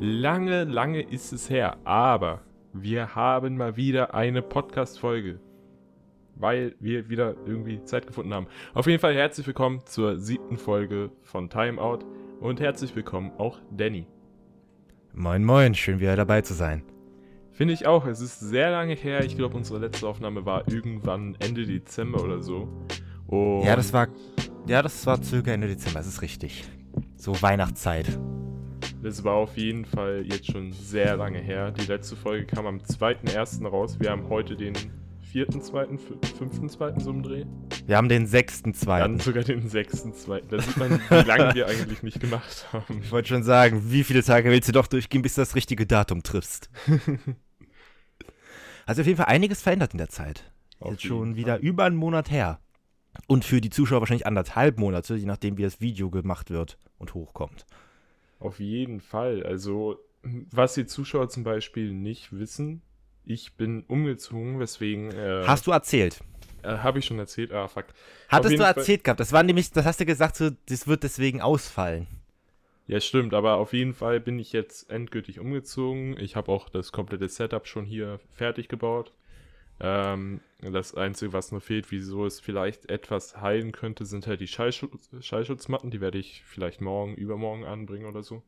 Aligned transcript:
Lange, 0.00 0.62
lange 0.62 1.02
ist 1.02 1.32
es 1.32 1.50
her, 1.50 1.76
aber 1.82 2.42
wir 2.72 3.16
haben 3.16 3.56
mal 3.56 3.76
wieder 3.76 4.14
eine 4.14 4.42
Podcast-Folge. 4.42 5.40
Weil 6.36 6.76
wir 6.78 7.08
wieder 7.08 7.34
irgendwie 7.46 7.82
Zeit 7.82 8.06
gefunden 8.06 8.32
haben. 8.32 8.46
Auf 8.74 8.86
jeden 8.86 9.00
Fall 9.00 9.16
herzlich 9.16 9.44
willkommen 9.48 9.80
zur 9.86 10.16
siebten 10.16 10.56
Folge 10.56 11.10
von 11.22 11.50
Timeout 11.50 11.98
und 12.38 12.60
herzlich 12.60 12.94
willkommen 12.94 13.32
auch 13.38 13.58
Danny. 13.72 14.06
Moin, 15.14 15.44
moin, 15.44 15.74
schön 15.74 15.98
wieder 15.98 16.14
dabei 16.14 16.42
zu 16.42 16.54
sein. 16.54 16.84
Finde 17.50 17.74
ich 17.74 17.88
auch. 17.88 18.06
Es 18.06 18.20
ist 18.20 18.38
sehr 18.38 18.70
lange 18.70 18.94
her. 18.94 19.24
Ich 19.24 19.36
glaube, 19.36 19.56
unsere 19.56 19.80
letzte 19.80 20.06
Aufnahme 20.06 20.46
war 20.46 20.62
irgendwann 20.68 21.34
Ende 21.40 21.66
Dezember 21.66 22.22
oder 22.22 22.40
so. 22.40 22.68
Und 23.26 23.64
ja, 23.64 23.74
das 23.74 23.92
war, 23.92 24.06
ja, 24.68 24.80
das 24.80 25.04
war 25.06 25.20
circa 25.20 25.50
Ende 25.50 25.66
Dezember. 25.66 25.98
Das 25.98 26.06
ist 26.06 26.22
richtig. 26.22 26.62
So 27.16 27.42
Weihnachtszeit. 27.42 28.16
Das 29.00 29.22
war 29.22 29.34
auf 29.34 29.56
jeden 29.56 29.84
Fall 29.84 30.24
jetzt 30.28 30.50
schon 30.50 30.72
sehr 30.72 31.16
lange 31.16 31.38
her. 31.38 31.70
Die 31.70 31.86
letzte 31.86 32.16
Folge 32.16 32.46
kam 32.46 32.66
am 32.66 32.78
2.1. 32.78 33.64
raus. 33.64 34.00
Wir 34.00 34.10
haben 34.10 34.28
heute 34.28 34.56
den 34.56 34.74
4.2., 35.32 35.98
5.2. 36.36 37.00
so 37.00 37.10
im 37.10 37.22
Dreh. 37.22 37.44
Wir 37.86 37.96
haben 37.96 38.08
den 38.08 38.26
6.2. 38.26 38.98
Dann 38.98 39.20
sogar 39.20 39.44
den 39.44 39.68
6.2. 39.70 40.48
Da 40.48 40.60
sieht 40.60 40.76
man, 40.78 41.00
wie 41.08 41.28
lange 41.28 41.54
wir 41.54 41.68
eigentlich 41.68 42.02
nicht 42.02 42.18
gemacht 42.18 42.66
haben. 42.72 43.00
Ich 43.00 43.12
wollte 43.12 43.28
schon 43.28 43.44
sagen, 43.44 43.92
wie 43.92 44.02
viele 44.02 44.24
Tage 44.24 44.50
willst 44.50 44.68
du 44.68 44.72
doch 44.72 44.88
durchgehen, 44.88 45.22
bis 45.22 45.36
du 45.36 45.42
das 45.42 45.54
richtige 45.54 45.86
Datum 45.86 46.24
triffst? 46.24 46.68
also 48.86 49.02
auf 49.02 49.06
jeden 49.06 49.18
Fall 49.18 49.26
einiges 49.26 49.62
verändert 49.62 49.92
in 49.92 49.98
der 49.98 50.08
Zeit. 50.08 50.50
Auf 50.80 50.92
Jetzt 50.92 51.04
schon 51.04 51.36
wieder 51.36 51.54
Fall. 51.54 51.64
über 51.64 51.84
einen 51.84 51.96
Monat 51.96 52.32
her. 52.32 52.58
Und 53.28 53.44
für 53.44 53.60
die 53.60 53.70
Zuschauer 53.70 54.00
wahrscheinlich 54.00 54.26
anderthalb 54.26 54.78
Monate, 54.78 55.14
je 55.14 55.26
nachdem, 55.26 55.56
wie 55.56 55.62
das 55.62 55.80
Video 55.80 56.10
gemacht 56.10 56.50
wird 56.50 56.78
und 56.98 57.14
hochkommt. 57.14 57.64
Auf 58.38 58.60
jeden 58.60 59.00
Fall. 59.00 59.42
Also, 59.44 59.98
was 60.22 60.74
die 60.74 60.86
Zuschauer 60.86 61.28
zum 61.28 61.44
Beispiel 61.44 61.92
nicht 61.92 62.32
wissen, 62.32 62.82
ich 63.24 63.54
bin 63.54 63.84
umgezogen, 63.88 64.58
weswegen. 64.58 65.10
Äh, 65.10 65.44
hast 65.46 65.66
du 65.66 65.70
erzählt? 65.72 66.20
Äh, 66.62 66.78
Habe 66.78 66.98
ich 66.98 67.06
schon 67.06 67.18
erzählt? 67.18 67.52
Ah, 67.52 67.68
fuck. 67.68 67.86
Hattest 68.28 68.58
du 68.58 68.62
erzählt 68.62 69.00
Fall, 69.00 69.04
gehabt? 69.04 69.20
Das 69.20 69.32
war 69.32 69.42
nämlich, 69.42 69.70
das 69.70 69.84
hast 69.84 70.00
du 70.00 70.06
gesagt, 70.06 70.36
so, 70.36 70.50
das 70.68 70.86
wird 70.86 71.02
deswegen 71.02 71.40
ausfallen. 71.40 72.06
Ja, 72.86 73.00
stimmt, 73.00 73.34
aber 73.34 73.56
auf 73.56 73.74
jeden 73.74 73.92
Fall 73.92 74.18
bin 74.18 74.38
ich 74.38 74.52
jetzt 74.52 74.90
endgültig 74.90 75.40
umgezogen. 75.40 76.18
Ich 76.18 76.36
habe 76.36 76.50
auch 76.50 76.70
das 76.70 76.90
komplette 76.90 77.28
Setup 77.28 77.66
schon 77.66 77.84
hier 77.84 78.18
fertig 78.32 78.68
gebaut. 78.68 79.12
Ähm, 79.80 80.40
das 80.60 80.94
Einzige, 80.94 81.32
was 81.32 81.52
noch 81.52 81.62
fehlt, 81.62 81.90
wieso 81.90 82.26
es 82.26 82.40
vielleicht 82.40 82.90
etwas 82.90 83.40
heilen 83.40 83.72
könnte, 83.72 84.04
sind 84.04 84.26
halt 84.26 84.40
die 84.40 84.48
Schallschutz 84.48 85.08
Schallschutzmatten. 85.20 85.90
Die 85.90 86.00
werde 86.00 86.18
ich 86.18 86.42
vielleicht 86.44 86.80
morgen, 86.80 87.14
übermorgen 87.14 87.64
anbringen 87.64 88.06
oder 88.06 88.22
so. 88.22 88.42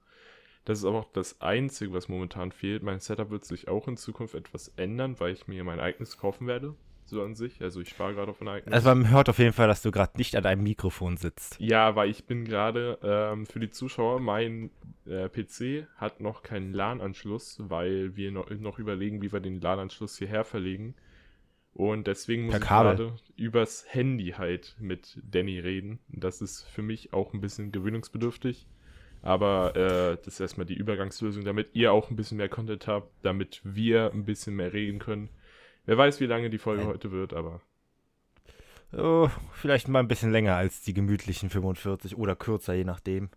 Das 0.65 0.79
ist 0.79 0.85
aber 0.85 0.99
auch 0.99 1.13
das 1.13 1.41
Einzige, 1.41 1.93
was 1.93 2.09
momentan 2.09 2.53
fehlt. 2.53 2.83
Mein 2.83 3.01
Setup 3.01 3.31
wird 3.31 3.45
sich 3.45 3.69
auch 3.69 3.89
in 3.89 3.97
Zukunft 3.97 4.35
etwas 4.35 4.69
ändern, 4.77 5.19
weil 5.19 5.33
ich 5.33 5.49
mir 5.49 5.65
mein 5.65 5.81
eigenes 5.81 6.19
kaufen 6.19 6.47
werde. 6.47 6.75
So 7.07 7.23
an 7.23 7.35
sich. 7.35 7.61
Also 7.61 7.81
ich 7.81 7.89
spare 7.89 8.15
gerade 8.15 8.31
auf 8.31 8.41
ein 8.41 8.47
eigenes. 8.47 8.73
Also 8.73 8.89
man 8.91 9.11
hört 9.11 9.29
auf 9.29 9.39
jeden 9.39 9.53
Fall, 9.53 9.67
dass 9.67 9.83
du 9.83 9.91
gerade 9.91 10.17
nicht 10.17 10.37
an 10.37 10.47
einem 10.47 10.63
Mikrofon 10.63 11.17
sitzt. 11.17 11.57
Ja, 11.59 11.97
weil 11.97 12.09
ich 12.09 12.25
bin 12.25 12.45
gerade 12.45 12.99
ähm, 13.03 13.47
für 13.47 13.59
die 13.59 13.71
Zuschauer, 13.71 14.21
mein 14.21 14.71
äh, 15.07 15.29
PC 15.29 15.89
hat 15.97 16.21
noch 16.21 16.43
keinen 16.43 16.73
LAN-Anschluss, 16.73 17.59
weil 17.69 18.15
wir 18.15 18.31
noch, 18.31 18.49
noch 18.51 18.79
überlegen, 18.79 19.23
wie 19.23 19.33
wir 19.33 19.41
den 19.41 19.61
LAN-Anschluss 19.61 20.19
hierher 20.19 20.45
verlegen. 20.45 20.95
Und 21.73 22.07
deswegen 22.07 22.47
muss 22.47 22.57
ich 22.57 22.61
gerade 22.61 23.15
übers 23.37 23.85
Handy 23.89 24.35
halt 24.37 24.77
mit 24.81 25.21
Danny 25.23 25.59
reden. 25.59 26.01
Das 26.09 26.43
ist 26.43 26.63
für 26.65 26.83
mich 26.83 27.13
auch 27.13 27.33
ein 27.33 27.41
bisschen 27.41 27.73
gewöhnungsbedürftig. 27.73 28.67
Aber 29.23 29.77
äh, 29.77 30.17
das 30.17 30.35
ist 30.35 30.41
erstmal 30.41 30.67
die 30.67 30.75
Übergangslösung, 30.75 31.45
damit 31.45 31.71
ihr 31.75 31.93
auch 31.93 32.11
ein 32.11 32.17
bisschen 32.17 32.39
mehr 32.39 32.49
Content 32.49 32.87
habt, 32.87 33.13
damit 33.23 33.61
wir 33.65 34.11
ein 34.13 34.25
bisschen 34.25 34.57
mehr 34.57 34.73
reden 34.73 34.99
können. 34.99 35.29
Wer 35.85 35.99
weiß, 35.99 36.21
wie 36.21 36.27
lange 36.27 36.51
die 36.51 36.59
Folge 36.59 36.83
Nein. 36.83 36.93
heute 36.93 37.13
wird, 37.13 37.35
aber. 37.35 37.61
Oh, 38.93 39.29
vielleicht 39.53 39.89
mal 39.89 40.01
ein 40.01 40.09
bisschen 40.09 40.33
länger 40.33 40.57
als 40.57 40.83
die 40.83 40.95
gemütlichen 40.95 41.51
45 41.51 42.17
oder 42.17 42.35
kürzer, 42.35 42.75
je 42.75 42.85
nachdem, 42.85 43.31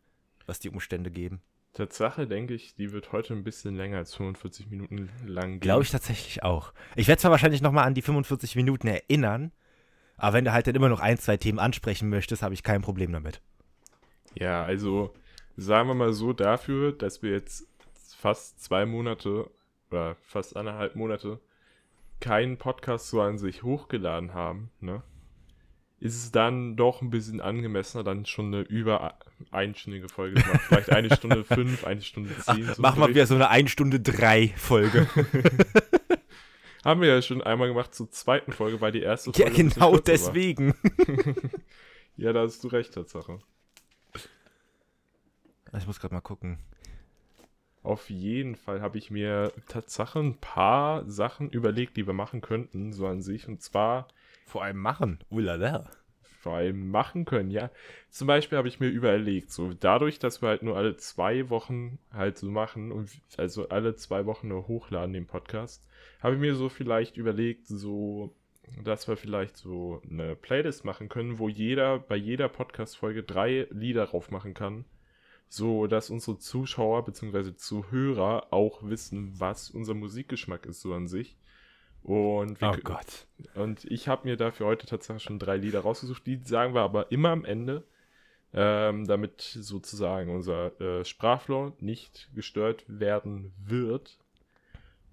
was 0.46 0.60
die 0.60 0.70
Umstände 0.70 1.12
geben. 1.12 1.42
Tatsache 1.74 2.28
denke 2.28 2.54
ich, 2.54 2.76
die 2.76 2.92
wird 2.92 3.12
heute 3.12 3.34
ein 3.34 3.44
bisschen 3.44 3.76
länger 3.76 3.98
als 3.98 4.14
45 4.16 4.70
Minuten 4.70 5.10
lang 5.26 5.54
gehen. 5.54 5.60
Glaube 5.60 5.84
ich 5.84 5.92
tatsächlich 5.92 6.44
auch. 6.44 6.72
Ich 6.96 7.08
werde 7.08 7.20
zwar 7.20 7.32
wahrscheinlich 7.32 7.62
nochmal 7.62 7.86
an 7.86 7.96
die 7.96 8.04
45 8.04 8.56
Minuten 8.56 8.88
erinnern, 8.88 9.52
aber 10.18 10.34
wenn 10.34 10.46
du 10.46 10.54
halt 10.54 10.68
dann 10.68 10.76
immer 10.76 10.90
noch 10.90 11.00
ein, 11.00 11.18
zwei 11.18 11.38
Themen 11.38 11.60
ansprechen 11.60 12.10
möchtest, 12.10 12.44
habe 12.44 12.54
ich 12.54 12.62
kein 12.62 12.82
Problem 12.82 13.12
damit. 13.12 13.42
Ja, 14.36 14.64
also 14.64 15.14
sagen 15.58 15.90
wir 15.90 15.96
mal 15.96 16.14
so 16.14 16.32
dafür, 16.34 16.92
dass 16.92 17.24
wir 17.24 17.32
jetzt 17.32 17.68
fast 18.18 18.64
zwei 18.64 18.86
Monate 18.86 19.50
oder 19.90 20.16
fast 20.22 20.56
eineinhalb 20.56 20.96
Monate 20.96 21.40
keinen 22.20 22.58
Podcast 22.58 23.10
so 23.10 23.22
an 23.22 23.38
sich 23.38 23.64
hochgeladen 23.64 24.34
haben, 24.34 24.70
ne? 24.80 25.04
Ist 26.04 26.18
es 26.18 26.32
dann 26.34 26.76
doch 26.76 27.02
ein 27.02 27.10
bisschen 27.10 27.40
angemessener, 27.40 28.04
dann 28.04 28.26
schon 28.26 28.48
eine 28.48 28.64
über 28.64 29.20
einstündige 29.52 30.10
Folge 30.10 30.42
zu 30.42 30.48
machen. 30.50 30.60
Vielleicht 30.68 30.90
eine 30.90 31.16
Stunde 31.16 31.44
fünf, 31.46 31.86
eine 31.86 32.02
Stunde 32.02 32.38
zehn. 32.40 32.66
So 32.66 32.82
Mach 32.82 32.98
mal 32.98 33.08
wieder 33.08 33.26
so 33.26 33.36
eine 33.36 33.50
eine 33.50 33.70
Stunde 33.70 34.02
drei 34.02 34.50
Folge. 34.58 35.08
Haben 36.84 37.00
wir 37.00 37.08
ja 37.08 37.22
schon 37.22 37.42
einmal 37.42 37.70
gemacht 37.70 37.96
zur 37.96 38.12
zweiten 38.12 38.52
Folge, 38.52 38.82
weil 38.82 38.92
die 38.92 39.02
erste 39.02 39.32
Folge. 39.32 39.50
Ja, 39.50 39.58
genau 39.58 39.98
deswegen. 39.98 40.74
ja, 42.18 42.34
da 42.34 42.42
hast 42.42 42.62
du 42.66 42.68
recht, 42.68 42.94
Tatsache. 42.94 43.40
Ich 45.78 45.88
muss 45.88 46.02
gerade 46.02 46.14
mal 46.14 46.20
gucken. 46.20 46.60
Auf 47.82 48.10
jeden 48.10 48.58
Fall 48.58 48.82
habe 48.82 48.98
ich 48.98 49.10
mir 49.10 49.54
Tatsache 49.70 50.20
ein 50.20 50.36
paar 50.36 51.10
Sachen 51.10 51.50
überlegt, 51.50 51.96
die 51.96 52.06
wir 52.06 52.14
machen 52.14 52.42
könnten, 52.42 52.92
so 52.92 53.08
an 53.08 53.22
sich. 53.22 53.48
Und 53.48 53.62
zwar 53.62 54.10
vor 54.46 54.64
allem 54.64 54.78
machen. 54.78 55.20
Ulala. 55.30 55.90
Vor 56.40 56.56
allem 56.56 56.90
machen 56.90 57.24
können, 57.26 57.52
ja. 57.52 57.72
Zum 58.10 58.28
Beispiel 58.28 58.58
habe 58.58 58.68
ich 58.68 58.80
mir 58.80 58.90
überlegt, 58.90 59.52
so 59.52 59.74
dadurch, 59.74 60.20
dass 60.20 60.42
wir 60.42 60.50
halt 60.50 60.62
nur 60.62 60.76
alle 60.76 60.98
zwei 60.98 61.50
Wochen 61.50 62.00
halt 62.12 62.38
so 62.38 62.52
machen 62.52 62.92
und 62.92 63.10
also 63.38 63.70
alle 63.70 63.96
zwei 63.96 64.26
Wochen 64.26 64.50
nur 64.50 64.68
hochladen 64.68 65.14
den 65.14 65.26
Podcast, 65.26 65.88
habe 66.22 66.36
ich 66.36 66.42
mir 66.42 66.56
so 66.56 66.68
vielleicht 66.68 67.16
überlegt, 67.18 67.68
so 67.68 68.36
dass 68.84 69.08
wir 69.08 69.18
vielleicht 69.18 69.58
so 69.58 70.02
eine 70.10 70.36
Playlist 70.36 70.86
machen 70.86 71.10
können, 71.10 71.40
wo 71.40 71.50
jeder 71.50 72.00
bei 72.00 72.16
jeder 72.16 72.50
Podcast-Folge 72.50 73.24
drei 73.24 73.68
Lieder 73.72 74.06
drauf 74.06 74.32
machen 74.32 74.54
kann, 74.54 74.86
so 75.50 75.88
dass 75.88 76.10
unsere 76.10 76.38
Zuschauer 76.38 77.06
bzw. 77.06 77.56
Zuhörer 77.56 78.48
auch 78.52 78.84
wissen, 78.84 79.40
was 79.40 79.70
unser 79.70 79.94
Musikgeschmack 79.94 80.66
ist 80.66 80.82
so 80.82 80.94
an 80.94 81.08
sich. 81.08 81.38
Und 82.04 82.62
oh 82.62 82.76
Gott. 82.84 83.28
Und 83.56 83.86
ich 83.86 84.08
habe 84.08 84.28
mir 84.28 84.36
dafür 84.36 84.66
heute 84.66 84.86
tatsächlich 84.86 85.24
schon 85.24 85.40
drei 85.40 85.56
Lieder 85.56 85.80
rausgesucht. 85.82 86.26
Die 86.26 86.42
sagen 86.44 86.74
wir 86.74 86.82
aber 86.82 87.12
immer 87.12 87.30
am 87.30 87.46
Ende, 87.46 87.86
ähm, 88.54 89.06
damit 89.08 89.42
sozusagen 89.42 90.30
unser 90.30 90.80
äh, 90.82 91.06
Sprachflow 91.06 91.72
nicht 91.80 92.30
gestört 92.36 92.84
werden 92.88 93.54
wird. 93.58 94.18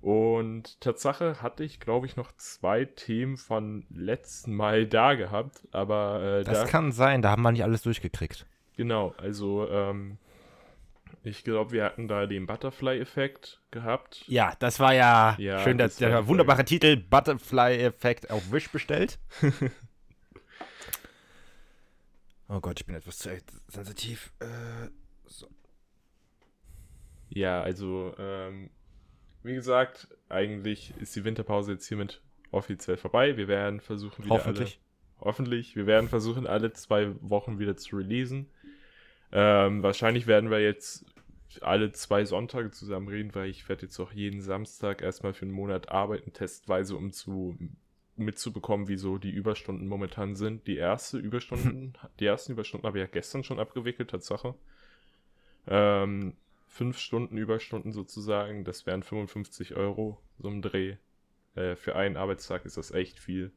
Und 0.01 0.81
Tatsache 0.81 1.43
hatte 1.43 1.62
ich, 1.62 1.78
glaube 1.78 2.06
ich, 2.06 2.17
noch 2.17 2.33
zwei 2.37 2.87
Themen 2.87 3.37
von 3.37 3.84
letzten 3.91 4.55
Mal 4.55 4.87
da 4.87 5.15
gehabt, 5.15 5.69
aber 5.72 6.41
äh, 6.41 6.45
das 6.45 6.62
da, 6.62 6.67
kann 6.67 6.91
sein, 6.91 7.21
da 7.21 7.31
haben 7.31 7.43
wir 7.43 7.53
nicht 7.53 7.65
alles 7.65 7.83
durchgekriegt. 7.83 8.47
Genau, 8.77 9.15
also 9.19 9.69
ähm, 9.69 10.17
ich 11.23 11.45
glaube, 11.45 11.73
wir 11.73 11.85
hatten 11.85 12.09
da 12.09 12.27
den 12.27 12.47
Butterfly-Effekt 12.47 13.61
gehabt. 13.71 14.25
Ja, 14.27 14.55
das 14.59 14.81
war 14.81 14.95
ja, 14.95 15.37
ja 15.39 15.63
schön, 15.63 15.77
dass 15.77 15.97
der 15.97 16.27
wunderbare 16.27 16.65
Titel 16.65 16.97
Butterfly-Effekt 16.97 18.31
auf 18.31 18.51
Wish 18.53 18.71
bestellt. 18.71 19.19
oh 22.49 22.61
Gott, 22.61 22.81
ich 22.81 22.87
bin 22.87 22.95
etwas 22.95 23.19
zu 23.19 23.31
sensitiv. 23.69 24.33
Äh, 24.41 24.89
so. 25.27 25.49
Ja, 27.28 27.61
also, 27.63 28.15
ähm, 28.19 28.71
wie 29.43 29.55
gesagt, 29.55 30.09
eigentlich 30.28 30.95
ist 31.01 31.15
die 31.16 31.25
Winterpause 31.25 31.73
jetzt 31.73 31.87
hiermit 31.87 32.23
offiziell 32.51 32.97
vorbei. 32.97 33.37
Wir 33.37 33.47
werden 33.49 33.81
versuchen, 33.81 34.25
wieder 34.25 34.37
hoffentlich. 34.37 34.81
alle. 34.81 35.27
Hoffentlich. 35.27 35.77
Wir 35.77 35.87
werden 35.87 36.09
versuchen, 36.09 36.47
alle 36.47 36.73
zwei 36.73 37.13
Wochen 37.21 37.59
wieder 37.59 37.77
zu 37.77 37.97
releasen. 37.97 38.49
Ähm, 39.32 39.82
wahrscheinlich 39.82 40.27
werden 40.27 40.50
wir 40.50 40.60
jetzt 40.60 41.04
alle 41.60 41.92
zwei 41.92 42.24
Sonntage 42.24 42.71
zusammen 42.71 43.09
reden, 43.09 43.34
weil 43.34 43.48
ich 43.48 43.68
werde 43.68 43.82
jetzt 43.82 43.98
auch 43.98 44.12
jeden 44.12 44.41
Samstag 44.41 45.03
erstmal 45.03 45.34
für 45.34 45.42
einen 45.42 45.54
Monat 45.54 45.91
arbeiten, 45.91 46.32
testweise, 46.32 46.97
um 46.97 47.12
zu 47.12 47.56
mitzubekommen, 48.16 48.88
wie 48.88 48.97
so 48.97 49.18
die 49.18 49.30
Überstunden 49.30 49.88
momentan 49.88 50.36
sind. 50.36 50.66
Die 50.66 50.77
erste 50.77 51.18
Überstunden, 51.18 51.94
die 52.21 52.27
ersten 52.27 52.53
Überstunden 52.53 52.86
habe 52.86 52.98
ich 52.98 53.04
ja 53.04 53.10
gestern 53.10 53.42
schon 53.42 53.59
abgewickelt, 53.59 54.10
Tatsache. 54.10 54.54
Ähm, 55.66 56.34
fünf 56.68 56.98
Stunden 56.98 57.36
Überstunden 57.36 57.92
sozusagen, 57.92 58.65
das 58.65 58.86
wären 58.86 59.03
55 59.03 59.74
Euro, 59.74 60.21
so 60.38 60.48
ein 60.48 60.62
Dreh. 60.62 60.97
Äh, 61.54 61.77
für 61.77 61.97
einen 61.97 62.16
Arbeitstag 62.16 62.65
ist 62.65 62.77
das 62.77 62.92
echt 62.92 63.18
viel. 63.18 63.53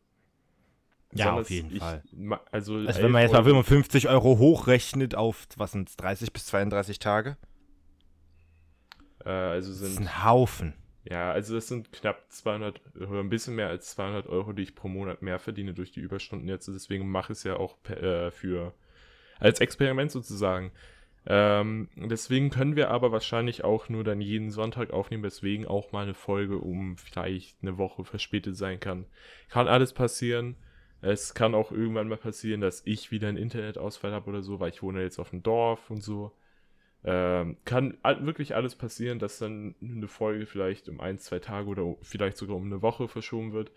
Ja, 1.16 1.34
auf 1.34 1.50
jeden 1.50 1.72
ich, 1.72 1.80
Fall. 1.80 2.04
Also, 2.52 2.76
also 2.76 3.02
wenn 3.02 3.12
man 3.12 3.22
jetzt 3.22 3.34
mal 3.34 3.44
55 3.44 4.10
Euro 4.10 4.38
hochrechnet 4.38 5.16
auf, 5.16 5.48
was 5.58 5.72
sind 5.72 5.92
30 6.02 6.34
bis 6.34 6.46
32 6.48 7.00
Tage? 7.00 7.38
Äh, 9.26 9.30
also 9.30 9.72
sind, 9.72 9.84
das 9.84 9.92
ist 9.94 10.00
ein 10.00 10.24
Haufen. 10.24 10.74
Ja, 11.06 11.32
also 11.32 11.56
das 11.56 11.68
sind 11.68 11.92
knapp 11.92 12.26
200 12.30 12.82
oder 12.96 13.20
ein 13.20 13.30
bisschen 13.30 13.56
mehr 13.56 13.68
als 13.68 13.92
200 13.92 14.28
Euro, 14.28 14.54
die 14.54 14.64
ich 14.64 14.76
pro 14.76 14.88
Monat 14.88 15.22
mehr 15.22 15.40
verdiene 15.40 15.74
durch 15.74 15.92
die 15.92 16.00
Überstunden 16.00 16.48
jetzt. 16.48 16.68
Deswegen 16.68 17.10
mache 17.10 17.34
ich 17.34 17.40
es 17.40 17.44
ja 17.44 17.58
auch 17.58 17.78
äh, 17.90 18.32
für 18.32 18.74
als 19.40 19.60
Experiment 19.60 20.12
sozusagen. 20.12 20.72
Ähm, 21.26 21.90
deswegen 21.96 22.50
können 22.50 22.76
wir 22.76 22.90
aber 22.90 23.12
wahrscheinlich 23.12 23.64
auch 23.64 23.88
nur 23.88 24.04
dann 24.04 24.20
jeden 24.20 24.52
Sonntag 24.52 24.92
aufnehmen, 24.92 25.24
weswegen 25.24 25.66
auch 25.66 25.92
mal 25.92 26.04
eine 26.04 26.14
Folge 26.14 26.58
um 26.58 26.98
vielleicht 26.98 27.58
eine 27.62 27.78
Woche 27.78 28.04
verspätet 28.04 28.58
sein 28.58 28.80
kann. 28.80 29.06
Kann 29.50 29.68
alles 29.68 29.94
passieren. 29.94 30.56
Es 31.04 31.34
kann 31.34 31.54
auch 31.54 31.74
irgendwann 31.74 32.08
mal 32.08 32.18
passieren, 32.18 32.62
dass 32.62 32.82
ich 32.86 33.12
wieder 33.12 33.28
einen 33.28 33.38
Internetausfall 33.38 34.14
habe 34.14 34.30
oder 34.30 34.42
so, 34.42 34.62
weil 34.62 34.70
ich 34.70 34.82
wohne 34.82 35.02
jetzt 35.02 35.20
auf 35.20 35.32
dem 35.32 35.44
Dorf 35.44 35.90
und 35.90 36.02
so. 36.02 36.32
Ähm, 37.04 37.58
kann 37.66 37.98
wirklich 38.22 38.56
alles 38.56 38.76
passieren, 38.76 39.20
dass 39.20 39.38
dann 39.38 39.76
eine 39.82 40.08
Folge 40.08 40.46
vielleicht 40.46 40.88
um 40.88 41.02
ein, 41.02 41.20
zwei 41.20 41.40
Tage 41.40 41.68
oder 41.68 41.96
vielleicht 42.02 42.38
sogar 42.38 42.56
um 42.56 42.64
eine 42.66 42.82
Woche 42.82 43.10
verschoben 43.10 43.52
wird. 43.52 43.72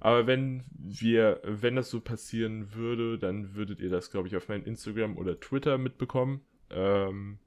Aber 0.00 0.26
wenn 0.26 0.64
wir, 0.72 1.40
wenn 1.44 1.76
das 1.76 1.90
so 1.90 2.00
passieren 2.00 2.74
würde, 2.74 3.18
dann 3.20 3.54
würdet 3.54 3.78
ihr 3.78 3.90
das, 3.90 4.10
glaube 4.10 4.26
ich, 4.26 4.36
auf 4.36 4.48
meinem 4.48 4.64
Instagram 4.64 5.16
oder 5.16 5.38
Twitter 5.38 5.78
mitbekommen. 5.78 6.40
Ähm, 6.70 7.38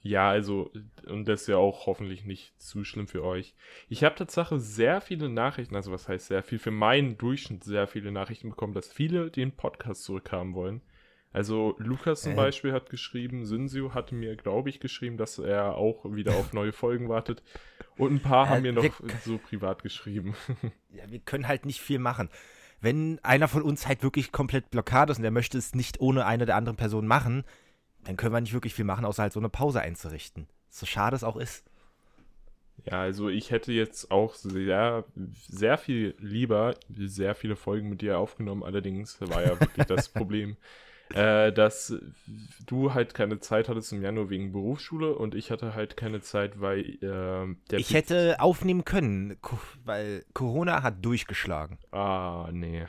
ja, 0.00 0.28
also, 0.28 0.70
und 1.06 1.26
das 1.26 1.42
ist 1.42 1.46
ja 1.48 1.56
auch 1.56 1.86
hoffentlich 1.86 2.24
nicht 2.24 2.60
zu 2.60 2.84
schlimm 2.84 3.08
für 3.08 3.24
euch. 3.24 3.54
Ich 3.88 4.04
habe 4.04 4.14
tatsächlich 4.14 4.60
sehr 4.60 5.00
viele 5.00 5.28
Nachrichten, 5.28 5.74
also 5.74 5.90
was 5.90 6.08
heißt 6.08 6.28
sehr 6.28 6.42
viel, 6.42 6.58
für 6.58 6.70
meinen 6.70 7.18
Durchschnitt 7.18 7.64
sehr 7.64 7.86
viele 7.86 8.12
Nachrichten 8.12 8.50
bekommen, 8.50 8.74
dass 8.74 8.92
viele 8.92 9.30
den 9.30 9.52
Podcast 9.52 10.04
zurückhaben 10.04 10.54
wollen. 10.54 10.82
Also 11.32 11.74
Lukas 11.78 12.22
zum 12.22 12.32
äh. 12.32 12.36
Beispiel 12.36 12.72
hat 12.72 12.90
geschrieben, 12.90 13.44
Synsio 13.44 13.92
hatte 13.92 14.14
mir, 14.14 14.36
glaube 14.36 14.70
ich, 14.70 14.80
geschrieben, 14.80 15.18
dass 15.18 15.38
er 15.38 15.74
auch 15.74 16.04
wieder 16.04 16.34
auf 16.36 16.52
neue 16.52 16.72
Folgen 16.72 17.08
wartet. 17.08 17.42
Und 17.96 18.12
ein 18.12 18.20
paar 18.20 18.46
äh, 18.46 18.48
haben 18.50 18.62
mir 18.62 18.72
noch 18.72 19.00
so 19.24 19.38
privat 19.38 19.82
geschrieben. 19.82 20.34
Ja, 20.90 21.08
wir 21.10 21.20
können 21.20 21.46
halt 21.46 21.66
nicht 21.66 21.80
viel 21.80 21.98
machen. 21.98 22.30
Wenn 22.80 23.20
einer 23.22 23.46
von 23.46 23.62
uns 23.62 23.86
halt 23.86 24.02
wirklich 24.02 24.32
komplett 24.32 24.70
blockiert 24.70 25.10
ist 25.10 25.18
und 25.18 25.22
der 25.22 25.30
möchte 25.30 25.58
es 25.58 25.74
nicht 25.74 26.00
ohne 26.00 26.24
eine 26.24 26.46
der 26.46 26.56
anderen 26.56 26.76
Personen 26.76 27.06
machen, 27.06 27.44
dann 28.04 28.16
können 28.16 28.32
wir 28.32 28.40
nicht 28.40 28.52
wirklich 28.54 28.74
viel 28.74 28.84
machen, 28.84 29.04
außer 29.04 29.22
halt 29.22 29.32
so 29.32 29.40
eine 29.40 29.48
Pause 29.48 29.80
einzurichten. 29.80 30.46
So 30.70 30.86
schade 30.86 31.16
es 31.16 31.24
auch 31.24 31.36
ist. 31.36 31.64
Ja, 32.84 33.00
also 33.00 33.28
ich 33.28 33.50
hätte 33.50 33.72
jetzt 33.72 34.10
auch 34.10 34.34
sehr, 34.34 35.04
sehr 35.48 35.78
viel 35.78 36.14
lieber 36.18 36.74
sehr 36.88 37.34
viele 37.34 37.56
Folgen 37.56 37.88
mit 37.88 38.02
dir 38.02 38.18
aufgenommen. 38.18 38.62
Allerdings 38.62 39.20
war 39.20 39.42
ja 39.42 39.60
wirklich 39.60 39.86
das 39.86 40.08
Problem, 40.12 40.56
äh, 41.14 41.52
dass 41.52 41.94
du 42.66 42.94
halt 42.94 43.14
keine 43.14 43.40
Zeit 43.40 43.68
hattest 43.68 43.92
im 43.92 44.02
Januar 44.02 44.30
wegen 44.30 44.52
Berufsschule 44.52 45.14
und 45.14 45.34
ich 45.34 45.50
hatte 45.50 45.74
halt 45.74 45.96
keine 45.96 46.20
Zeit, 46.20 46.60
weil 46.60 46.80
äh, 46.80 47.56
der. 47.70 47.78
Ich 47.78 47.94
hätte 47.94 48.36
aufnehmen 48.38 48.84
können, 48.84 49.36
weil 49.84 50.24
Corona 50.32 50.82
hat 50.82 51.04
durchgeschlagen. 51.04 51.78
Ah, 51.92 52.48
nee. 52.52 52.86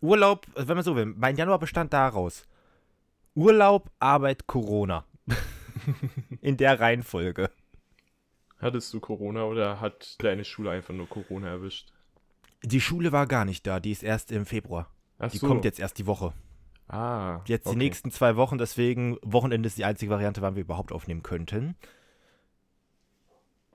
Urlaub, 0.00 0.46
wenn 0.54 0.76
man 0.76 0.84
so 0.84 0.96
will, 0.96 1.06
mein 1.06 1.36
Januar 1.36 1.58
bestand 1.58 1.92
daraus. 1.92 2.46
Urlaub, 3.34 3.90
Arbeit, 3.98 4.46
Corona. 4.46 5.04
In 6.40 6.56
der 6.56 6.78
Reihenfolge. 6.78 7.50
Hattest 8.58 8.94
du 8.94 9.00
Corona 9.00 9.44
oder 9.44 9.80
hat 9.80 10.22
deine 10.22 10.44
Schule 10.44 10.70
einfach 10.70 10.94
nur 10.94 11.08
Corona 11.08 11.48
erwischt? 11.48 11.92
Die 12.62 12.80
Schule 12.80 13.12
war 13.12 13.26
gar 13.26 13.44
nicht 13.44 13.66
da, 13.66 13.80
die 13.80 13.90
ist 13.90 14.02
erst 14.02 14.32
im 14.32 14.46
Februar. 14.46 14.88
Ach 15.18 15.30
die 15.30 15.38
so. 15.38 15.46
kommt 15.46 15.64
jetzt 15.64 15.78
erst 15.78 15.98
die 15.98 16.06
Woche. 16.06 16.32
Ah. 16.88 17.40
Jetzt 17.46 17.66
okay. 17.66 17.74
die 17.74 17.84
nächsten 17.84 18.10
zwei 18.10 18.36
Wochen, 18.36 18.56
deswegen 18.56 19.18
Wochenende 19.22 19.66
ist 19.66 19.76
die 19.76 19.84
einzige 19.84 20.10
Variante, 20.10 20.40
wann 20.40 20.54
wir 20.54 20.62
überhaupt 20.62 20.92
aufnehmen 20.92 21.22
könnten. 21.22 21.76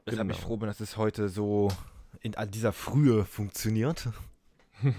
Deshalb 0.06 0.27
bin 0.27 0.35
ich 0.35 0.41
froh 0.41 0.57
bin, 0.57 0.67
dass 0.67 0.79
es 0.79 0.97
heute 0.97 1.29
so 1.29 1.69
in 2.21 2.33
dieser 2.51 2.73
Frühe 2.73 3.25
funktioniert. 3.25 4.09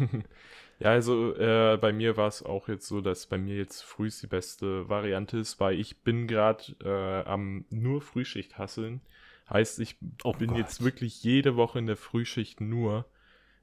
ja, 0.81 0.91
also 0.91 1.37
äh, 1.37 1.77
bei 1.79 1.93
mir 1.93 2.17
war 2.17 2.29
es 2.29 2.43
auch 2.43 2.69
jetzt 2.69 2.89
so, 2.89 3.03
dass 3.03 3.27
bei 3.27 3.37
mir 3.37 3.57
jetzt 3.57 3.83
früh 3.83 4.09
die 4.09 4.27
beste 4.27 4.89
Variante 4.89 5.37
ist, 5.37 5.61
weil 5.61 5.79
ich 5.79 6.03
bin 6.03 6.27
gerade 6.27 6.65
äh, 6.83 7.29
am 7.29 7.67
nur 7.69 8.01
Frühschicht 8.01 8.57
hasseln. 8.57 9.03
Heißt, 9.51 9.79
ich 9.81 9.97
oh 10.25 10.33
bin 10.33 10.49
Gott. 10.49 10.59
jetzt 10.59 10.83
wirklich 10.83 11.23
jede 11.23 11.57
Woche 11.57 11.79
in 11.79 11.87
der 11.87 11.99
Frühschicht 11.99 12.63
nur. 12.63 13.05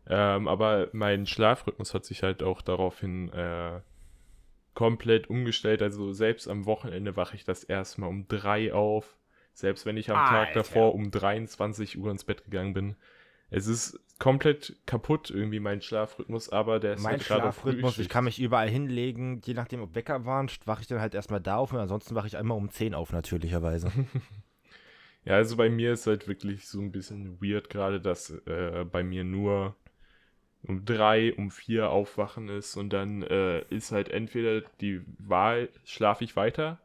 Ähm, 0.07 0.47
aber 0.47 0.89
mein 0.91 1.25
Schlafrhythmus 1.25 1.95
hat 1.95 2.05
sich 2.05 2.21
halt 2.21 2.43
auch 2.43 2.61
daraufhin 2.61 3.29
äh, 3.33 3.81
komplett 4.75 5.27
umgestellt. 5.27 5.81
Also 5.81 6.13
selbst 6.13 6.47
am 6.47 6.67
Wochenende 6.67 7.15
wache 7.15 7.35
ich 7.35 7.45
das 7.45 7.63
erstmal 7.63 8.09
um 8.09 8.27
drei 8.27 8.73
auf. 8.73 9.17
Selbst 9.53 9.87
wenn 9.87 9.97
ich 9.97 10.11
am 10.11 10.17
Alter. 10.17 10.29
Tag 10.29 10.53
davor 10.53 10.93
um 10.93 11.09
23 11.09 11.97
Uhr 11.97 12.11
ins 12.11 12.25
Bett 12.25 12.43
gegangen 12.43 12.75
bin. 12.75 12.95
Es 13.49 13.67
ist 13.67 13.99
komplett 14.19 14.75
kaputt 14.85 15.29
irgendwie 15.29 15.59
mein 15.59 15.81
Schlafrhythmus, 15.81 16.49
aber 16.49 16.79
der 16.79 16.93
ist 16.93 17.03
mein 17.03 17.13
halt 17.13 17.23
Schlafrhythmus, 17.23 17.99
ich 17.99 18.09
kann 18.09 18.23
mich 18.23 18.39
überall 18.39 18.69
hinlegen, 18.69 19.41
je 19.45 19.53
nachdem 19.53 19.81
ob 19.81 19.95
Wecker 19.95 20.25
waren, 20.25 20.49
wache 20.65 20.81
ich 20.81 20.87
dann 20.87 20.99
halt 20.99 21.13
erstmal 21.13 21.39
da 21.39 21.57
auf 21.57 21.71
und 21.71 21.79
ansonsten 21.79 22.15
wache 22.15 22.27
ich 22.27 22.37
einmal 22.37 22.57
um 22.57 22.69
10 22.69 22.93
auf 22.93 23.11
natürlicherweise. 23.11 23.91
ja, 25.25 25.35
also 25.35 25.55
bei 25.55 25.69
mir 25.69 25.93
ist 25.93 26.07
halt 26.07 26.27
wirklich 26.27 26.67
so 26.67 26.79
ein 26.79 26.91
bisschen 26.91 27.39
weird 27.41 27.69
gerade, 27.69 28.01
dass 28.01 28.31
äh, 28.45 28.85
bei 28.91 29.03
mir 29.03 29.23
nur 29.23 29.75
um 30.63 30.83
drei, 30.83 31.33
um 31.35 31.51
vier 31.51 31.89
aufwachen 31.89 32.49
ist 32.49 32.75
und 32.75 32.91
dann 32.91 33.21
äh, 33.21 33.61
ist 33.69 33.91
halt 33.91 34.09
entweder 34.09 34.61
die 34.81 35.01
Wahl, 35.19 35.69
schlafe 35.85 36.23
ich 36.23 36.35
weiter 36.35 36.79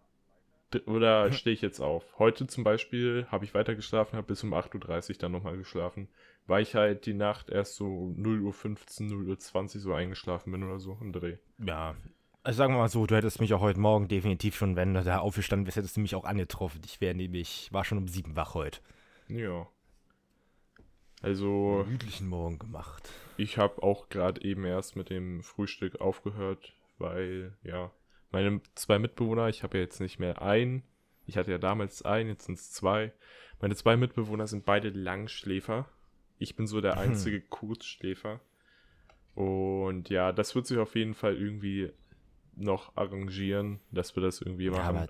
oder 0.86 1.32
stehe 1.32 1.54
ich 1.54 1.62
jetzt 1.62 1.80
auf. 1.80 2.18
Heute 2.18 2.46
zum 2.46 2.62
Beispiel 2.62 3.26
habe 3.30 3.44
ich 3.44 3.54
weiter 3.54 3.74
geschlafen, 3.74 4.16
habe 4.16 4.26
bis 4.26 4.44
um 4.44 4.54
8.30 4.54 5.10
Uhr 5.10 5.16
dann 5.18 5.32
nochmal 5.32 5.56
geschlafen, 5.56 6.08
weil 6.46 6.62
ich 6.62 6.74
halt 6.74 7.06
die 7.06 7.14
Nacht 7.14 7.50
erst 7.50 7.76
so 7.76 8.14
0.15 8.16 9.12
Uhr, 9.12 9.34
0.20 9.34 9.60
Uhr 9.76 9.80
so 9.80 9.94
eingeschlafen 9.94 10.52
bin 10.52 10.62
oder 10.62 10.78
so 10.78 10.98
im 11.00 11.12
Dreh. 11.12 11.36
Ja, 11.58 11.94
also 12.44 12.56
sagen 12.56 12.74
wir 12.74 12.78
mal 12.78 12.88
so, 12.88 13.06
du 13.06 13.14
hättest 13.14 13.40
mich 13.40 13.54
auch 13.54 13.60
heute 13.60 13.78
Morgen 13.78 14.08
definitiv 14.08 14.56
schon, 14.56 14.74
wenn 14.74 14.94
du 14.94 15.04
da 15.04 15.18
aufgestanden 15.18 15.66
wärst, 15.66 15.76
hättest 15.76 15.96
du 15.96 16.00
mich 16.00 16.16
auch 16.16 16.24
angetroffen. 16.24 16.80
Ich 16.84 17.00
wäre 17.00 17.14
nämlich, 17.14 17.68
war 17.72 17.84
schon 17.84 17.98
um 17.98 18.08
sieben 18.08 18.34
wach 18.34 18.54
heute. 18.54 18.80
Ja. 19.28 19.68
Also. 21.20 21.84
Gemütlichen 21.84 22.28
Morgen 22.28 22.58
gemacht. 22.58 23.08
Ich 23.36 23.58
habe 23.58 23.80
auch 23.84 24.08
gerade 24.08 24.42
eben 24.42 24.64
erst 24.64 24.96
mit 24.96 25.08
dem 25.08 25.42
Frühstück 25.42 26.00
aufgehört, 26.00 26.74
weil, 26.98 27.56
ja, 27.62 27.92
meine 28.32 28.60
zwei 28.74 28.98
Mitbewohner, 28.98 29.48
ich 29.48 29.62
habe 29.62 29.78
ja 29.78 29.84
jetzt 29.84 30.00
nicht 30.00 30.18
mehr 30.18 30.42
einen, 30.42 30.82
ich 31.26 31.36
hatte 31.36 31.52
ja 31.52 31.58
damals 31.58 32.02
einen, 32.02 32.31
jetzt 32.31 32.46
sind 32.46 32.58
es 32.58 32.72
zwei. 32.72 33.12
Meine 33.60 33.76
zwei 33.76 33.96
Mitbewohner 33.96 34.48
sind 34.48 34.64
beide 34.64 34.88
Langschläfer. 34.88 35.88
Ich 36.43 36.56
bin 36.56 36.67
so 36.67 36.81
der 36.81 36.94
hm. 36.94 37.11
einzige 37.11 37.37
hm. 37.37 37.51
Kurzschläfer. 37.51 38.41
Und 39.34 40.11
ja, 40.11 40.32
das 40.32 40.55
wird 40.55 40.67
sich 40.67 40.79
auf 40.79 40.94
jeden 40.94 41.15
Fall 41.15 41.37
irgendwie 41.37 41.91
noch 42.55 42.94
arrangieren, 42.96 43.81
dass 43.91 44.15
wir 44.15 44.22
das 44.22 44.43
irgendwie 44.43 44.69
machen. 44.69 44.96
Ja, 44.96 45.03
aber 45.03 45.08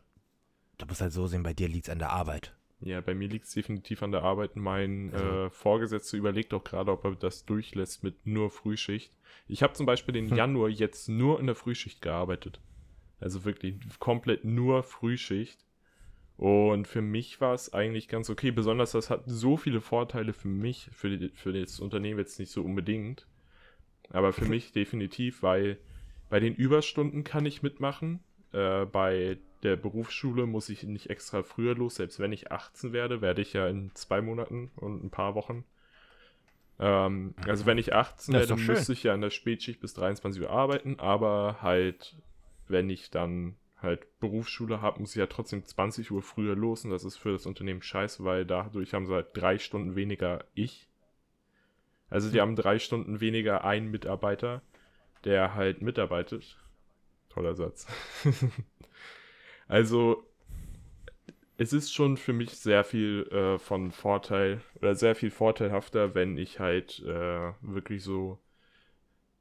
du 0.79 0.87
musst 0.87 1.01
halt 1.01 1.13
so 1.13 1.27
sehen, 1.27 1.43
bei 1.43 1.55
dir 1.55 1.69
liegt 1.69 1.87
es 1.87 1.91
an 1.91 1.99
der 1.99 2.11
Arbeit. 2.11 2.55
Ja, 2.81 3.01
bei 3.01 3.15
mir 3.15 3.29
liegt 3.29 3.47
es 3.47 3.55
definitiv 3.55 4.03
an 4.03 4.13
der 4.13 4.23
Arbeit. 4.23 4.57
Mein 4.57 5.13
also. 5.13 5.25
äh, 5.25 5.51
Vorgesetzter 5.51 6.17
überlegt 6.17 6.53
auch 6.53 6.65
gerade, 6.65 6.91
ob 6.91 7.05
er 7.05 7.15
das 7.15 7.45
durchlässt 7.45 8.03
mit 8.03 8.27
nur 8.27 8.51
Frühschicht. 8.51 9.17
Ich 9.49 9.63
habe 9.63 9.73
zum 9.73 9.87
Beispiel 9.87 10.15
den 10.15 10.31
hm. 10.31 10.37
Januar 10.37 10.69
jetzt 10.69 11.09
nur 11.09 11.41
in 11.41 11.47
der 11.47 11.55
Frühschicht 11.55 12.03
gearbeitet. 12.03 12.61
Also 13.21 13.45
wirklich 13.45 13.77
komplett 13.99 14.45
nur 14.45 14.83
Frühschicht. 14.83 15.65
Und 16.43 16.89
für 16.89 17.03
mich 17.03 17.41
war 17.41 17.55
es 17.55 17.73
eigentlich 17.73 18.09
ganz 18.09 18.29
okay. 18.29 18.51
Besonders 18.51 18.91
das 18.91 19.11
hat 19.11 19.23
so 19.27 19.57
viele 19.57 19.81
Vorteile 19.81 20.33
für 20.33 20.49
mich, 20.49 20.91
für, 20.93 21.17
die, 21.17 21.29
für 21.29 21.53
das 21.53 21.79
Unternehmen 21.79 22.19
jetzt 22.19 22.41
nicht 22.41 22.51
so 22.51 22.65
unbedingt. 22.65 23.29
Aber 24.11 24.33
für 24.33 24.47
mich 24.47 24.73
definitiv, 24.73 25.45
weil 25.45 25.79
bei 26.31 26.41
den 26.41 26.57
Überstunden 26.57 27.23
kann 27.23 27.47
ich 27.47 27.63
mitmachen. 27.63 28.25
Äh, 28.51 28.87
bei 28.87 29.39
der 29.63 29.77
Berufsschule 29.77 30.47
muss 30.47 30.69
ich 30.69 30.83
nicht 30.83 31.11
extra 31.11 31.45
früher 31.45 31.77
los. 31.77 31.95
Selbst 31.95 32.19
wenn 32.19 32.33
ich 32.33 32.51
18 32.51 32.93
werde, 32.93 33.21
werde 33.21 33.41
ich 33.41 33.53
ja 33.53 33.69
in 33.69 33.95
zwei 33.95 34.21
Monaten 34.21 34.73
und 34.75 35.05
ein 35.05 35.11
paar 35.11 35.37
Wochen. 35.37 35.65
Ähm, 36.81 37.37
also 37.47 37.67
wenn 37.67 37.79
ich 37.79 37.95
18 37.95 38.35
werde, 38.35 38.57
müsste 38.57 38.95
ich 38.95 39.05
ja 39.05 39.15
in 39.15 39.21
der 39.21 39.31
Spätschicht 39.31 39.81
bis 39.81 39.95
23 39.95 40.43
Uhr 40.43 40.51
arbeiten. 40.51 40.99
Aber 40.99 41.59
halt, 41.63 42.17
wenn 42.67 42.91
ich 42.91 43.13
dann 43.13 43.55
halt 43.83 44.07
Berufsschule 44.21 44.81
habe, 44.81 45.01
muss 45.01 45.11
ich 45.11 45.17
ja 45.17 45.27
trotzdem 45.27 45.65
20 45.65 46.11
Uhr 46.11 46.23
früher 46.23 46.55
los. 46.57 46.85
Und 46.85 46.91
das 46.91 47.05
ist 47.05 47.17
für 47.17 47.33
das 47.33 47.47
Unternehmen 47.47 47.83
scheiße, 47.83 48.25
weil 48.25 48.45
dadurch 48.45 48.95
haben 48.95 49.07
sie 49.07 49.15
halt 49.15 49.29
drei 49.35 49.59
Stunden 49.59 49.97
weniger 49.97 50.45
ich. 50.55 50.89
Also 52.11 52.31
die 52.31 52.41
haben 52.41 52.57
drei 52.57 52.79
Stunden 52.79 53.21
weniger 53.21 53.65
einen 53.65 53.91
Mitarbeiter, 53.91 54.63
der 55.25 55.55
halt 55.55 55.83
mitarbeitet. 55.83 56.59
Toller 57.29 57.55
Satz. 57.55 57.87
Also, 59.69 60.27
es 61.57 61.73
ist 61.73 61.95
schon 61.95 62.19
für 62.19 62.35
mich 62.35 62.51
sehr 62.51 62.85
viel 62.85 63.27
äh, 63.31 63.59
von 63.59 63.91
Vorteil 63.91 64.61
oder 64.77 64.95
sehr 64.95 65.15
viel 65.15 65.31
vorteilhafter, 65.31 66.15
wenn 66.15 66.37
ich 66.37 66.61
halt 66.61 67.01
äh, 67.07 67.53
wirklich 67.63 68.05
so 68.05 68.39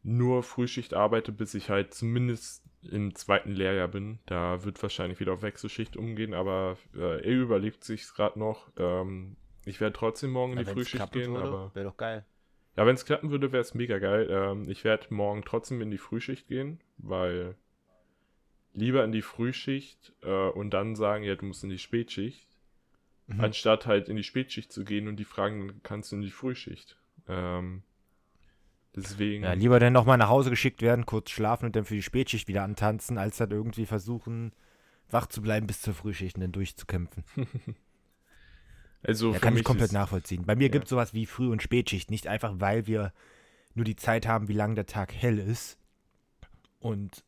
nur 0.03 0.43
Frühschicht 0.43 0.93
arbeite, 0.93 1.31
bis 1.31 1.53
ich 1.53 1.70
halt 1.70 1.93
zumindest 1.93 2.63
im 2.84 3.13
zweiten 3.15 3.51
Lehrjahr 3.51 3.88
bin. 3.88 4.20
Da 4.25 4.63
wird 4.63 4.81
wahrscheinlich 4.81 5.20
wieder 5.20 5.34
auf 5.34 5.43
Wechselschicht 5.43 5.98
umgehen, 5.98 6.34
aber 6.34 6.77
äh, 6.96 7.24
er 7.24 7.31
überlegt 7.31 7.84
sich 7.84 8.08
gerade 8.13 8.39
noch. 8.39 8.72
Ähm, 8.77 9.36
ich 9.65 9.79
werde 9.79 9.93
trotzdem 9.93 10.31
morgen 10.31 10.53
in 10.53 10.60
die 10.60 10.65
Frühschicht 10.65 11.12
gehen. 11.12 11.34
Wäre 11.34 11.72
doch 11.84 11.98
geil. 11.98 12.25
Ja, 12.77 12.86
wenn 12.86 12.96
es 12.96 13.05
klappen 13.05 13.31
würde, 13.31 13.51
wäre 13.51 13.62
es 13.62 13.74
mega 13.74 14.00
geil. 14.00 14.27
Ähm, 14.31 14.67
ich 14.67 14.84
werde 14.84 15.13
morgen 15.13 15.43
trotzdem 15.43 15.81
in 15.81 15.91
die 15.91 15.98
Frühschicht 15.98 16.48
gehen, 16.48 16.79
weil 16.98 17.55
lieber 18.74 19.03
in 19.03 19.12
die 19.12 19.22
Frühschicht 19.22 20.13
äh, 20.24 20.50
und 20.50 20.72
dann 20.72 20.96
sagen, 20.96 21.24
ja, 21.24 21.36
du 21.36 21.46
musst 21.46 21.63
in 21.63 21.70
die 21.70 21.77
Spätschicht, 21.77 22.48
mhm. 23.27 23.41
anstatt 23.41 23.86
halt 23.86 24.10
in 24.10 24.15
die 24.15 24.24
Spätschicht 24.24 24.72
zu 24.72 24.84
gehen 24.86 25.08
und 25.08 25.17
die 25.17 25.25
fragen, 25.25 25.81
kannst 25.84 26.12
du 26.12 26.15
in 26.15 26.22
die 26.22 26.31
Frühschicht. 26.31 26.98
Ähm, 27.27 27.84
deswegen. 28.96 29.44
Ja, 29.44 29.54
lieber 29.54 29.80
dann 29.80 29.94
nochmal 29.94 30.18
nach 30.18 30.30
Hause 30.30 30.50
geschickt 30.50 30.82
werden, 30.82 31.06
kurz 31.06 31.30
schlafen 31.30 31.66
und 31.66 31.76
dann 31.76 31.86
für 31.86 31.96
die 31.96 32.04
Spätschicht 32.04 32.48
wieder 32.48 32.64
antanzen, 32.64 33.18
als 33.18 33.38
dann 33.38 33.52
irgendwie 33.52 33.86
versuchen, 33.86 34.54
wach 35.10 35.28
zu 35.28 35.42
bleiben 35.42 35.68
bis 35.68 35.82
zur 35.82 35.94
Frühschicht 35.94 36.36
und 36.36 36.42
dann 36.42 36.52
durchzukämpfen. 36.52 37.24
also, 39.04 39.34
ja, 39.34 39.40
kann 39.40 39.58
ich 39.58 39.64
komplett 39.64 39.92
nachvollziehen. 39.92 40.46
Bei 40.46 40.56
mir 40.56 40.68
ja. 40.68 40.72
gibt 40.72 40.86
es 40.86 40.90
sowas 40.90 41.14
wie 41.14 41.26
Früh- 41.26 41.52
und 41.52 41.62
Spätschicht, 41.62 42.12
nicht 42.12 42.28
einfach, 42.28 42.54
weil 42.58 42.88
wir 42.88 43.14
nur 43.74 43.86
die 43.86 43.96
Zeit 43.96 44.28
haben, 44.28 44.48
wie 44.48 44.54
lange 44.54 44.76
der 44.76 44.86
Tag 44.86 45.14
hell 45.14 45.40
ist. 45.40 45.78
Und 46.80 47.24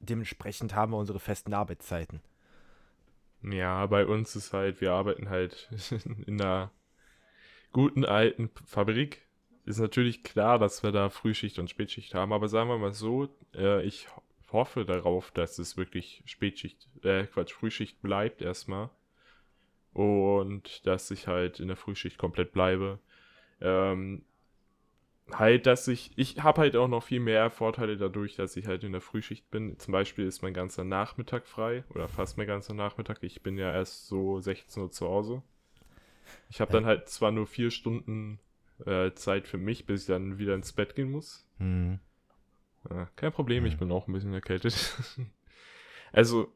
dementsprechend 0.00 0.74
haben 0.74 0.92
wir 0.92 0.98
unsere 0.98 1.20
festen 1.20 1.54
Arbeitszeiten. 1.54 2.20
Ja, 3.42 3.84
bei 3.86 4.06
uns 4.06 4.34
ist 4.36 4.52
halt, 4.52 4.80
wir 4.80 4.92
arbeiten 4.92 5.28
halt 5.28 5.68
in 6.26 6.40
einer 6.40 6.70
guten 7.72 8.04
alten 8.04 8.50
Fabrik. 8.64 9.22
Ist 9.64 9.78
natürlich 9.78 10.22
klar, 10.22 10.58
dass 10.58 10.82
wir 10.82 10.92
da 10.92 11.08
Frühschicht 11.08 11.58
und 11.58 11.70
Spätschicht 11.70 12.14
haben, 12.14 12.32
aber 12.32 12.48
sagen 12.48 12.68
wir 12.68 12.78
mal 12.78 12.92
so, 12.92 13.28
äh, 13.54 13.82
ich 13.82 14.08
hoffe 14.52 14.84
darauf, 14.84 15.30
dass 15.30 15.58
es 15.58 15.76
wirklich 15.76 16.22
Spätschicht, 16.26 16.88
äh, 17.02 17.24
Quatsch, 17.24 17.52
Frühschicht 17.52 18.00
bleibt 18.02 18.42
erstmal. 18.42 18.90
Und 19.92 20.86
dass 20.86 21.10
ich 21.10 21.28
halt 21.28 21.60
in 21.60 21.68
der 21.68 21.76
Frühschicht 21.76 22.18
komplett 22.18 22.52
bleibe. 22.52 22.98
Ähm, 23.60 24.22
halt, 25.32 25.66
dass 25.66 25.88
ich, 25.88 26.10
ich 26.16 26.42
habe 26.42 26.62
halt 26.62 26.76
auch 26.76 26.88
noch 26.88 27.02
viel 27.02 27.20
mehr 27.20 27.50
Vorteile 27.50 27.96
dadurch, 27.96 28.36
dass 28.36 28.56
ich 28.56 28.66
halt 28.66 28.84
in 28.84 28.92
der 28.92 29.00
Frühschicht 29.00 29.50
bin. 29.50 29.78
Zum 29.78 29.92
Beispiel 29.92 30.26
ist 30.26 30.42
mein 30.42 30.54
ganzer 30.54 30.84
Nachmittag 30.84 31.46
frei 31.46 31.84
oder 31.90 32.08
fast 32.08 32.36
mein 32.36 32.46
ganzer 32.46 32.74
Nachmittag. 32.74 33.22
Ich 33.22 33.42
bin 33.42 33.56
ja 33.56 33.72
erst 33.72 34.08
so 34.08 34.40
16 34.40 34.82
Uhr 34.82 34.90
zu 34.90 35.08
Hause. 35.08 35.42
Ich 36.50 36.60
habe 36.60 36.72
dann 36.72 36.86
halt 36.86 37.08
zwar 37.08 37.30
nur 37.30 37.46
vier 37.46 37.70
Stunden 37.70 38.40
äh, 38.86 39.12
Zeit 39.12 39.46
für 39.46 39.58
mich, 39.58 39.86
bis 39.86 40.02
ich 40.02 40.06
dann 40.06 40.38
wieder 40.38 40.54
ins 40.54 40.72
Bett 40.72 40.94
gehen 40.94 41.10
muss. 41.10 41.46
Mhm. 41.58 41.98
Ja, 42.90 43.06
kein 43.16 43.32
Problem, 43.32 43.64
mhm. 43.64 43.68
ich 43.68 43.78
bin 43.78 43.90
auch 43.92 44.08
ein 44.08 44.12
bisschen 44.12 44.34
erkältet. 44.34 44.96
also, 46.12 46.52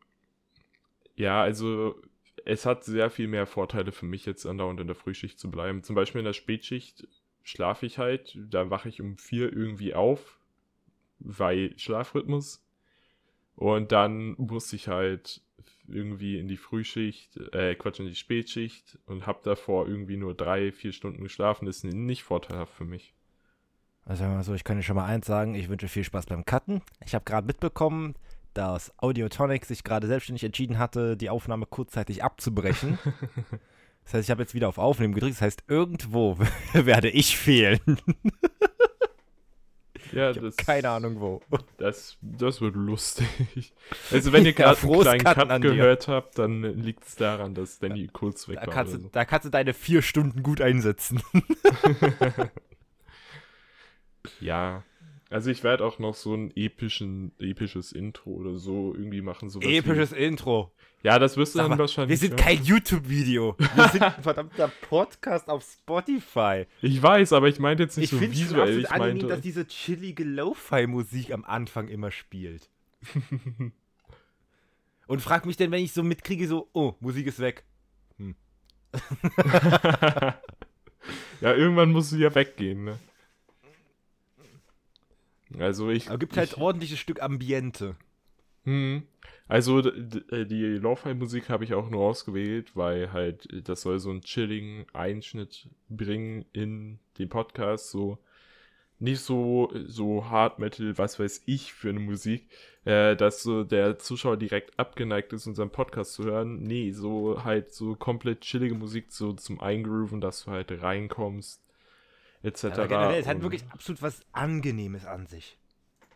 ja, 1.17 1.43
also 1.43 2.01
es 2.45 2.67
hat 2.67 2.85
sehr 2.85 3.11
viel 3.11 3.29
mehr 3.29 3.47
Vorteile 3.47 3.93
für 3.93 4.07
mich 4.07 4.25
jetzt 4.27 4.47
andauernd 4.47 4.81
in 4.81 4.87
der 4.87 4.97
Frühschicht 4.97 5.39
zu 5.39 5.51
bleiben. 5.51 5.83
Zum 5.83 5.95
Beispiel 5.95 6.21
in 6.21 6.25
der 6.25 6.33
Spätschicht 6.33 7.07
schlafe 7.43 7.87
ich 7.87 7.99
halt, 7.99 8.39
da 8.51 8.71
wache 8.71 8.89
ich 8.89 9.01
um 9.01 9.17
vier 9.17 9.53
irgendwie 9.53 9.95
auf, 9.95 10.39
weil 11.19 11.79
Schlafrhythmus. 11.79 12.65
Und 13.57 13.91
dann 13.93 14.35
muss 14.39 14.73
ich 14.73 14.89
halt 14.89 15.43
irgendwie 15.89 16.39
in 16.39 16.49
die 16.49 16.57
Frühschicht, 16.57 17.37
äh, 17.53 17.75
Quatsch, 17.75 18.01
in 18.01 18.07
die 18.07 18.15
Spätschicht 18.15 18.99
und 19.07 19.27
habe 19.27 19.41
davor 19.43 19.87
irgendwie 19.87 20.17
nur 20.17 20.35
drei, 20.35 20.73
vier 20.73 20.93
Stunden 20.93 21.23
geschlafen. 21.23 21.67
Das 21.67 21.79
ist 21.79 21.85
nicht 21.85 22.23
vorteilhaft 22.23 22.75
für 22.75 22.85
mich. 22.85 23.15
Also 24.05 24.21
sagen 24.21 24.33
wir 24.33 24.37
mal 24.37 24.43
so, 24.43 24.55
ich 24.55 24.65
kann 24.65 24.77
dir 24.77 24.83
schon 24.83 24.97
mal 24.97 25.05
eins 25.05 25.27
sagen, 25.27 25.55
ich 25.55 25.69
wünsche 25.69 25.89
viel 25.89 26.05
Spaß 26.05 26.27
beim 26.27 26.45
Cutten. 26.45 26.81
Ich 27.05 27.15
habe 27.15 27.25
gerade 27.25 27.47
mitbekommen, 27.47 28.15
dass 28.55 28.93
Audiotonic 28.99 29.67
sich 29.67 29.85
gerade 29.85 30.07
selbstständig 30.07 30.45
entschieden 30.45 30.79
hatte, 30.79 31.17
die 31.17 31.31
Aufnahme 31.31 31.67
kurzzeitig 31.67 32.25
abzubrechen. 32.25 32.99
Das 34.09 34.15
heißt, 34.15 34.25
ich 34.25 34.31
habe 34.31 34.41
jetzt 34.41 34.55
wieder 34.55 34.71
auf 34.71 34.79
Aufnehmen 34.79 35.13
gedrückt. 35.13 35.35
Das 35.35 35.43
heißt, 35.43 35.65
irgendwo 35.69 36.39
werde 36.73 37.11
ich 37.11 37.37
fehlen. 37.37 37.79
Ja, 40.13 40.33
das, 40.33 40.57
keine 40.57 40.91
Ahnung 40.91 41.21
wo. 41.21 41.41
Das, 41.77 42.17
das 42.21 42.61
wird 42.61 42.77
lustig. 42.77 43.73
Also 44.11 44.33
wenn 44.33 44.45
ihr 44.47 44.53
gerade 44.53 44.79
ja, 44.81 44.89
einen 44.89 45.23
kleinen 45.23 45.25
Cut 45.25 45.63
gehört 45.63 46.09
habt, 46.09 46.39
dann 46.39 46.63
liegt 46.63 47.07
es 47.07 47.17
daran, 47.17 47.55
dass 47.55 47.79
Danny 47.79 48.05
ja, 48.05 48.11
kurz 48.13 48.49
weg 48.49 48.57
da 48.61 48.67
war. 48.67 48.75
Kannst 48.75 48.93
so. 48.93 49.09
Da 49.13 49.25
kannst 49.25 49.47
du 49.47 49.51
deine 49.51 49.75
vier 49.75 50.03
Stunden 50.03 50.43
gut 50.43 50.61
einsetzen. 50.61 51.23
ja. 54.41 54.85
Also 55.31 55.51
ich 55.51 55.63
werde 55.63 55.85
auch 55.85 55.99
noch 55.99 56.15
so 56.15 56.35
ein 56.35 56.51
epischen, 56.57 57.33
episches 57.39 57.93
Intro 57.93 58.31
oder 58.31 58.59
so 58.59 58.95
irgendwie 58.95 59.21
machen. 59.21 59.51
Episches 59.61 60.13
wie, 60.13 60.25
Intro. 60.25 60.73
Ja, 61.03 61.19
das 61.19 61.37
wirst 61.37 61.55
du 61.55 61.59
dann 61.59 61.79
wahrscheinlich. 61.79 62.19
Wir 62.21 62.29
sind 62.29 62.39
kein 62.39 62.63
YouTube-Video. 62.65 63.55
Wir 63.59 63.89
sind 63.89 64.03
ein 64.03 64.13
verdammter 64.23 64.73
Podcast 64.89 65.51
auf 65.51 65.63
Spotify. 65.63 66.67
Ich 66.81 67.03
weiß, 67.03 67.35
aber 67.35 67.49
ich 67.49 67.59
meinte 67.59 67.83
jetzt 67.83 67.99
nicht 67.99 68.13
ich 68.13 68.19
so 68.19 68.21
visuell. 68.21 68.81
Ich 68.81 68.91
meinte, 68.91 69.27
dass 69.27 69.43
diese 69.43 69.67
chillige 69.67 70.25
Lo-Fi-Musik 70.25 71.33
am 71.33 71.45
Anfang 71.45 71.89
immer 71.89 72.11
spielt. 72.11 72.71
Und 75.07 75.21
frag 75.23 75.45
mich 75.47 75.57
denn, 75.57 75.71
wenn 75.71 75.85
ich 75.85 75.93
so 75.93 76.03
mitkriege, 76.03 76.49
so, 76.49 76.69
oh, 76.73 76.95
Musik 77.01 77.27
ist 77.27 77.39
weg. 77.39 77.65
Hm. 78.17 78.35
ja, 81.41 81.55
irgendwann 81.55 81.93
musst 81.93 82.13
du 82.13 82.17
ja 82.17 82.35
weggehen, 82.35 82.85
ne? 82.85 82.99
Also 85.59 85.91
ich. 85.91 86.09
Aber 86.09 86.19
gibt 86.19 86.37
halt 86.37 86.53
ich, 86.53 86.59
ordentliches 86.59 86.99
Stück 86.99 87.23
Ambiente. 87.23 87.97
Hm. 88.65 89.03
Also 89.49 89.81
äh, 89.81 90.45
die 90.45 90.63
Lo-Fi-Musik 90.77 91.49
habe 91.49 91.65
ich 91.65 91.73
auch 91.73 91.89
nur 91.89 92.03
ausgewählt, 92.03 92.77
weil 92.77 93.13
halt 93.13 93.51
äh, 93.53 93.63
das 93.63 93.83
soll 93.83 93.99
so 93.99 94.11
einen 94.11 94.21
chilligen 94.21 94.85
Einschnitt 94.93 95.69
bringen 95.89 96.45
in 96.53 96.99
den 97.19 97.31
Podcast, 97.31 97.91
so 97.91 98.19
nicht 98.99 99.21
so 99.21 99.73
so 99.87 100.29
Hard 100.29 100.59
Metal, 100.59 100.99
was 100.99 101.19
weiß 101.19 101.43
ich 101.47 101.73
für 101.73 101.91
eine 101.91 102.01
Musik, 102.01 102.49
äh, 102.85 103.17
dass 103.17 103.43
so 103.43 103.65
der 103.65 103.99
Zuschauer 103.99 104.37
direkt 104.37 104.79
abgeneigt 104.79 105.33
ist, 105.33 105.47
unseren 105.47 105.71
Podcast 105.71 106.13
zu 106.15 106.25
hören. 106.25 106.63
Nee, 106.63 106.93
so 106.93 107.43
halt 107.45 107.73
so 107.73 107.95
komplett 107.95 108.43
chillige 108.43 108.75
Musik 108.75 109.07
so 109.13 109.33
zum 109.33 109.61
Eingrooven, 109.61 110.21
dass 110.21 110.45
du 110.45 110.51
halt 110.51 110.71
reinkommst, 110.83 111.63
etc. 112.43 112.65
Ja, 112.65 112.87
generell, 112.87 113.21
es 113.21 113.27
hat 113.27 113.43
wirklich 113.43 113.65
absolut 113.71 114.03
was 114.03 114.21
Angenehmes 114.33 115.07
an 115.07 115.27
sich. 115.27 115.59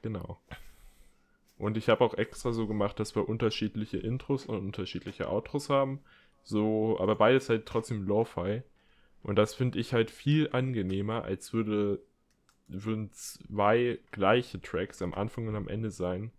Genau. 0.02 0.41
Und 1.59 1.76
ich 1.76 1.88
habe 1.88 2.05
auch 2.05 2.14
extra 2.14 2.52
so 2.52 2.67
gemacht, 2.67 2.99
dass 2.99 3.14
wir 3.14 3.29
unterschiedliche 3.29 3.99
Intros 3.99 4.47
und 4.47 4.59
unterschiedliche 4.59 5.29
Outros 5.29 5.71
haben. 5.71 6.00
So, 6.43 6.99
aber 6.99 7.14
beides 7.14 7.49
halt 7.49 7.67
trotzdem 7.67 8.02
Lo-Fi. 8.02 8.62
Und 9.23 9.37
das 9.37 9.55
finde 9.55 9.79
ich 9.79 9.93
halt 9.93 10.11
viel 10.11 10.50
angenehmer, 10.50 11.23
als 11.23 11.52
würde, 11.52 12.02
würden 12.67 13.12
zwei 13.12 14.00
gleiche 14.11 14.61
Tracks 14.61 15.00
am 15.02 15.14
Anfang 15.14 15.47
und 15.47 15.55
am 15.55 15.69
Ende 15.69 15.93
sein. 15.93 16.33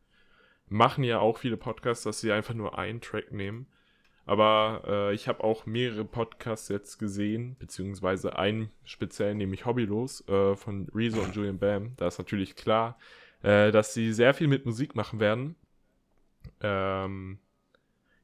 Machen 0.68 1.06
ja 1.06 1.20
auch 1.20 1.38
viele 1.38 1.56
Podcasts, 1.58 2.04
dass 2.04 2.20
sie 2.20 2.32
einfach 2.32 2.54
nur 2.54 2.78
einen 2.78 3.00
Track 3.00 3.32
nehmen. 3.32 3.68
Aber 4.25 4.84
äh, 4.88 5.13
ich 5.13 5.27
habe 5.27 5.44
auch 5.44 5.65
mehrere 5.65 6.06
Podcasts 6.06 6.70
jetzt 6.70 6.98
gesehen, 6.98 7.58
beziehungsweise 7.60 8.38
einen 8.38 8.70
speziell, 8.86 9.36
nämlich 9.36 9.65
Hobbylos, 9.65 10.27
äh, 10.30 10.56
von 10.56 10.88
Rezo 10.94 11.22
und 11.22 11.36
Julian 11.36 11.60
Bam. 11.60 11.94
Da 11.98 12.08
ist 12.08 12.20
natürlich 12.20 12.56
klar, 12.56 12.98
äh, 13.42 13.72
dass 13.72 13.94
sie 13.94 14.13
sehr 14.13 14.34
viel 14.34 14.48
mit 14.48 14.65
Musik 14.65 14.96
machen 14.96 15.20
werden. 15.20 15.56
Ähm, 16.62 17.39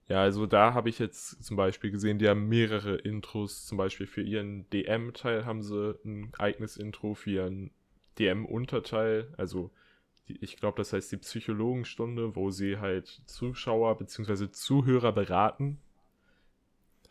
ja, 0.07 0.21
also 0.21 0.47
da 0.47 0.73
habe 0.73 0.89
ich 0.89 0.99
jetzt 0.99 1.43
zum 1.43 1.57
Beispiel 1.57 1.91
gesehen, 1.91 2.17
die 2.17 2.29
haben 2.29 2.47
mehrere 2.47 2.95
Intros, 2.95 3.65
zum 3.65 3.77
Beispiel 3.77 4.07
für 4.07 4.21
ihren 4.21 4.69
DM-Teil 4.71 5.45
haben 5.45 5.61
sie 5.61 5.99
ein 6.05 6.31
eigenes 6.39 6.77
Intro, 6.77 7.13
für 7.13 7.29
ihren 7.29 7.71
DM-Unterteil, 8.17 9.33
also 9.37 9.71
ich 10.41 10.57
glaube, 10.57 10.77
das 10.77 10.93
heißt 10.93 11.11
die 11.11 11.17
Psychologenstunde, 11.17 12.35
wo 12.35 12.51
sie 12.51 12.77
halt 12.77 13.21
Zuschauer 13.25 13.97
bzw. 13.97 14.51
Zuhörer 14.51 15.11
beraten. 15.11 15.79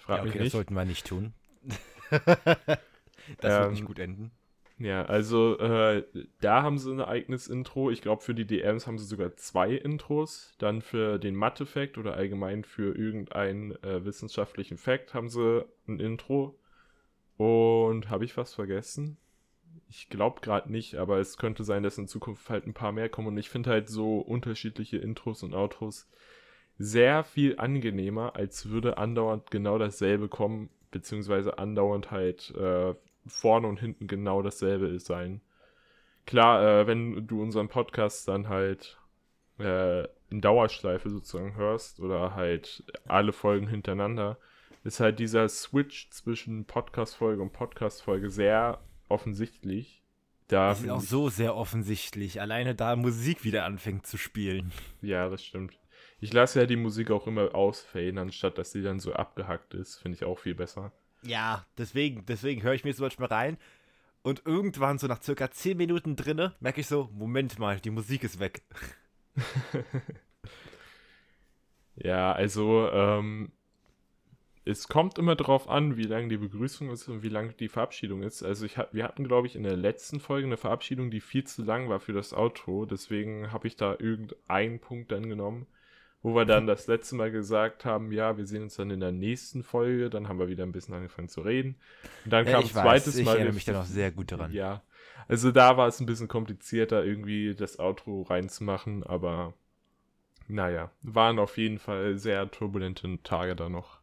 Frag 0.09 0.17
ja, 0.17 0.23
okay, 0.23 0.29
mich 0.29 0.35
nicht. 0.37 0.47
das 0.47 0.53
sollten 0.53 0.75
wir 0.75 0.85
nicht 0.87 1.07
tun. 1.07 1.35
das 2.11 2.23
ähm, 3.43 3.61
wird 3.61 3.71
nicht 3.73 3.85
gut 3.85 3.99
enden. 3.99 4.31
Ja, 4.79 5.05
also 5.05 5.59
äh, 5.59 6.03
da 6.41 6.63
haben 6.63 6.79
sie 6.79 6.93
ein 6.93 7.03
eigenes 7.03 7.47
Intro. 7.47 7.91
Ich 7.91 8.01
glaube, 8.01 8.23
für 8.23 8.35
die 8.35 8.47
DMs 8.47 8.87
haben 8.87 8.99
sie 8.99 9.05
sogar 9.05 9.37
zwei 9.37 9.73
Intros. 9.73 10.55
Dann 10.57 10.81
für 10.81 11.19
den 11.19 11.35
Mathe-Fact 11.35 11.99
oder 11.99 12.15
allgemein 12.15 12.65
für 12.65 12.97
irgendeinen 12.97 13.73
äh, 13.83 14.03
wissenschaftlichen 14.07 14.79
Fact 14.79 15.13
haben 15.13 15.29
sie 15.29 15.67
ein 15.87 16.01
Intro. 16.01 16.59
Und 17.37 18.09
habe 18.09 18.25
ich 18.25 18.35
was 18.39 18.55
vergessen? 18.55 19.19
Ich 19.91 20.09
glaube 20.09 20.41
gerade 20.41 20.73
nicht, 20.73 20.95
aber 20.95 21.19
es 21.19 21.37
könnte 21.37 21.65
sein, 21.65 21.83
dass 21.83 21.99
in 21.99 22.09
Zukunft 22.09 22.49
halt 22.49 22.67
ein 22.67 22.73
paar 22.73 22.93
mehr 22.93 23.11
kommen. 23.11 23.29
Und 23.29 23.37
ich 23.37 23.51
finde 23.51 23.69
halt 23.69 23.91
so 23.91 24.21
unterschiedliche 24.21 24.97
Intros 24.97 25.43
und 25.43 25.53
Outros 25.53 26.09
sehr 26.79 27.25
viel 27.25 27.59
angenehmer, 27.59 28.37
als 28.37 28.69
würde 28.71 28.99
andauernd 28.99 29.51
genau 29.51 29.79
dasselbe 29.79 30.29
kommen, 30.29 30.71
beziehungsweise 30.91 31.59
andauernd 31.59 32.11
halt 32.11 32.55
äh, 32.55 32.95
vorne 33.27 33.67
und 33.67 33.81
hinten 33.81 34.07
genau 34.07 34.43
dasselbe 34.43 34.99
sein. 35.01 35.41
klar, 36.25 36.63
äh, 36.63 36.87
wenn 36.87 37.27
du 37.27 37.43
unseren 37.43 37.69
Podcast 37.69 38.29
dann 38.29 38.49
halt 38.49 38.99
äh, 39.59 40.05
in 40.31 40.41
Dauerschleife 40.41 41.11
sozusagen 41.11 41.57
hörst 41.57 42.01
oder 42.01 42.35
halt 42.35 42.85
alle 43.07 43.33
Folgen 43.33 43.67
hintereinander, 43.67 44.39
ist 44.85 45.01
halt 45.01 45.19
dieser 45.19 45.49
Switch 45.49 46.11
zwischen 46.11 46.65
Podcast-Folge 46.65 47.43
und 47.43 47.53
Podcast-Folge 47.53 48.31
sehr 48.31 48.81
offensichtlich. 49.09 50.03
Da 50.47 50.71
Das 50.71 50.81
ist 50.81 50.91
auch 50.91 51.01
so 51.01 51.29
sehr 51.29 51.57
offensichtlich. 51.57 52.41
Alleine 52.41 52.75
da 52.75 52.97
Musik 52.97 53.45
wieder 53.45 53.65
anfängt 53.65 54.07
zu 54.07 54.17
spielen. 54.17 54.73
Ja, 55.03 55.29
das 55.29 55.45
stimmt. 55.45 55.79
Ich 56.21 56.33
lasse 56.33 56.61
ja 56.61 56.67
die 56.67 56.77
Musik 56.77 57.11
auch 57.11 57.27
immer 57.27 57.55
ausfaden, 57.55 58.19
anstatt 58.19 58.59
dass 58.59 58.73
sie 58.73 58.83
dann 58.83 59.01
so 59.01 59.13
abgehackt 59.13 59.75
ist. 59.75 59.97
Finde 59.97 60.17
ich 60.17 60.25
auch 60.25 60.39
viel 60.39 60.55
besser. 60.55 60.93
Ja, 61.23 61.67
deswegen, 61.77 62.27
deswegen 62.27 62.63
höre 62.63 62.75
ich 62.75 62.85
mir 62.85 62.95
zum 62.95 63.07
Beispiel 63.07 63.27
rein. 63.27 63.59
Und 64.23 64.43
irgendwann, 64.45 64.99
so 64.99 65.07
nach 65.07 65.23
circa 65.23 65.51
10 65.51 65.77
Minuten 65.77 66.17
drinne, 66.17 66.55
merke 66.61 66.81
ich 66.81 66.87
so, 66.87 67.09
Moment 67.13 67.59
mal, 67.59 67.79
die 67.81 67.91
Musik 67.91 68.25
ist 68.25 68.41
weg. 68.41 68.63
Ja, 72.03 72.33
also 72.33 72.89
ähm, 72.93 73.51
es 74.65 74.89
kommt 74.89 75.19
immer 75.19 75.35
drauf 75.35 75.69
an, 75.69 75.97
wie 75.97 76.05
lang 76.05 76.29
die 76.29 76.37
Begrüßung 76.37 76.91
ist 76.91 77.09
und 77.09 77.23
wie 77.23 77.29
lang 77.29 77.57
die 77.57 77.69
Verabschiedung 77.69 78.23
ist. 78.23 78.43
Also 78.43 78.67
ich 78.67 78.77
wir 78.93 79.05
hatten, 79.05 79.27
glaube 79.27 79.47
ich, 79.47 79.57
in 79.57 79.65
der 79.65 79.77
letzten 79.77 80.21
Folge 80.21 80.47
eine 80.47 80.57
Verabschiedung, 80.57 81.11
die 81.11 81.21
viel 81.21 81.45
zu 81.45 81.65
lang 81.65 81.89
war 81.89 82.01
für 82.01 82.13
das 82.13 82.33
Outro. 82.33 82.87
Deswegen 82.87 83.53
habe 83.53 83.67
ich 83.67 83.77
da 83.77 83.97
irgendeinen 83.99 84.79
Punkt 84.81 85.11
dann 85.11 85.29
genommen, 85.29 85.67
wo 86.23 86.35
wir 86.35 86.45
dann 86.45 86.67
das 86.67 86.87
letzte 86.87 87.15
Mal 87.17 87.31
gesagt 87.31 87.85
haben, 87.85 88.13
ja, 88.13 88.37
wir 88.37 88.47
sehen 88.47 88.65
uns 88.65 88.77
dann 88.77 88.91
in 88.91 89.01
der 89.01 89.13
nächsten 89.13 89.63
Folge. 89.63 90.11
Dann 90.11 90.29
haben 90.29 90.39
wir 90.39 90.49
wieder 90.49 90.65
ein 90.65 90.73
bisschen 90.73 90.95
angefangen 90.95 91.29
zu 91.29 91.41
reden. 91.43 91.77
Und 92.25 92.33
dann 92.33 92.47
Ja, 92.47 92.53
kam 92.53 92.65
ich 92.65 92.71
ein 92.71 92.85
weiß, 92.85 93.05
zweites 93.05 93.17
ich 93.19 93.25
Mal. 93.25 93.37
erinnere 93.37 93.55
mich 93.55 93.65
da 93.65 93.73
noch 93.73 93.85
sehr 93.87 94.11
gut 94.13 94.33
daran. 94.33 94.53
Ja, 94.53 94.83
also 95.29 95.53
da 95.53 95.77
war 95.77 95.89
es 95.89 96.01
ein 96.01 96.07
bisschen 96.07 96.29
komplizierter, 96.29 97.05
irgendwie 97.05 97.55
das 97.55 97.79
Outro 97.79 98.23
reinzumachen, 98.23 99.05
aber 99.05 99.55
naja, 100.49 100.91
waren 101.03 101.39
auf 101.39 101.59
jeden 101.59 101.79
Fall 101.79 102.17
sehr 102.19 102.51
turbulente 102.51 103.19
Tage 103.23 103.55
da 103.55 103.69
noch, 103.69 104.01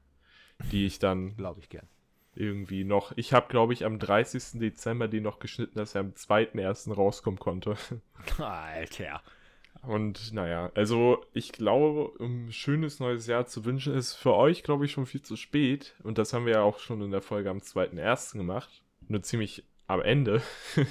die 0.72 0.86
ich 0.86 1.00
dann 1.00 1.36
Glaube 1.38 1.60
ich 1.60 1.70
gern. 1.70 1.88
irgendwie 2.36 2.84
noch. 2.84 3.14
Ich 3.16 3.34
habe, 3.34 3.48
glaube 3.50 3.74
ich, 3.74 3.86
am 3.86 3.98
30. 4.00 4.60
Dezember 4.60 5.08
den 5.08 5.24
noch 5.24 5.40
geschnitten, 5.40 5.78
dass 5.80 5.96
er 5.96 6.02
am 6.02 6.14
2.1. 6.16 6.94
rauskommen 6.94 7.40
konnte. 7.40 7.76
Alter. 8.38 9.22
Und 9.88 10.34
naja, 10.34 10.72
also 10.76 11.24
ich 11.34 11.52
glaube, 11.52 12.10
um 12.20 12.48
ein 12.48 12.52
schönes 12.52 13.00
neues 13.00 13.28
Jahr 13.28 13.46
zu 13.46 13.66
wünschen, 13.66 13.94
ist 13.96 14.14
für 14.14 14.34
euch, 14.34 14.64
glaube 14.64 14.86
ich, 14.86 14.92
schon 14.92 15.06
viel 15.06 15.22
zu 15.22 15.36
spät. 15.36 15.96
Und 16.04 16.18
das 16.18 16.34
haben 16.34 16.46
wir 16.46 16.54
ja 16.54 16.62
auch 16.62 16.80
schon 16.80 17.02
in 17.02 17.12
der 17.12 17.22
Folge 17.22 17.50
am 17.50 17.58
2.1. 17.60 18.38
gemacht. 18.38 18.82
Nur 19.08 19.22
ziemlich 19.24 19.64
am 19.88 20.02
Ende. 20.02 20.42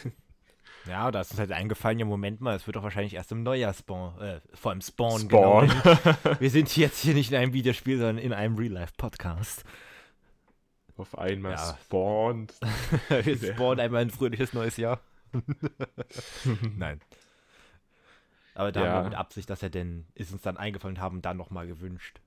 Ja, 0.87 1.11
da 1.11 1.23
ist 1.23 1.31
uns 1.31 1.41
halt 1.41 1.51
eingefallen, 1.51 1.99
ja, 1.99 2.05
Moment 2.05 2.43
mal, 2.43 2.55
es 2.57 2.67
wird 2.67 2.77
doch 2.77 2.83
wahrscheinlich 2.83 3.15
erst 3.15 3.33
im 3.33 3.43
Neujahr 3.43 3.73
spawn, 3.73 4.21
äh, 4.21 4.41
vor 4.53 4.71
allem 4.71 4.83
Spawn, 4.83 5.23
Spawn. 5.23 5.69
genau. 5.69 5.97
Wir 6.41 6.51
sind 6.51 6.77
jetzt 6.77 7.01
hier 7.01 7.15
nicht 7.15 7.31
in 7.33 7.39
einem 7.39 7.55
Videospiel, 7.55 7.97
sondern 7.97 8.19
in 8.19 8.35
einem 8.35 8.55
Real-Life-Podcast. 8.59 9.65
Auf 10.99 11.17
einmal 11.17 11.53
Ja. 11.53 11.79
spawnt. 11.87 12.53
Wir 13.09 13.39
spawnen 13.55 13.81
einmal 13.81 14.03
ein 14.03 14.11
fröhliches 14.11 14.53
neues 14.53 14.77
Jahr. 14.77 15.01
Nein. 16.77 17.01
Aber 18.55 18.71
da 18.73 18.81
haben 18.81 18.87
Ja. 18.87 19.01
wir 19.01 19.05
mit 19.11 19.15
Absicht, 19.15 19.51
dass 19.51 19.63
er 19.63 19.71
denn, 19.71 20.07
ist 20.15 20.33
uns 20.33 20.43
dann 20.43 20.57
eingefallen, 20.57 21.01
haben 21.01 21.23
dann 21.23 21.37
nochmal 21.37 21.67
gewünscht. 21.67 22.21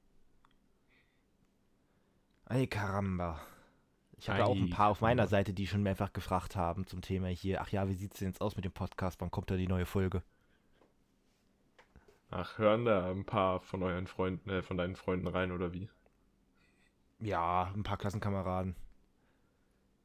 Ey, 2.49 2.67
Karamba. 2.67 3.39
Ich 4.19 4.29
habe 4.29 4.39
ja 4.39 4.45
auch 4.45 4.55
ein 4.55 4.71
Ei, 4.71 4.75
paar 4.75 4.89
auf 4.89 5.01
meiner. 5.01 5.27
Seite, 5.27 5.53
die 5.53 5.67
schon 5.67 5.83
mehrfach 5.83 6.11
gefragt 6.11 6.55
haben 6.55 6.87
zum 6.87 7.01
Thema 7.01 7.27
hier. 7.27 7.61
Ach 7.61 7.69
ja, 7.69 7.87
wie 7.87 7.93
sieht's 7.93 8.17
denn 8.19 8.29
jetzt 8.29 8.41
aus 8.41 8.55
mit 8.55 8.65
dem 8.65 8.71
Podcast? 8.71 9.21
Wann 9.21 9.31
kommt 9.31 9.51
da 9.51 9.55
die 9.57 9.67
neue 9.67 9.85
Folge? 9.85 10.23
Ach, 12.31 12.57
hören 12.57 12.83
da 12.85 13.09
ein 13.09 13.25
paar 13.25 13.61
von 13.61 13.83
euren 13.83 14.07
Freunden, 14.07 14.49
äh, 14.49 14.61
von 14.61 14.75
deinen 14.77 14.95
Freunden 14.95 15.27
rein 15.27 15.51
oder 15.51 15.71
wie? 15.71 15.89
Ja, 17.19 17.71
ein 17.75 17.83
paar 17.83 17.97
Klassenkameraden. 17.97 18.75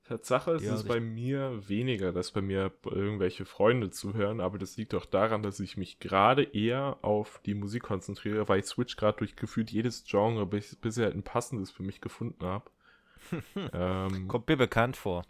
Tatsache 0.04 0.52
ist 0.52 0.64
Ja, 0.64 0.70
es 0.70 0.82
also 0.82 0.84
bei 0.84 1.00
mir 1.00 1.68
weniger, 1.68 2.12
dass 2.12 2.32
bei 2.32 2.40
mir 2.42 2.72
irgendwelche 2.84 3.44
Freunde 3.44 3.90
zuhören, 3.90 4.40
aber 4.40 4.58
das 4.58 4.76
liegt 4.76 4.92
doch 4.92 5.06
daran, 5.06 5.42
dass 5.42 5.60
ich 5.60 5.76
mich 5.76 5.98
gerade 6.00 6.42
eher 6.44 6.98
auf 7.02 7.40
die 7.46 7.54
Musik 7.54 7.84
konzentriere, 7.84 8.48
weil 8.48 8.60
ich 8.60 8.66
switch 8.66 8.96
gerade 8.96 9.18
durch 9.18 9.36
gefühlt 9.36 9.70
jedes 9.70 10.04
Genre, 10.04 10.46
bis, 10.46 10.76
bis 10.76 10.96
ich 10.98 11.04
halt 11.04 11.14
ein 11.16 11.22
passendes 11.22 11.70
für 11.70 11.82
mich 11.84 12.00
gefunden 12.00 12.44
habe. 12.44 12.70
ähm, 13.72 14.28
Kommt 14.28 14.48
mir 14.48 14.56
bekannt 14.56 14.96
vor. 14.96 15.24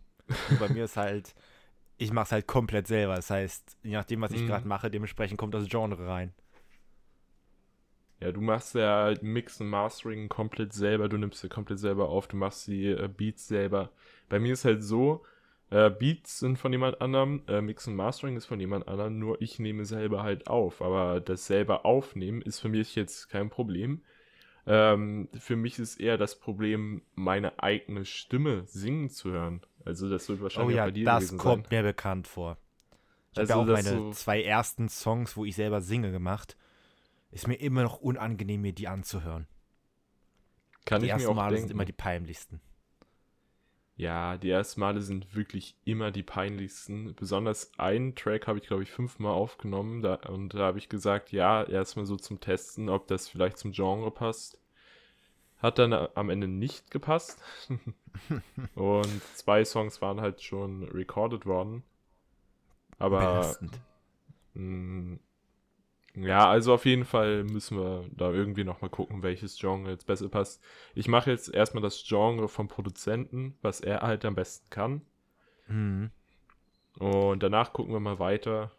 Nur 0.49 0.59
bei 0.59 0.69
mir 0.69 0.85
ist 0.85 0.97
halt, 0.97 1.35
ich 1.99 2.13
mache 2.13 2.27
es 2.27 2.33
halt 2.33 2.47
komplett 2.47 2.87
selber. 2.89 3.17
Das 3.17 3.31
heißt, 3.31 3.79
je 3.83 3.93
nachdem, 3.93 4.23
was 4.23 4.33
ich 4.33 4.45
Mhm. 4.45 4.47
gerade 4.47 4.69
mache, 4.69 4.91
dementsprechend 4.91 5.39
kommt 5.39 5.55
das 5.55 5.69
Genre 5.69 6.07
rein. 6.07 6.35
Ja, 8.23 8.33
du 8.33 8.41
machst 8.41 8.75
ja 8.75 9.15
Mix 9.21 9.61
und 9.61 9.69
Mastering 9.69 10.29
komplett 10.29 10.73
selber, 10.73 11.09
du 11.09 11.17
nimmst 11.19 11.43
ja 11.43 11.49
komplett 11.49 11.79
selber 11.81 12.09
auf, 12.09 12.29
du 12.29 12.37
machst 12.37 12.67
die 12.69 12.87
äh, 12.87 13.09
Beats 13.09 13.49
selber. 13.49 13.91
Bei 14.29 14.39
mir 14.39 14.53
ist 14.53 14.65
halt 14.65 14.83
so, 14.85 15.25
äh, 15.71 15.91
Beats 15.91 16.39
sind 16.39 16.59
von 16.59 16.73
jemand 16.73 17.01
anderem, 17.01 17.43
äh, 17.49 17.61
Mix 17.61 17.89
und 17.89 17.97
Mastering 17.97 18.37
ist 18.37 18.47
von 18.47 18.61
jemand 18.61 18.87
anderem, 18.89 19.19
nur 19.19 19.41
ich 19.43 19.59
nehme 19.59 19.85
selber 19.85 20.23
halt 20.23 20.47
auf. 20.47 20.83
Aber 20.83 21.21
das 21.21 21.47
selber 21.47 21.85
aufnehmen 21.85 22.43
ist 22.43 22.61
für 22.61 22.69
mich 22.69 22.95
jetzt 22.95 23.29
kein 23.29 23.51
Problem. 23.51 24.03
Ähm, 24.67 25.29
für 25.39 25.57
mich 25.57 25.79
ist 25.79 26.01
eher 26.01 26.19
das 26.19 26.39
Problem, 26.41 27.03
meine 27.15 27.63
eigene 27.63 28.05
Stimme 28.07 28.65
singen 28.67 29.11
zu 29.11 29.33
hören. 29.33 29.63
Also 29.85 30.11
das 30.11 30.29
wird 30.29 30.43
Oh 30.55 30.71
wahrscheinlich 30.71 30.77
auch 30.77 30.81
ja, 30.81 30.83
bei 30.83 30.93
dir 30.93 31.09
das 31.09 31.11
gewesen 31.11 31.39
kommt 31.39 31.65
sein. 31.65 31.67
mir 31.71 31.83
bekannt 31.83 32.27
vor. 32.29 32.59
Ich 33.33 33.39
Also 33.39 33.53
habe 33.53 33.53
ja 33.53 33.57
auch 33.57 33.67
meine 33.67 33.79
so- 33.79 34.11
zwei 34.11 34.43
ersten 34.43 34.89
Songs, 34.89 35.37
wo 35.37 35.45
ich 35.45 35.57
selber 35.57 35.81
singe, 35.81 36.13
gemacht. 36.13 36.57
Ist 37.33 37.49
mir 37.49 37.57
immer 37.57 37.83
noch 37.83 37.99
unangenehm, 37.99 38.61
mir 38.61 38.73
die 38.73 38.87
anzuhören. 38.87 39.49
Kann 40.85 41.03
die 41.03 41.09
ich 41.09 41.15
mir 41.15 41.25
ersten 41.25 41.33
auch 41.33 41.35
Male 41.35 41.57
denken. 41.57 41.61
sind 41.61 41.71
immer 41.73 41.85
die 41.85 41.93
peinlichsten. 41.93 42.61
Ja, 43.97 44.37
die 44.39 44.51
ersten 44.51 44.81
Male 44.81 45.01
sind 45.03 45.35
wirklich 45.35 45.77
immer 45.85 46.11
die 46.11 46.23
peinlichsten. 46.23 47.15
Besonders 47.15 47.71
einen 47.79 48.15
Track 48.15 48.47
habe 48.47 48.59
ich, 48.59 48.67
glaube 48.67 48.83
ich, 48.83 48.91
fünfmal 48.91 49.33
aufgenommen. 49.33 50.03
Da, 50.03 50.15
und 50.15 50.55
da 50.55 50.61
habe 50.61 50.79
ich 50.79 50.89
gesagt, 50.89 51.31
ja, 51.33 51.63
erstmal 51.63 52.07
so 52.07 52.17
zum 52.17 52.41
Testen, 52.41 52.89
ob 52.89 53.07
das 53.07 53.29
vielleicht 53.29 53.59
zum 53.59 53.73
Genre 53.73 54.11
passt. 54.11 54.59
Hat 55.59 55.79
dann 55.79 55.93
am 55.93 56.31
Ende 56.31 56.49
nicht 56.49 56.91
gepasst. 56.91 57.43
und 58.75 59.23
zwei 59.35 59.65
Songs 59.65 60.03
waren 60.03 60.21
halt 60.21 60.43
schon 60.43 60.85
recorded 60.85 61.47
worden. 61.47 61.85
Aber 62.99 63.19
Belastend. 63.21 63.81
mh, 64.55 65.19
ja, 66.15 66.49
also 66.49 66.75
auf 66.75 66.85
jeden 66.85 67.05
Fall 67.05 67.45
müssen 67.45 67.79
wir 67.79 68.05
da 68.13 68.31
irgendwie 68.31 68.65
nochmal 68.65 68.91
gucken, 68.91 69.23
welches 69.23 69.59
Genre 69.59 69.91
jetzt 69.91 70.07
besser 70.07 70.29
passt. 70.29 70.63
Ich 70.95 71.09
mache 71.09 71.31
jetzt 71.31 71.53
erstmal 71.53 71.83
das 71.83 72.05
Genre 72.07 72.49
vom 72.49 72.69
Produzenten, 72.69 73.57
was 73.63 73.81
er 73.81 74.01
halt 74.03 74.25
am 74.25 74.35
besten 74.35 74.69
kann. 74.71 75.03
Mhm. 75.69 76.11
Und 76.99 77.43
danach 77.43 77.73
gucken 77.73 77.93
wir 77.95 78.01
mal 78.01 78.19
weiter. 78.19 78.71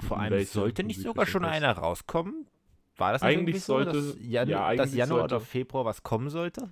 Vor 0.00 0.18
allem 0.18 0.44
sollte 0.44 0.82
nicht 0.82 0.96
Musik 0.98 1.08
sogar 1.10 1.26
schon 1.26 1.42
passt. 1.42 1.54
einer 1.54 1.72
rauskommen? 1.72 2.46
War 2.96 3.12
das 3.12 3.22
Eigentlich 3.22 3.62
so, 3.62 3.82
dass, 3.84 3.94
sollte- 3.94 4.20
Janu 4.22 4.50
ja, 4.50 4.74
dass 4.74 4.80
eigentlich 4.88 4.94
Januar 4.94 5.24
oder 5.24 5.28
sollte- 5.38 5.44
Februar 5.46 5.84
was 5.84 6.02
kommen 6.02 6.28
sollte? 6.30 6.70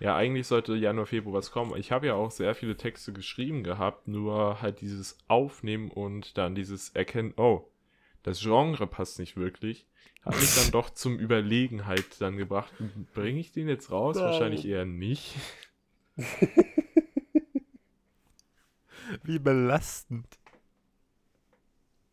Ja, 0.00 0.14
eigentlich 0.16 0.46
sollte 0.46 0.74
Januar, 0.74 1.06
Februar 1.06 1.34
was 1.36 1.50
kommen. 1.50 1.74
Ich 1.76 1.92
habe 1.92 2.06
ja 2.06 2.14
auch 2.14 2.30
sehr 2.30 2.54
viele 2.54 2.76
Texte 2.76 3.12
geschrieben 3.12 3.62
gehabt, 3.62 4.08
nur 4.08 4.60
halt 4.60 4.80
dieses 4.82 5.16
Aufnehmen 5.28 5.90
und 5.90 6.36
dann 6.36 6.54
dieses 6.54 6.90
Erkennen, 6.90 7.32
oh, 7.36 7.66
das 8.26 8.40
Genre 8.40 8.86
passt 8.88 9.20
nicht 9.20 9.36
wirklich, 9.36 9.86
hat 10.22 10.34
mich 10.40 10.52
dann 10.56 10.72
doch 10.72 10.90
zum 10.90 11.16
Überlegen 11.16 11.86
halt 11.86 12.20
dann 12.20 12.36
gebracht. 12.36 12.72
Bringe 13.14 13.38
ich 13.38 13.52
den 13.52 13.68
jetzt 13.68 13.92
raus? 13.92 14.16
Nein. 14.16 14.24
Wahrscheinlich 14.24 14.66
eher 14.66 14.84
nicht. 14.84 15.36
Wie 19.22 19.38
belastend. 19.38 20.26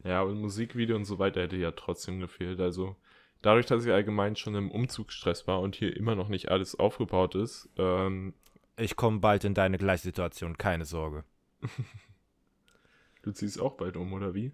Ja, 0.03 0.21
und 0.21 0.39
Musikvideo 0.39 0.95
und 0.95 1.05
so 1.05 1.17
weiter 1.17 1.41
hätte 1.41 1.57
ja 1.57 1.71
trotzdem 1.71 2.19
gefehlt. 2.19 2.59
Also 2.59 2.95
dadurch, 3.41 3.65
dass 3.65 3.83
ich 3.83 3.91
allgemein 3.91 4.35
schon 4.35 4.53
im 4.53 4.69
Umzugsstress 4.69 5.47
war 5.47 5.61
und 5.61 5.73
hier 5.75 5.97
immer 5.97 6.13
noch 6.13 6.27
nicht 6.27 6.51
alles 6.51 6.75
aufgebaut 6.75 7.33
ist, 7.33 7.69
ähm, 7.77 8.35
Ich 8.77 8.95
komme 8.95 9.17
bald 9.17 9.45
in 9.45 9.55
deine 9.55 9.79
gleiche 9.79 10.03
Situation, 10.03 10.59
keine 10.59 10.85
Sorge. 10.85 11.23
du 13.23 13.31
ziehst 13.31 13.59
auch 13.59 13.77
bald 13.77 13.97
um, 13.97 14.13
oder 14.13 14.35
wie? 14.35 14.51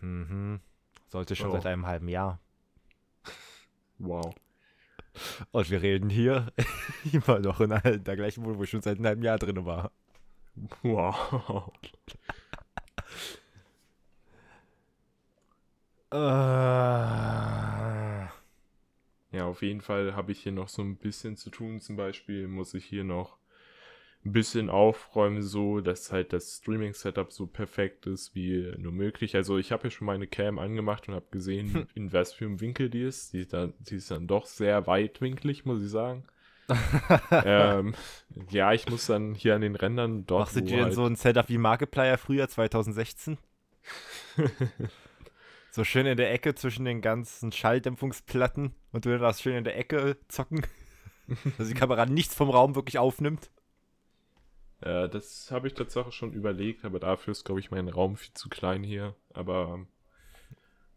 Mhm. 0.00 0.60
Sollte 1.08 1.36
schon 1.36 1.50
Oh. 1.50 1.52
seit 1.54 1.66
einem 1.66 1.86
halben 1.86 2.08
Jahr. 2.08 2.40
Wow. 3.98 4.34
Und 5.50 5.70
wir 5.70 5.82
reden 5.82 6.10
hier 6.10 6.52
immer 7.12 7.40
noch 7.40 7.60
in 7.60 7.70
der 7.70 8.16
gleichen 8.16 8.44
Wohnung, 8.44 8.58
wo 8.58 8.64
ich 8.64 8.70
schon 8.70 8.82
seit 8.82 8.98
einem 8.98 9.06
halben 9.06 9.22
Jahr 9.22 9.38
drin 9.38 9.64
war. 9.64 9.90
Wow. 10.82 11.72
Äh, 16.10 16.16
Ja, 19.30 19.44
auf 19.46 19.60
jeden 19.62 19.82
Fall 19.82 20.16
habe 20.16 20.32
ich 20.32 20.40
hier 20.42 20.52
noch 20.52 20.68
so 20.68 20.82
ein 20.82 20.96
bisschen 20.96 21.36
zu 21.36 21.50
tun. 21.50 21.80
Zum 21.80 21.96
Beispiel 21.96 22.48
muss 22.48 22.72
ich 22.74 22.84
hier 22.86 23.04
noch 23.04 23.36
ein 24.28 24.32
bisschen 24.32 24.70
aufräumen, 24.70 25.42
so 25.42 25.80
dass 25.80 26.12
halt 26.12 26.32
das 26.32 26.58
Streaming-Setup 26.58 27.32
so 27.32 27.46
perfekt 27.46 28.06
ist 28.06 28.34
wie 28.34 28.72
nur 28.78 28.92
möglich. 28.92 29.34
Also 29.34 29.58
ich 29.58 29.72
habe 29.72 29.84
ja 29.84 29.90
schon 29.90 30.06
meine 30.06 30.26
Cam 30.26 30.58
angemacht 30.58 31.08
und 31.08 31.14
habe 31.14 31.26
gesehen, 31.30 31.74
hm. 31.74 31.86
in 31.94 32.12
was 32.12 32.32
für 32.32 32.44
einem 32.44 32.60
Winkel 32.60 32.90
die 32.90 33.02
ist. 33.02 33.32
Die, 33.32 33.46
da, 33.46 33.70
die 33.78 33.96
ist 33.96 34.10
dann 34.10 34.26
doch 34.26 34.46
sehr 34.46 34.86
weitwinklig, 34.86 35.64
muss 35.64 35.82
ich 35.82 35.90
sagen. 35.90 36.24
ähm, 37.30 37.94
ja, 38.50 38.74
ich 38.74 38.88
muss 38.90 39.06
dann 39.06 39.34
hier 39.34 39.54
an 39.54 39.62
den 39.62 39.74
Rändern 39.74 40.26
dort. 40.26 40.40
Machst 40.40 40.56
du 40.56 40.62
dir 40.62 40.84
halt 40.84 40.92
so 40.92 41.06
ein 41.06 41.16
Setup 41.16 41.48
wie 41.48 41.56
Markiplier 41.56 42.18
früher 42.18 42.46
2016? 42.46 43.38
so 45.70 45.84
schön 45.84 46.04
in 46.04 46.18
der 46.18 46.30
Ecke 46.30 46.54
zwischen 46.54 46.84
den 46.84 47.00
ganzen 47.00 47.52
Schalldämpfungsplatten 47.52 48.74
und 48.92 49.06
du 49.06 49.18
darfst 49.18 49.42
schön 49.42 49.56
in 49.56 49.64
der 49.64 49.78
Ecke 49.78 50.18
zocken, 50.28 50.66
dass 51.56 51.68
die 51.68 51.74
Kamera 51.74 52.04
nichts 52.04 52.34
vom 52.34 52.50
Raum 52.50 52.74
wirklich 52.74 52.98
aufnimmt. 52.98 53.50
Ja, 54.84 55.08
das 55.08 55.50
habe 55.50 55.66
ich 55.66 55.74
tatsächlich 55.74 56.14
schon 56.14 56.32
überlegt, 56.32 56.84
aber 56.84 57.00
dafür 57.00 57.32
ist, 57.32 57.44
glaube 57.44 57.60
ich, 57.60 57.70
mein 57.70 57.88
Raum 57.88 58.16
viel 58.16 58.32
zu 58.34 58.48
klein 58.48 58.82
hier. 58.84 59.14
Aber 59.34 59.86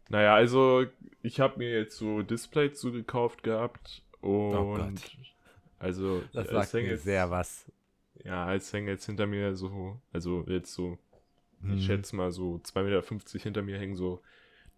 naja, 0.08 0.34
also 0.34 0.84
ich 1.22 1.40
habe 1.40 1.58
mir 1.58 1.70
jetzt 1.70 1.96
so 1.96 2.22
Displays 2.22 2.78
zugekauft 2.78 3.42
gehabt 3.42 4.02
und 4.20 4.54
oh 4.54 4.78
also 5.78 6.22
das 6.32 6.48
sagt 6.48 6.74
mir 6.74 6.82
jetzt, 6.82 7.04
sehr 7.04 7.30
was. 7.30 7.70
Ja, 8.22 8.54
es 8.54 8.72
hängen 8.72 8.88
jetzt 8.88 9.06
hinter 9.06 9.26
mir 9.26 9.56
so, 9.56 10.00
also 10.12 10.44
jetzt 10.46 10.74
so, 10.74 10.98
hm. 11.62 11.76
ich 11.76 11.86
schätze 11.86 12.14
mal 12.14 12.30
so 12.30 12.60
2,50 12.64 12.84
Meter 12.84 13.42
hinter 13.42 13.62
mir 13.62 13.78
hängen 13.78 13.96
so 13.96 14.20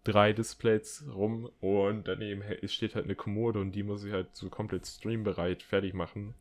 drei 0.04 0.32
Displays 0.32 1.04
rum 1.12 1.50
und 1.60 2.06
daneben 2.06 2.42
steht 2.68 2.94
halt 2.94 3.06
eine 3.06 3.14
Kommode 3.14 3.58
und 3.60 3.72
die 3.72 3.82
muss 3.82 4.04
ich 4.04 4.12
halt 4.12 4.34
so 4.36 4.48
komplett 4.50 4.86
streambereit 4.86 5.62
fertig 5.62 5.94
machen. 5.94 6.34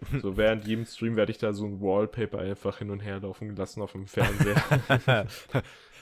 So 0.22 0.36
während 0.36 0.66
jedem 0.66 0.86
Stream 0.86 1.16
werde 1.16 1.32
ich 1.32 1.38
da 1.38 1.52
so 1.52 1.64
ein 1.64 1.80
Wallpaper 1.80 2.38
einfach 2.38 2.78
hin 2.78 2.90
und 2.90 3.00
her 3.00 3.20
laufen 3.20 3.54
lassen 3.56 3.82
auf 3.82 3.92
dem 3.92 4.06
Fernseher. 4.06 5.26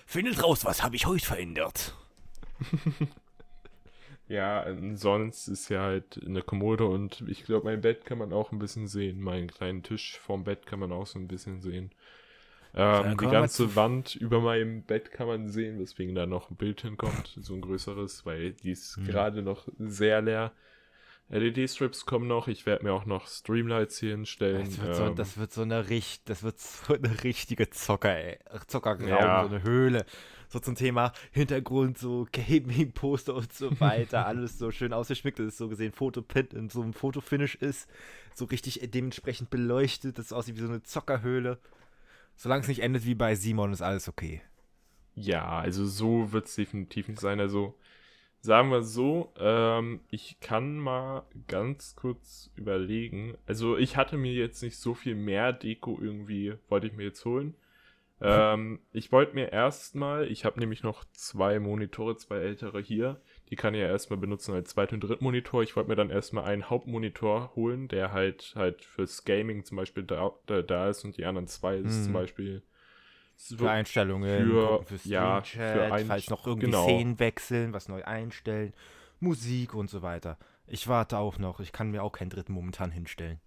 Findet 0.06 0.42
raus, 0.42 0.64
was 0.64 0.82
habe 0.82 0.96
ich 0.96 1.06
heute 1.06 1.24
verändert? 1.24 1.94
ja, 4.28 4.66
sonst 4.94 5.48
ist 5.48 5.68
ja 5.68 5.82
halt 5.82 6.20
eine 6.24 6.42
Kommode 6.42 6.86
und 6.86 7.24
ich 7.26 7.44
glaube, 7.44 7.66
mein 7.66 7.80
Bett 7.80 8.04
kann 8.04 8.18
man 8.18 8.32
auch 8.32 8.52
ein 8.52 8.58
bisschen 8.58 8.86
sehen. 8.86 9.20
Meinen 9.20 9.48
kleinen 9.48 9.82
Tisch 9.82 10.18
vorm 10.18 10.44
Bett 10.44 10.66
kann 10.66 10.78
man 10.78 10.92
auch 10.92 11.06
so 11.06 11.18
ein 11.18 11.28
bisschen 11.28 11.60
sehen. 11.60 11.90
Ähm, 12.74 13.16
die 13.16 13.26
ganze 13.26 13.74
Wand 13.74 14.16
über 14.16 14.40
meinem 14.40 14.82
Bett 14.82 15.10
kann 15.10 15.26
man 15.26 15.48
sehen, 15.48 15.78
weswegen 15.78 16.14
da 16.14 16.26
noch 16.26 16.50
ein 16.50 16.56
Bild 16.56 16.82
hinkommt, 16.82 17.38
so 17.40 17.54
ein 17.54 17.62
größeres, 17.62 18.26
weil 18.26 18.52
die 18.52 18.72
ist 18.72 18.96
hm. 18.96 19.06
gerade 19.06 19.42
noch 19.42 19.66
sehr 19.78 20.20
leer. 20.20 20.52
LED-Strips 21.28 22.06
kommen 22.06 22.28
noch. 22.28 22.46
Ich 22.46 22.66
werde 22.66 22.84
mir 22.84 22.92
auch 22.92 23.04
noch 23.04 23.26
Streamlights 23.26 23.98
hier 23.98 24.10
hinstellen. 24.12 24.64
Das 24.64 24.78
wird, 24.78 24.88
ähm, 24.88 24.94
so, 24.94 25.14
das 25.14 25.38
wird 25.38 25.52
so 25.52 25.62
eine 25.62 25.88
richt, 25.88 26.28
das 26.28 26.42
wird 26.42 26.60
so 26.60 26.94
eine 26.94 27.24
richtige 27.24 27.68
Zocker, 27.70 28.16
ey. 28.16 28.38
Zockerraum, 28.68 29.08
ja. 29.08 29.42
so 29.42 29.54
eine 29.54 29.62
Höhle. 29.62 30.06
So 30.48 30.60
zum 30.60 30.76
Thema 30.76 31.12
Hintergrund, 31.32 31.98
so 31.98 32.28
Gaming-Poster 32.30 33.34
und 33.34 33.52
so 33.52 33.80
weiter. 33.80 34.26
alles 34.26 34.58
so 34.58 34.70
schön 34.70 34.92
ausgeschmückt, 34.92 35.40
dass 35.40 35.46
es 35.46 35.58
so 35.58 35.68
gesehen 35.68 35.92
Fotopin 35.92 36.46
in 36.54 36.68
so 36.70 36.82
einem 36.82 36.92
Fotofinish 36.92 37.56
ist. 37.56 37.90
So 38.32 38.44
richtig 38.44 38.80
dementsprechend 38.94 39.50
beleuchtet, 39.50 40.18
das 40.18 40.32
aussieht 40.32 40.56
wie 40.56 40.60
so 40.60 40.68
eine 40.68 40.84
Zockerhöhle. 40.84 41.58
Solange 42.36 42.62
es 42.62 42.68
nicht 42.68 42.82
endet 42.82 43.04
wie 43.04 43.14
bei 43.16 43.34
Simon, 43.34 43.72
ist 43.72 43.82
alles 43.82 44.08
okay. 44.08 44.42
Ja, 45.16 45.48
also 45.58 45.86
so 45.86 46.32
wird 46.32 46.46
es 46.46 46.54
definitiv 46.54 47.08
nicht 47.08 47.20
sein. 47.20 47.40
Also 47.40 47.74
Sagen 48.46 48.70
wir 48.70 48.82
so, 48.82 49.32
ähm, 49.40 49.98
ich 50.08 50.38
kann 50.38 50.78
mal 50.78 51.24
ganz 51.48 51.96
kurz 51.96 52.52
überlegen. 52.54 53.36
Also 53.44 53.76
ich 53.76 53.96
hatte 53.96 54.16
mir 54.16 54.32
jetzt 54.32 54.62
nicht 54.62 54.78
so 54.78 54.94
viel 54.94 55.16
mehr 55.16 55.52
Deko 55.52 55.98
irgendwie, 56.00 56.54
wollte 56.68 56.86
ich 56.86 56.92
mir 56.92 57.02
jetzt 57.02 57.24
holen. 57.24 57.56
Ähm, 58.20 58.78
ich 58.92 59.10
wollte 59.10 59.34
mir 59.34 59.50
erstmal, 59.50 60.30
ich 60.30 60.44
habe 60.44 60.60
nämlich 60.60 60.84
noch 60.84 61.04
zwei 61.10 61.58
Monitore, 61.58 62.16
zwei 62.18 62.36
ältere 62.36 62.80
hier. 62.80 63.20
Die 63.50 63.56
kann 63.56 63.74
ich 63.74 63.80
ja 63.80 63.88
erstmal 63.88 64.20
benutzen 64.20 64.54
als 64.54 64.70
Zweit- 64.70 64.92
und 64.92 65.00
Drittmonitor. 65.00 65.64
Ich 65.64 65.74
wollte 65.74 65.90
mir 65.90 65.96
dann 65.96 66.10
erstmal 66.10 66.44
einen 66.44 66.70
Hauptmonitor 66.70 67.50
holen, 67.56 67.88
der 67.88 68.12
halt 68.12 68.52
halt 68.54 68.84
fürs 68.84 69.24
Gaming 69.24 69.64
zum 69.64 69.76
Beispiel 69.76 70.04
da, 70.04 70.30
da, 70.46 70.62
da 70.62 70.88
ist 70.88 71.04
und 71.04 71.16
die 71.16 71.24
anderen 71.24 71.48
zwei 71.48 71.78
ist 71.78 71.96
hm. 71.96 72.04
zum 72.04 72.12
Beispiel 72.12 72.62
für 73.36 73.70
Einstellungen, 73.70 74.46
für, 74.46 74.82
für 74.84 75.08
ja, 75.08 75.42
für 75.42 75.92
ein, 75.92 76.06
falls 76.06 76.30
noch 76.30 76.46
irgendwie 76.46 76.66
genau. 76.66 76.84
Szenen 76.84 77.18
wechseln, 77.18 77.72
was 77.72 77.88
neu 77.88 78.02
einstellen, 78.04 78.72
Musik 79.20 79.74
und 79.74 79.90
so 79.90 80.02
weiter. 80.02 80.38
Ich 80.66 80.88
warte 80.88 81.18
auch 81.18 81.38
noch. 81.38 81.60
Ich 81.60 81.72
kann 81.72 81.90
mir 81.90 82.02
auch 82.02 82.12
keinen 82.12 82.30
dritten 82.30 82.52
momentan 82.52 82.90
hinstellen. 82.90 83.40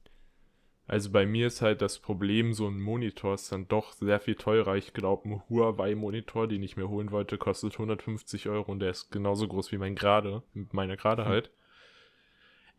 Also 0.89 1.11
bei 1.11 1.27
mir 1.27 1.45
ist 1.45 1.61
halt 1.61 1.83
das 1.83 1.99
Problem, 1.99 2.53
so 2.53 2.67
ein 2.67 2.81
Monitor 2.81 3.35
ist 3.35 3.51
dann 3.51 3.67
doch 3.67 3.93
sehr 3.93 4.19
viel 4.19 4.33
teurer. 4.33 4.75
Ich 4.75 4.91
glaube, 4.91 5.29
ein 5.29 5.43
Huawei-Monitor, 5.47 6.47
den 6.47 6.63
ich 6.63 6.77
mir 6.77 6.89
holen 6.89 7.11
wollte, 7.11 7.37
kostet 7.37 7.73
150 7.73 8.49
Euro 8.49 8.71
und 8.71 8.79
der 8.79 8.89
ist 8.89 9.11
genauso 9.11 9.47
groß 9.47 9.71
wie 9.71 9.77
mein 9.77 9.93
Gerade, 9.93 10.41
meine 10.71 10.97
Gerade 10.97 11.25
hm. 11.25 11.31
halt. 11.31 11.51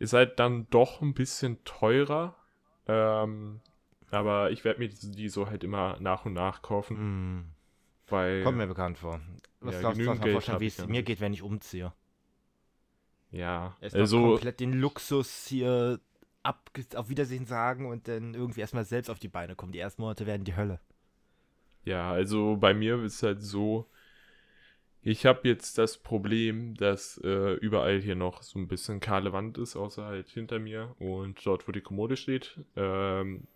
Ist 0.00 0.12
halt 0.12 0.40
dann 0.40 0.66
doch 0.70 1.02
ein 1.02 1.14
bisschen 1.14 1.62
teurer. 1.64 2.34
Ähm, 2.88 3.60
aber 4.10 4.50
ich 4.50 4.64
werde 4.64 4.80
mir 4.80 4.88
die 4.88 5.28
so 5.28 5.48
halt 5.48 5.64
immer 5.64 5.96
nach 6.00 6.24
und 6.24 6.32
nach 6.32 6.62
kaufen. 6.62 7.36
Mm. 7.36 7.44
Weil, 8.08 8.42
Kommt 8.42 8.58
mir 8.58 8.66
bekannt 8.66 8.98
vor. 8.98 9.20
Was 9.60 9.74
ja, 9.74 9.80
glaubst 9.80 10.00
du, 10.00 10.06
was 10.06 10.18
vorstellen, 10.18 10.60
wie 10.60 10.66
es 10.66 10.86
mir 10.86 11.02
geht, 11.02 11.20
wenn 11.20 11.32
ich 11.32 11.42
umziehe? 11.42 11.92
Ja, 13.30 13.76
erstmal 13.80 14.02
also 14.02 14.30
komplett 14.30 14.58
den 14.58 14.72
Luxus 14.72 15.46
hier 15.46 16.00
ab, 16.42 16.70
auf 16.96 17.08
Wiedersehen 17.08 17.46
sagen 17.46 17.86
und 17.86 18.08
dann 18.08 18.34
irgendwie 18.34 18.60
erstmal 18.60 18.84
selbst 18.84 19.08
auf 19.08 19.18
die 19.18 19.28
Beine 19.28 19.54
kommen. 19.54 19.72
Die 19.72 19.78
ersten 19.78 20.02
Monate 20.02 20.26
werden 20.26 20.44
die 20.44 20.56
Hölle. 20.56 20.80
Ja, 21.84 22.10
also 22.10 22.56
bei 22.56 22.74
mir 22.74 23.02
ist 23.02 23.22
halt 23.22 23.42
so, 23.42 23.88
ich 25.02 25.24
habe 25.24 25.48
jetzt 25.48 25.78
das 25.78 25.96
Problem, 25.96 26.74
dass 26.74 27.18
äh, 27.24 27.54
überall 27.54 28.00
hier 28.00 28.16
noch 28.16 28.42
so 28.42 28.58
ein 28.58 28.68
bisschen 28.68 29.00
kahle 29.00 29.32
Wand 29.32 29.56
ist, 29.58 29.76
außer 29.76 30.04
halt 30.04 30.28
hinter 30.28 30.58
mir 30.58 30.94
und 30.98 31.44
dort, 31.46 31.66
wo 31.66 31.72
die 31.72 31.80
Kommode 31.80 32.16
steht. 32.16 32.58
Ähm, 32.76 33.46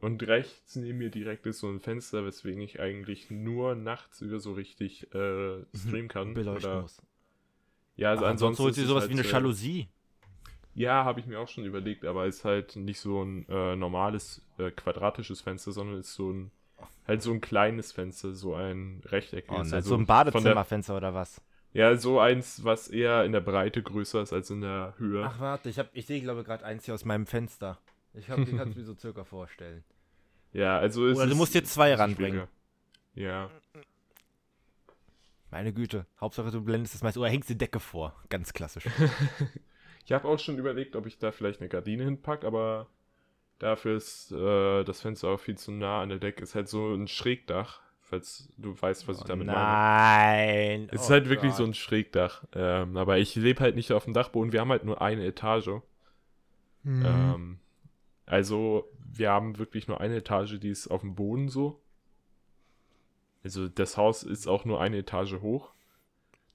und 0.00 0.26
rechts 0.26 0.76
neben 0.76 0.98
mir 0.98 1.10
direkt 1.10 1.46
ist 1.46 1.60
so 1.60 1.68
ein 1.68 1.80
Fenster, 1.80 2.24
weswegen 2.24 2.62
ich 2.62 2.80
eigentlich 2.80 3.30
nur 3.30 3.74
nachts 3.74 4.20
über 4.20 4.38
so 4.38 4.52
richtig 4.52 5.12
äh, 5.14 5.58
mhm. 5.58 5.66
streamen 5.76 6.08
kann. 6.08 6.34
Beleuchten 6.34 6.70
oder, 6.70 6.82
muss. 6.82 7.02
Ja, 7.96 8.10
also 8.10 8.22
aber 8.22 8.30
ansonsten. 8.30 8.62
Sonst 8.62 8.78
holt 8.78 8.86
sowas 8.86 9.02
halt, 9.02 9.12
wie 9.12 9.20
eine 9.20 9.28
Jalousie. 9.28 9.88
Ja, 10.74 11.04
habe 11.04 11.20
ich 11.20 11.26
mir 11.26 11.38
auch 11.38 11.48
schon 11.48 11.64
überlegt, 11.64 12.04
aber 12.04 12.26
ist 12.26 12.44
halt 12.44 12.76
nicht 12.76 13.00
so 13.00 13.22
ein 13.22 13.46
äh, 13.48 13.76
normales 13.76 14.42
äh, 14.58 14.70
quadratisches 14.70 15.40
Fenster, 15.40 15.72
sondern 15.72 15.98
ist 15.98 16.14
so 16.14 16.32
ein 16.32 16.50
halt 17.06 17.22
so 17.22 17.32
ein 17.32 17.40
kleines 17.40 17.92
Fenster, 17.92 18.32
so 18.32 18.54
ein 18.54 19.02
rechteckiges. 19.06 19.72
Oh, 19.72 19.74
also 19.74 19.88
so 19.90 19.96
ein 19.96 20.06
Badezimmerfenster 20.06 20.96
oder 20.96 21.12
was? 21.12 21.42
Ja, 21.72 21.94
so 21.96 22.18
eins, 22.18 22.64
was 22.64 22.88
eher 22.88 23.24
in 23.24 23.32
der 23.32 23.40
Breite 23.40 23.82
größer 23.82 24.22
ist 24.22 24.32
als 24.32 24.50
in 24.50 24.60
der 24.60 24.94
Höhe. 24.98 25.24
Ach 25.24 25.38
warte, 25.38 25.68
ich 25.68 25.80
ich 25.92 26.06
sehe 26.06 26.20
glaube 26.20 26.42
gerade 26.42 26.64
eins 26.64 26.84
hier 26.84 26.94
aus 26.94 27.04
meinem 27.04 27.26
Fenster. 27.26 27.78
Ich 28.14 28.28
habe 28.28 28.44
die 28.44 28.56
kannst 28.56 28.76
du 28.76 28.80
mir 28.80 28.86
so 28.86 28.96
circa 28.96 29.24
vorstellen. 29.24 29.84
Ja, 30.52 30.78
also 30.78 31.06
ist 31.06 31.16
Oder 31.16 31.28
du 31.28 31.36
musst 31.36 31.54
jetzt 31.54 31.72
zwei 31.72 31.94
ranbringen. 31.94 32.48
Ja. 33.14 33.50
Meine 35.50 35.72
Güte. 35.72 36.06
Hauptsache 36.20 36.50
du 36.50 36.60
blendest 36.62 36.94
das 36.94 37.02
meist 37.02 37.16
oder 37.18 37.28
hängst 37.28 37.48
die 37.48 37.58
Decke 37.58 37.80
vor. 37.80 38.14
Ganz 38.28 38.52
klassisch. 38.52 38.84
ich 40.04 40.12
habe 40.12 40.28
auch 40.28 40.38
schon 40.38 40.58
überlegt, 40.58 40.96
ob 40.96 41.06
ich 41.06 41.18
da 41.18 41.32
vielleicht 41.32 41.60
eine 41.60 41.68
Gardine 41.68 42.04
hinpacke, 42.04 42.46
aber 42.46 42.88
dafür 43.58 43.96
ist 43.96 44.32
äh, 44.32 44.84
das 44.84 45.00
Fenster 45.00 45.28
auch 45.28 45.40
viel 45.40 45.58
zu 45.58 45.72
nah 45.72 46.02
an 46.02 46.08
der 46.08 46.18
Decke. 46.18 46.42
Ist 46.42 46.54
halt 46.54 46.68
so 46.68 46.94
ein 46.94 47.08
Schrägdach, 47.08 47.80
falls 48.00 48.48
du 48.58 48.80
weißt, 48.80 49.08
was 49.08 49.18
ich 49.18 49.24
damit 49.24 49.48
oh, 49.48 49.52
nein. 49.52 49.56
meine. 49.56 50.78
Nein. 50.78 50.88
Es 50.92 51.02
ist 51.02 51.08
oh 51.08 51.12
halt 51.12 51.28
wirklich 51.28 51.50
Gott. 51.50 51.58
so 51.58 51.64
ein 51.64 51.74
Schrägdach. 51.74 52.44
Ähm, 52.54 52.96
aber 52.96 53.18
ich 53.18 53.34
lebe 53.34 53.60
halt 53.60 53.76
nicht 53.76 53.92
auf 53.92 54.04
dem 54.04 54.14
Dachboden. 54.14 54.52
Wir 54.52 54.60
haben 54.60 54.70
halt 54.70 54.84
nur 54.84 55.00
eine 55.02 55.24
Etage. 55.24 55.80
Mhm. 56.82 57.04
Ähm, 57.04 57.59
also 58.30 58.88
wir 59.12 59.30
haben 59.30 59.58
wirklich 59.58 59.88
nur 59.88 60.00
eine 60.00 60.16
Etage, 60.16 60.60
die 60.60 60.70
ist 60.70 60.86
auf 60.86 61.00
dem 61.00 61.16
Boden 61.16 61.48
so. 61.48 61.80
Also 63.42 63.66
das 63.66 63.96
Haus 63.96 64.22
ist 64.22 64.46
auch 64.46 64.64
nur 64.64 64.80
eine 64.80 64.98
Etage 64.98 65.40
hoch. 65.40 65.72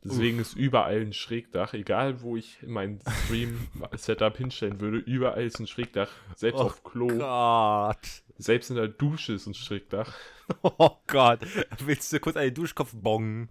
Deswegen 0.01 0.39
Uff. 0.39 0.47
ist 0.47 0.55
überall 0.55 1.01
ein 1.01 1.11
Schrägdach. 1.11 1.73
Egal, 1.73 2.21
wo 2.21 2.38
ich 2.38 2.59
mein 2.65 3.01
Stream-Setup 3.25 4.38
hinstellen 4.38 4.79
würde, 4.79 4.99
überall 4.99 5.43
ist 5.43 5.59
ein 5.59 5.67
Schrägdach. 5.67 6.09
Selbst 6.38 6.59
oh 6.59 6.65
auf 6.65 6.83
Klo. 6.85 7.07
Gott. 7.07 8.23
Selbst 8.38 8.69
in 8.69 8.77
der 8.77 8.88
Dusche 8.88 9.33
ist 9.33 9.47
ein 9.47 9.53
Schrägdach. 9.53 10.13
Oh 10.61 10.91
Gott. 11.07 11.39
Willst 11.79 12.13
du 12.13 12.19
kurz 12.19 12.38
einen 12.38 12.53
Duschkopf 12.53 12.93
bongen? 12.93 13.49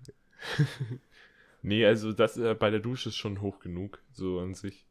nee, 1.62 1.84
also 1.84 2.12
das 2.12 2.36
äh, 2.36 2.54
bei 2.54 2.70
der 2.70 2.78
Dusche 2.78 3.08
ist 3.08 3.16
schon 3.16 3.40
hoch 3.40 3.58
genug, 3.58 4.00
so 4.12 4.38
an 4.38 4.54
sich. 4.54 4.86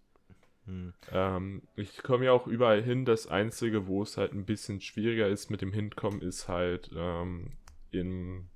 Hm. 0.66 0.94
Ähm, 1.12 1.62
ich 1.76 2.04
komme 2.04 2.26
ja 2.26 2.32
auch 2.32 2.48
überall 2.48 2.82
hin. 2.82 3.06
Das 3.06 3.28
Einzige, 3.28 3.88
wo 3.88 4.04
es 4.04 4.18
halt 4.18 4.34
ein 4.34 4.46
bisschen 4.46 4.82
schwieriger 4.82 5.28
ist 5.28 5.50
mit 5.50 5.62
dem 5.62 5.74
Hinkommen, 5.74 6.22
ist 6.22 6.48
halt 6.48 6.90
ähm, 6.96 7.52
in, 7.92 8.50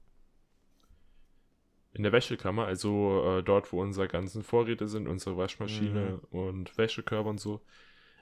in 1.93 2.03
der 2.03 2.11
Wäschekammer. 2.11 2.65
Also 2.65 3.39
äh, 3.39 3.43
dort, 3.43 3.71
wo 3.73 3.81
unsere 3.81 4.07
ganzen 4.07 4.43
Vorräte 4.43 4.87
sind, 4.87 5.07
unsere 5.07 5.37
Waschmaschine 5.37 6.21
mhm. 6.31 6.39
und 6.39 6.77
Wäschekörper 6.77 7.29
und 7.29 7.39
so. 7.39 7.61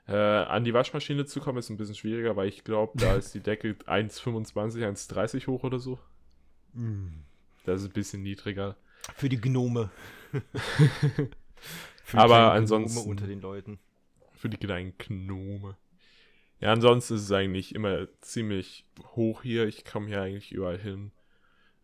Äh, 0.08 0.15
an 0.15 0.63
die 0.63 0.74
Waschmaschine 0.74 1.26
zu 1.26 1.39
kommen 1.39 1.58
ist 1.58 1.69
ein 1.69 1.78
bisschen 1.78 1.95
schwieriger, 1.95 2.36
weil 2.36 2.48
ich 2.48 2.63
glaube, 2.63 2.93
da 2.98 3.15
ist 3.17 3.34
die 3.34 3.39
Decke 3.39 3.71
1,25, 3.86 4.54
1,30 4.86 5.48
hoch 5.48 5.63
oder 5.63 5.80
so. 5.80 6.00
Mm. 6.74 7.08
Das 7.65 7.82
ist 7.82 7.88
ein 7.88 7.93
bisschen 7.93 8.21
niedriger. 8.21 8.76
Für 9.15 9.30
die 9.30 9.41
Gnome. 9.41 9.89
Für 12.06 12.20
Aber 12.20 12.52
ansonsten- 12.54 12.98
Gnome 13.00 13.10
unter 13.10 13.26
den 13.28 13.41
Leuten. 13.41 13.80
Für 14.34 14.48
die 14.48 14.58
kleinen 14.58 14.94
Gnome. 15.00 15.76
Ja, 16.60 16.72
ansonsten 16.72 17.15
ist 17.15 17.24
es 17.24 17.32
eigentlich 17.32 17.74
immer 17.74 18.08
ziemlich 18.22 18.86
hoch 19.15 19.41
hier. 19.41 19.65
Ich 19.68 19.86
komme 19.86 20.08
hier 20.08 20.22
eigentlich 20.22 20.52
überall 20.52 20.78
hin. 20.78 21.12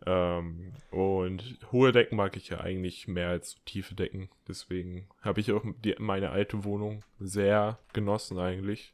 Ähm, 0.06 0.74
und 0.92 1.58
hohe 1.72 1.92
Decken 1.92 2.18
mag 2.18 2.36
ich 2.38 2.50
ja 2.50 2.60
eigentlich 2.62 3.08
mehr 3.08 3.30
als 3.30 3.58
tiefe 3.66 3.96
Decken. 3.96 4.30
Deswegen 4.48 5.08
habe 5.22 5.40
ich 5.42 5.52
auch 5.52 5.64
die, 5.84 5.96
meine 5.98 6.30
alte 6.30 6.64
Wohnung 6.64 7.04
sehr 7.20 7.80
genossen 7.94 8.38
eigentlich. 8.38 8.94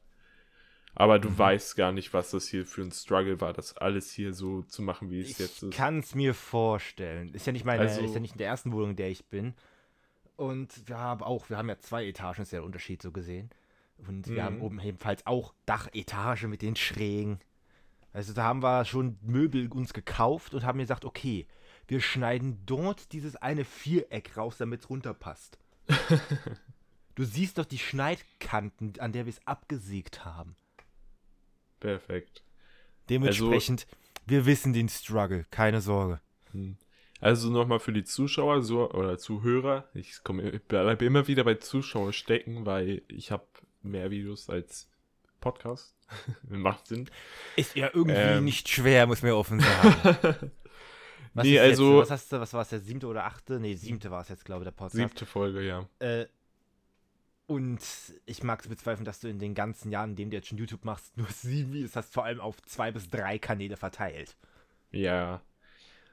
Aber 0.96 1.20
du 1.20 1.30
Mhm. 1.30 1.38
weißt 1.38 1.76
gar 1.76 1.92
nicht, 1.92 2.14
was 2.14 2.32
das 2.32 2.48
hier 2.48 2.66
für 2.66 2.82
ein 2.84 2.92
Struggle 2.92 3.40
war, 3.42 3.52
das 3.54 3.76
alles 3.78 4.12
hier 4.12 4.34
so 4.34 4.62
zu 4.64 4.82
machen, 4.82 5.12
wie 5.12 5.20
es 5.22 5.38
jetzt 5.38 5.62
Ich 5.62 5.70
ist. 5.70 5.76
kann 5.78 6.00
es 6.00 6.16
mir 6.16 6.34
vorstellen. 6.34 7.34
Ist 7.34 7.46
ja 7.46 7.52
nicht 7.54 7.66
meine, 7.66 7.82
Also- 7.82 8.02
ist 8.02 8.14
ja 8.14 8.20
nicht 8.22 8.34
in 8.34 8.40
der 8.40 8.48
ersten 8.48 8.72
Wohnung, 8.72 8.92
in 8.92 8.96
der 8.96 9.10
ich 9.10 9.26
bin. 9.26 9.54
Und 10.38 10.88
wir 10.88 10.98
haben 10.98 11.24
auch, 11.24 11.50
wir 11.50 11.58
haben 11.58 11.68
ja 11.70 11.80
zwei 11.80 12.06
Etagen, 12.08 12.44
ist 12.44 12.52
ja 12.52 12.60
der 12.60 12.66
Unterschied 12.66 13.02
so 13.02 13.12
gesehen. 13.12 13.50
Und 14.08 14.28
wir 14.28 14.36
Mhm. 14.36 14.46
haben 14.46 14.62
oben 14.62 14.80
ebenfalls 14.80 15.26
auch 15.26 15.54
Dachetage 15.66 16.48
mit 16.48 16.62
den 16.62 16.76
Schrägen. 16.76 17.40
Also 18.14 18.34
da 18.34 18.44
haben 18.44 18.62
wir 18.64 18.86
schon 18.86 19.18
Möbel 19.22 19.68
uns 19.72 19.94
gekauft 19.94 20.54
und 20.54 20.64
haben 20.64 20.80
gesagt, 20.80 21.04
okay, 21.06 21.48
wir 21.88 22.00
schneiden 22.02 22.62
dort 22.66 23.12
dieses 23.12 23.36
eine 23.36 23.66
Viereck 23.66 24.38
raus, 24.38 24.58
damit 24.58 24.82
es 24.82 24.90
runterpasst. 24.90 25.58
du 27.16 27.24
siehst 27.24 27.58
doch 27.58 27.66
die 27.66 27.78
Schneidkanten, 27.80 29.00
an 29.00 29.12
der 29.14 29.26
wir 29.26 29.32
es 29.34 29.46
abgesägt 29.48 30.26
haben. 30.26 30.56
Perfekt. 31.80 32.44
Dementsprechend, 33.10 33.88
wir 34.26 34.46
wissen 34.46 34.74
den 34.74 34.90
Struggle, 34.90 35.46
keine 35.50 35.82
Sorge. 35.82 36.20
Also 37.20 37.50
nochmal 37.50 37.80
für 37.80 37.94
die 37.94 38.04
Zuschauer 38.04 38.62
so, 38.62 38.90
oder 38.92 39.18
Zuhörer. 39.18 39.88
Ich, 39.94 40.24
komme, 40.24 40.50
ich 40.52 40.62
bleibe 40.64 41.04
immer 41.06 41.28
wieder 41.28 41.44
bei 41.44 41.56
Zuschauer 41.56 42.14
stecken, 42.14 42.66
weil 42.66 43.02
ich 43.08 43.32
habe 43.32 43.46
mehr 43.82 44.12
Videos 44.12 44.50
als 44.50 44.88
Podcast. 45.42 45.96
Macht 46.48 46.88
Sinn. 46.88 47.10
Ist 47.56 47.76
ja 47.76 47.90
irgendwie 47.94 48.18
Ähm. 48.18 48.46
nicht 48.46 48.70
schwer, 48.70 49.08
muss 49.08 49.22
man 49.22 49.32
ja 49.32 49.36
offen 49.38 49.60
sagen. 49.60 50.52
Was 51.34 51.44
Nee, 51.46 51.60
also- 51.60 52.00
Jetzt, 52.00 52.10
was 52.10 52.12
hast 52.12 52.32
du, 52.32 52.40
was 52.40 52.54
war 52.54 52.62
es, 52.64 52.70
der 52.70 52.80
siebte 52.80 53.06
oder 53.06 53.26
achte? 53.26 53.60
Nee, 53.60 53.76
siebte 53.76 54.10
war 54.10 54.22
es 54.22 54.30
jetzt, 54.30 54.44
glaube 54.44 54.64
ich, 54.64 54.66
der 54.66 54.72
Podcast. 54.72 54.96
Siebte 54.96 55.26
Folge, 55.28 55.62
ja. 55.62 55.88
Äh, 56.00 56.26
und 57.46 57.80
ich 58.26 58.42
mag 58.44 58.62
es 58.62 58.68
bezweifeln, 58.68 59.06
dass 59.06 59.20
du 59.20 59.28
in 59.30 59.38
den 59.40 59.54
ganzen 59.54 59.92
Jahren, 59.92 60.12
in 60.12 60.16
denen 60.16 60.32
du 60.32 60.38
jetzt 60.38 60.48
schon 60.48 60.58
YouTube 60.58 60.84
machst, 60.84 61.16
nur 61.16 61.28
sieben 61.28 61.74
Videos 61.74 61.96
hast, 61.96 62.12
vor 62.14 62.26
allem 62.26 62.42
auf 62.42 62.60
zwei 62.64 62.92
bis 62.92 63.10
drei 63.10 63.38
Kanäle 63.38 63.78
verteilt. 63.78 64.36
Ja. 64.92 65.42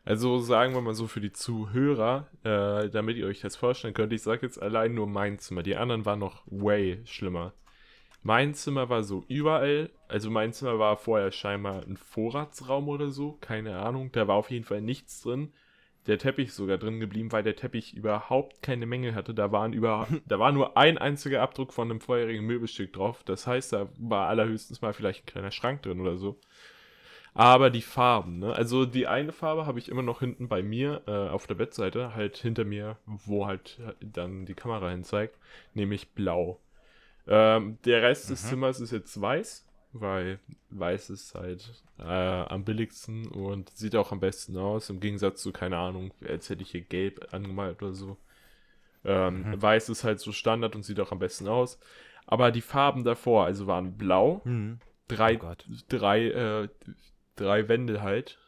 Also 0.05 0.39
sagen 0.39 0.75
wir 0.75 0.83
mal 0.83 0.95
so 0.95 1.07
für 1.07 1.21
die 1.21 1.33
Zuhörer, 1.33 2.29
äh, 2.45 2.91
damit 2.91 3.17
ihr 3.17 3.27
euch 3.27 3.41
das 3.41 3.57
vorstellen 3.57 3.95
könnt, 3.95 4.13
ich 4.13 4.23
sage 4.23 4.45
jetzt 4.45 4.61
allein 4.61 4.95
nur 4.95 5.07
mein 5.07 5.39
Zimmer. 5.39 5.63
Die 5.63 5.77
anderen 5.77 6.05
waren 6.05 6.19
noch 6.19 6.43
way 6.47 7.01
schlimmer. 7.07 7.55
Mein 8.23 8.55
Zimmer 8.55 8.89
war 8.89 9.03
so 9.03 9.25
überall, 9.29 9.91
also 10.09 10.31
mein 10.31 10.53
Zimmer 10.53 10.79
war 10.79 10.97
vorher 10.97 11.31
scheinbar 11.31 11.83
ein 11.83 11.97
Vorratsraum 11.97 12.89
oder 12.89 13.11
so, 13.11 13.33
keine 13.41 13.79
Ahnung. 13.79 14.13
Da 14.13 14.29
war 14.29 14.37
auf 14.37 14.51
jeden 14.51 14.65
Fall 14.65 14.83
nichts 14.83 15.23
drin. 15.23 15.53
Der 16.07 16.19
Teppich 16.19 16.49
ist 16.49 16.57
sogar 16.57 16.77
drin 16.77 17.01
geblieben, 17.01 17.33
weil 17.33 17.43
der 17.43 17.57
Teppich 17.57 17.95
überhaupt 17.95 18.63
keine 18.63 18.85
Mängel 18.85 19.15
hatte. 19.15 19.33
Da 19.33 19.53
waren 19.53 19.73
über, 19.73 20.07
da 20.27 20.39
war 20.39 20.53
nur 20.53 20.77
ein 20.77 20.99
einziger 20.99 21.41
Abdruck 21.41 21.73
von 21.73 21.91
einem 21.91 22.01
vorherigen 22.01 22.45
Möbelstück 22.45 22.93
drauf. 22.93 23.25
Das 23.25 23.47
heißt, 23.47 23.73
da 23.73 23.89
war 23.99 24.29
allerhöchstens 24.29 24.83
mal 24.83 24.93
vielleicht 24.93 25.23
ein 25.23 25.27
kleiner 25.27 25.51
Schrank 25.51 25.83
drin 25.83 26.01
oder 26.01 26.19
so. 26.19 26.39
Aber 27.35 27.71
die 27.71 27.83
Farben, 27.83 28.39
ne? 28.39 28.53
Also 28.55 28.87
die 28.87 29.07
eine 29.09 29.33
Farbe 29.33 29.67
habe 29.67 29.79
ich 29.81 29.89
immer 29.89 30.03
noch 30.03 30.21
hinten 30.21 30.49
bei 30.49 30.63
mir 30.63 31.03
äh, 31.07 31.29
auf 31.29 31.47
der 31.49 31.57
Bettseite, 31.57 32.15
halt 32.15 32.37
hinter 32.37 32.65
mir, 32.65 32.97
wo 33.07 33.47
halt 33.47 33.81
dann 34.01 34.47
die 34.47 34.55
Kamera 34.55 34.91
hin 34.91 35.03
zeigt, 35.05 35.37
nämlich 35.75 36.11
blau. 36.13 36.61
Ähm, 37.27 37.79
der 37.85 38.03
Rest 38.03 38.31
des 38.31 38.43
Mhm. 38.43 38.49
Zimmers 38.49 38.81
ist 38.81 38.93
jetzt 38.93 39.21
weiß, 39.21 39.67
weil 39.93 40.41
weiß 40.71 41.11
ist 41.11 41.35
halt 41.35 41.85
äh, 41.99 42.05
am 42.05 42.65
billigsten 42.65 43.29
und 43.29 43.71
sieht 43.77 43.97
auch 43.97 44.13
am 44.13 44.21
besten 44.21 44.57
aus, 44.59 44.91
im 44.91 45.01
Gegensatz 45.01 45.43
zu, 45.43 45.53
keine 45.53 45.79
Ahnung, 45.79 46.13
als 46.29 46.51
hätte 46.51 46.63
ich 46.63 46.71
hier 46.73 46.83
gelb 46.83 47.29
angemalt 47.33 47.83
oder 47.83 47.95
so. 47.95 48.17
Ähm, 49.05 49.47
Mhm. 49.47 49.63
Weiß 49.63 49.89
ist 49.89 50.05
halt 50.05 50.21
so 50.21 50.33
Standard 50.33 50.75
und 50.77 50.85
sieht 50.85 51.01
auch 51.01 51.13
am 51.13 51.19
besten 51.19 51.49
aus. 51.49 51.79
Aber 52.27 52.51
die 52.51 52.63
Farben 52.63 53.05
davor, 53.05 53.45
also 53.45 53.67
waren 53.67 53.97
blau, 53.99 54.43
Hm. 54.45 54.79
drei, 55.09 55.37
Oh 55.37 55.55
drei, 55.89 56.27
äh, 56.29 56.69
drei 57.37 57.69
Wände 57.69 58.03
halt. 58.03 58.39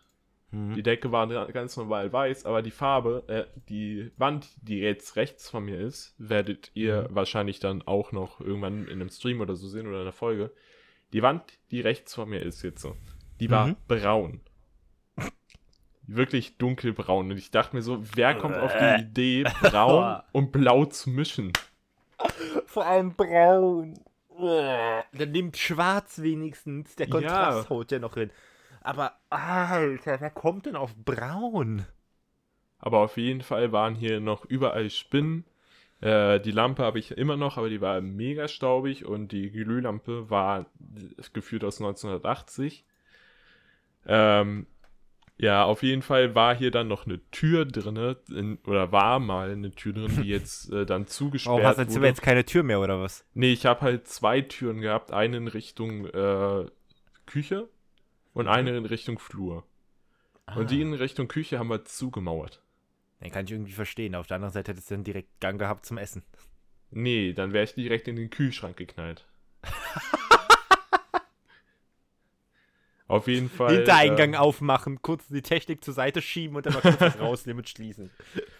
Hm. 0.50 0.74
Die 0.74 0.82
Decke 0.82 1.10
war 1.12 1.26
ga- 1.26 1.46
ganz 1.46 1.76
normal 1.76 2.12
weiß, 2.12 2.46
aber 2.46 2.62
die 2.62 2.70
Farbe, 2.70 3.24
äh, 3.28 3.44
die 3.68 4.12
Wand, 4.16 4.48
die 4.62 4.78
jetzt 4.78 5.16
rechts 5.16 5.50
von 5.50 5.64
mir 5.64 5.78
ist, 5.80 6.14
werdet 6.18 6.70
ihr 6.74 7.08
wahrscheinlich 7.10 7.58
dann 7.58 7.82
auch 7.82 8.12
noch 8.12 8.40
irgendwann 8.40 8.86
in 8.86 9.00
einem 9.00 9.08
Stream 9.10 9.40
oder 9.40 9.56
so 9.56 9.66
sehen 9.66 9.86
oder 9.88 9.96
in 9.96 10.02
einer 10.02 10.12
Folge. 10.12 10.52
Die 11.12 11.22
Wand, 11.22 11.42
die 11.70 11.80
rechts 11.80 12.14
von 12.14 12.28
mir 12.28 12.40
ist 12.42 12.62
jetzt 12.62 12.80
so, 12.82 12.96
die 13.40 13.50
war 13.50 13.68
Mhm. 13.68 13.76
braun. 13.88 14.40
Wirklich 16.08 16.56
dunkelbraun. 16.56 17.32
Und 17.32 17.36
ich 17.38 17.50
dachte 17.50 17.74
mir 17.74 17.82
so, 17.82 18.00
wer 18.14 18.34
kommt 18.36 18.56
auf 18.56 18.72
die 18.72 19.02
Idee, 19.02 19.44
braun 19.60 20.20
und 20.32 20.52
blau 20.52 20.84
zu 20.84 21.10
mischen? 21.10 21.52
Vor 22.66 22.86
allem 22.86 23.14
braun. 23.14 23.94
Dann 24.38 25.32
nimmt 25.32 25.56
schwarz 25.56 26.20
wenigstens. 26.22 26.94
Der 26.94 27.08
Kontrast 27.08 27.64
Ja. 27.64 27.70
haut 27.70 27.90
ja 27.90 27.98
noch 27.98 28.14
hin. 28.14 28.30
Aber, 28.86 29.18
Alter, 29.30 30.20
wer 30.20 30.30
kommt 30.30 30.66
denn 30.66 30.76
auf 30.76 30.94
braun? 30.94 31.84
Aber 32.78 33.00
auf 33.00 33.16
jeden 33.16 33.40
Fall 33.40 33.72
waren 33.72 33.96
hier 33.96 34.20
noch 34.20 34.44
überall 34.44 34.90
Spinnen. 34.90 35.44
Äh, 36.00 36.38
die 36.38 36.52
Lampe 36.52 36.84
habe 36.84 37.00
ich 37.00 37.10
immer 37.10 37.36
noch, 37.36 37.56
aber 37.56 37.68
die 37.68 37.80
war 37.80 38.00
mega 38.00 38.46
staubig 38.46 39.04
und 39.04 39.32
die 39.32 39.50
Glühlampe 39.50 40.30
war 40.30 40.66
geführt 41.32 41.64
aus 41.64 41.80
1980. 41.80 42.84
Ähm, 44.06 44.68
ja, 45.36 45.64
auf 45.64 45.82
jeden 45.82 46.02
Fall 46.02 46.36
war 46.36 46.54
hier 46.54 46.70
dann 46.70 46.86
noch 46.86 47.06
eine 47.06 47.20
Tür 47.32 47.64
drin, 47.64 48.14
in, 48.28 48.58
oder 48.68 48.92
war 48.92 49.18
mal 49.18 49.50
eine 49.50 49.72
Tür 49.72 49.94
drin, 49.94 50.22
die 50.22 50.28
jetzt 50.28 50.70
äh, 50.70 50.86
dann 50.86 51.08
zugesperrt 51.08 51.56
Warum 51.56 51.76
hast 51.76 51.96
du 51.96 52.04
jetzt 52.04 52.22
keine 52.22 52.44
Tür 52.44 52.62
mehr, 52.62 52.78
oder 52.78 53.00
was? 53.00 53.26
Nee, 53.34 53.52
ich 53.52 53.66
habe 53.66 53.80
halt 53.80 54.06
zwei 54.06 54.42
Türen 54.42 54.80
gehabt, 54.80 55.10
eine 55.10 55.38
in 55.38 55.48
Richtung 55.48 56.06
äh, 56.06 56.66
Küche 57.26 57.68
und 58.36 58.48
eine 58.48 58.76
in 58.76 58.84
Richtung 58.84 59.18
Flur. 59.18 59.64
Und 60.54 60.70
die 60.70 60.80
in 60.80 60.92
Richtung 60.94 61.26
Küche 61.26 61.58
haben 61.58 61.70
wir 61.70 61.84
zugemauert. 61.84 62.62
Den 63.20 63.32
kann 63.32 63.46
ich 63.46 63.52
irgendwie 63.52 63.72
verstehen. 63.72 64.14
Auf 64.14 64.26
der 64.26 64.36
anderen 64.36 64.52
Seite 64.52 64.72
hättest 64.72 64.90
du 64.90 64.94
dann 64.94 65.04
direkt 65.04 65.40
Gang 65.40 65.58
gehabt 65.58 65.86
zum 65.86 65.96
Essen. 65.98 66.22
Nee, 66.90 67.32
dann 67.32 67.52
wäre 67.52 67.64
ich 67.64 67.74
direkt 67.74 68.08
in 68.08 68.16
den 68.16 68.30
Kühlschrank 68.30 68.76
geknallt. 68.76 69.26
Auf 73.08 73.26
jeden 73.28 73.48
Fall. 73.48 73.74
Hintereingang 73.74 74.34
äh, 74.34 74.36
aufmachen, 74.36 75.00
kurz 75.00 75.28
die 75.28 75.40
Technik 75.42 75.82
zur 75.82 75.94
Seite 75.94 76.20
schieben 76.20 76.56
und 76.56 76.66
dann 76.66 76.74
mal 76.74 76.82
kurz 76.82 77.00
was 77.00 77.18
rausnehmen 77.20 77.60
und 77.60 77.68
schließen. 77.68 78.10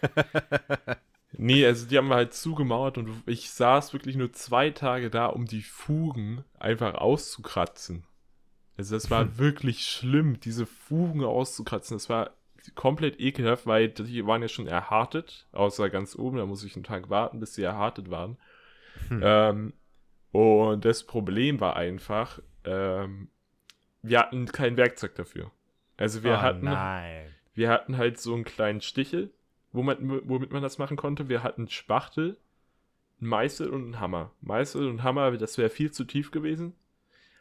Nee, 1.39 1.67
also 1.67 1.87
die 1.87 1.99
haben 1.99 2.09
wir 2.09 2.15
halt 2.15 2.33
zugemauert 2.33 2.97
und 2.97 3.23
ich 3.27 3.51
saß 3.51 3.93
wirklich 3.93 4.17
nur 4.17 4.33
zwei 4.33 4.71
Tage 4.71 5.11
da, 5.11 5.27
um 5.27 5.45
die 5.45 5.61
Fugen 5.61 6.45
einfach 6.59 6.95
auszukratzen. 6.95 8.06
Also 8.77 8.95
das 8.95 9.11
war 9.11 9.39
wirklich 9.39 9.87
schlimm, 9.87 10.39
diese 10.41 10.67
Fugen 10.67 11.25
auszukratzen. 11.25 11.97
Das 11.97 12.09
war 12.09 12.31
komplett 12.75 13.21
ekelhaft, 13.21 13.67
weil 13.67 13.89
die 13.89 14.27
waren 14.27 14.43
ja 14.43 14.49
schon 14.49 14.67
erhartet, 14.67 15.47
außer 15.53 15.89
ganz 15.89 16.17
oben, 16.17 16.39
da 16.39 16.47
muss 16.47 16.65
ich 16.65 16.75
einen 16.75 16.85
Tag 16.85 17.09
warten, 17.09 17.41
bis 17.41 17.55
sie 17.55 17.63
erhartet 17.63 18.11
waren. 18.11 18.37
Hm. 19.09 19.21
Ähm, 19.23 19.73
und 20.33 20.85
das 20.85 21.05
Problem 21.05 21.61
war 21.61 21.77
einfach, 21.77 22.41
ähm, 22.65 23.29
wir 24.03 24.19
hatten 24.19 24.47
kein 24.47 24.77
Werkzeug 24.77 25.15
dafür. 25.15 25.51
Also 25.97 26.23
wir 26.23 26.35
oh, 26.35 26.43
hatten 26.43 26.67
nein. 26.67 27.35
wir 27.55 27.71
hatten 27.71 27.97
halt 27.97 28.21
so 28.21 28.35
einen 28.35 28.45
kleinen 28.45 28.81
Stichel, 28.83 29.31
wo 29.73 29.83
man, 29.83 29.97
womit 30.29 30.53
man 30.53 30.63
das 30.63 30.79
machen 30.79 30.97
konnte. 30.97 31.29
Wir 31.29 31.43
hatten 31.43 31.69
Spachtel, 31.69 32.37
einen 33.21 33.31
Meißel 33.31 33.71
und 33.71 33.85
einen 33.85 34.01
Hammer. 34.01 34.33
Meißel 34.43 34.89
und 34.89 35.03
Hammer, 35.03 35.37
das 35.39 35.57
wäre 35.57 35.71
viel 35.71 35.91
zu 35.91 36.05
tief 36.05 36.31
gewesen. 36.31 36.75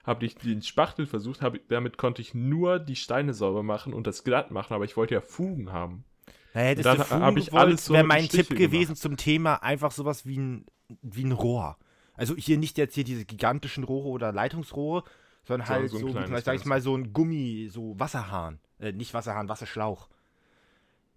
Habe 0.06 0.26
ich 0.26 0.36
den 0.36 0.62
Spachtel 0.62 1.06
versucht, 1.08 1.42
hab, 1.42 1.56
damit 1.70 1.98
konnte 1.98 2.22
ich 2.22 2.34
nur 2.34 2.80
die 2.80 2.96
Steine 2.96 3.34
sauber 3.34 3.64
machen 3.64 3.94
und 3.94 4.06
das 4.06 4.24
glatt 4.24 4.52
machen, 4.52 4.74
aber 4.74 4.86
ich 4.86 4.96
wollte 4.98 5.16
ja 5.16 5.22
Fugen 5.22 5.72
haben. 5.72 6.06
Na, 6.54 6.62
hättest 6.62 6.86
dann 6.86 6.98
du 6.98 7.04
Fugen 7.04 7.22
hab 7.24 7.38
ich 7.38 7.46
gewollt, 7.48 7.62
alles 7.64 7.86
so 7.86 7.94
wäre 7.94 8.04
mein 8.04 8.30
Tipp 8.30 8.50
gewesen 8.50 8.96
zum 8.96 9.18
Thema 9.18 9.56
einfach 9.64 9.92
sowas 9.92 10.26
wie 10.26 10.38
ein, 10.38 10.66
wie 11.02 11.24
ein 11.24 11.32
Rohr. 11.32 11.78
Also 12.14 12.36
hier 12.36 12.58
nicht 12.58 12.78
jetzt 12.78 12.94
hier 12.96 13.04
diese 13.04 13.26
gigantischen 13.26 13.84
Rohre 13.84 14.08
oder 14.10 14.32
Leitungsrohre, 14.32 15.04
sondern 15.44 15.68
So- 15.68 15.74
halt 15.74 15.90
so 15.90 15.98
so, 15.98 16.08
vielleicht, 16.14 16.46
sag 16.46 16.56
ich 16.56 16.66
mal, 16.66 16.82
so 16.82 16.96
ein 16.96 17.12
Gummi, 17.12 17.68
so 17.72 18.00
Wasserhahn. 18.00 18.60
Äh, 18.80 18.92
nicht 18.92 19.14
Wasserhahn, 19.14 19.50
Wasserschlauch. 19.50 20.08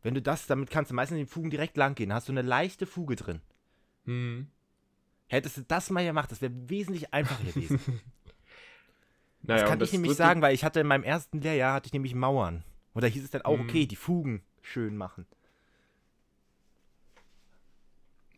Wenn 0.02 0.14
du 0.14 0.22
das, 0.22 0.46
damit 0.46 0.70
kannst 0.70 0.90
du 0.90 0.94
meistens 0.94 1.18
den 1.18 1.26
Fugen 1.26 1.50
direkt 1.50 1.76
lang 1.76 1.94
gehen. 1.94 2.12
Hast 2.12 2.28
du 2.28 2.32
eine 2.32 2.42
leichte 2.42 2.86
Fuge 2.86 3.16
drin. 3.16 3.40
Hm. 4.06 4.48
Hättest 5.26 5.58
du 5.58 5.62
das 5.68 5.90
mal 5.90 6.04
gemacht, 6.04 6.30
das 6.32 6.40
wäre 6.40 6.52
wesentlich 6.68 7.12
einfacher 7.12 7.44
gewesen. 7.44 7.80
Naja, 9.42 9.62
das 9.62 9.68
kann 9.70 9.80
ich 9.82 9.92
nämlich 9.92 10.10
dritte- 10.10 10.18
sagen, 10.18 10.42
weil 10.42 10.54
ich 10.54 10.64
hatte 10.64 10.80
in 10.80 10.86
meinem 10.86 11.04
ersten 11.04 11.40
Lehrjahr 11.40 11.74
hatte 11.74 11.86
ich 11.86 11.92
nämlich 11.92 12.14
Mauern. 12.14 12.64
Und 12.94 13.02
da 13.02 13.08
hieß 13.08 13.24
es 13.24 13.30
dann 13.30 13.42
auch, 13.42 13.56
Mhm. 13.56 13.64
okay, 13.68 13.86
die 13.86 13.96
Fugen 13.96 14.42
schön 14.62 14.96
machen. 14.96 15.26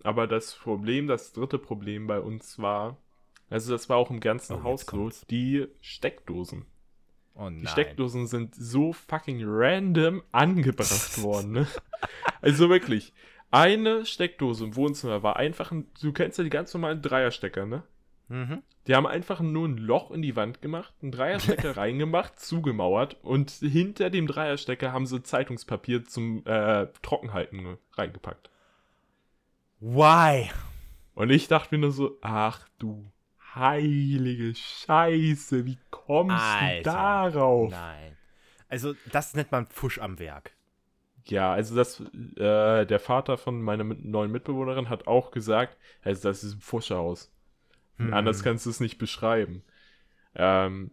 Aber 0.03 0.27
das 0.27 0.55
Problem, 0.55 1.07
das 1.07 1.33
dritte 1.33 1.59
Problem 1.59 2.07
bei 2.07 2.21
uns 2.21 2.59
war, 2.59 2.97
also 3.51 3.73
das 3.73 3.89
war 3.89 3.97
auch 3.97 4.11
im 4.11 4.21
ganzen 4.21 4.57
Oh, 4.57 4.63
Haus 4.63 4.83
so, 4.83 4.87
kommt's. 4.97 5.27
die 5.29 5.67
Steckdosen. 5.81 6.65
Oh 7.35 7.45
nein. 7.45 7.61
Die 7.61 7.67
Steckdosen 7.67 8.27
sind 8.27 8.55
so 8.55 8.93
fucking 8.93 9.43
random 9.45 10.23
angebracht 10.33 11.23
worden, 11.23 11.53
ne? 11.53 11.67
Also 12.41 12.69
wirklich, 12.71 13.13
eine 13.51 14.07
Steckdose 14.07 14.65
im 14.65 14.77
Wohnzimmer 14.77 15.23
war 15.23 15.37
einfach 15.37 15.71
ein, 15.73 15.87
du 16.01 16.13
kennst 16.13 16.39
ja 16.39 16.45
die 16.45 16.51
ganz 16.51 16.73
normalen 16.73 17.03
Dreierstecker, 17.03 17.67
ne? 17.67 17.83
Mhm. 18.31 18.63
Die 18.87 18.95
haben 18.95 19.09
einfach 19.09 19.41
nur 19.41 19.67
ein 19.67 19.77
Loch 19.77 20.13
in 20.13 20.23
die 20.23 20.37
Wand 20.37 20.63
gemacht, 20.63 20.95
einen 21.03 21.11
Dreierstecker 21.11 21.77
reingemacht, 21.77 22.39
zugemauert 22.39 23.17
und 23.23 23.51
hinter 23.51 24.09
dem 24.09 24.29
Dreierstecker 24.29 24.93
haben 24.93 25.07
sie 25.07 25.23
Zeitungspapier 25.23 26.05
zum 26.05 26.47
äh, 26.47 26.87
Trockenhalten 27.03 27.77
reingepackt. 27.93 28.49
Why? 29.81 30.49
Und 31.15 31.31
ich 31.31 31.49
dachte 31.49 31.75
mir 31.75 31.81
nur 31.81 31.91
so, 31.91 32.19
ach 32.23 32.69
du 32.79 33.11
heilige 33.55 34.55
Scheiße, 34.55 35.67
wie 35.67 35.79
kommst 35.91 36.37
Alter. 36.37 36.77
du 36.77 36.83
darauf? 36.83 37.71
Nein. 37.73 38.17
Also, 38.69 38.95
das 39.11 39.35
nennt 39.35 39.51
man 39.51 39.67
Pfusch 39.67 39.99
am 39.99 40.21
Werk. 40.21 40.53
Ja, 41.25 41.53
also 41.53 41.75
das, 41.75 42.01
äh, 42.37 42.87
der 42.87 43.01
Vater 43.01 43.37
von 43.39 43.61
meiner 43.61 43.83
neuen 43.83 44.31
Mitbewohnerin 44.31 44.89
hat 44.89 45.09
auch 45.09 45.33
gesagt, 45.33 45.77
also 46.03 46.29
das 46.29 46.45
ist 46.45 46.55
ein 46.55 46.61
Pfuscherhaus. 46.61 47.33
Hm. 48.01 48.15
Anders 48.15 48.43
kannst 48.43 48.67
du 48.67 48.71
es 48.71 48.81
nicht 48.81 48.99
beschreiben. 48.99 49.63
Ähm, 50.35 50.91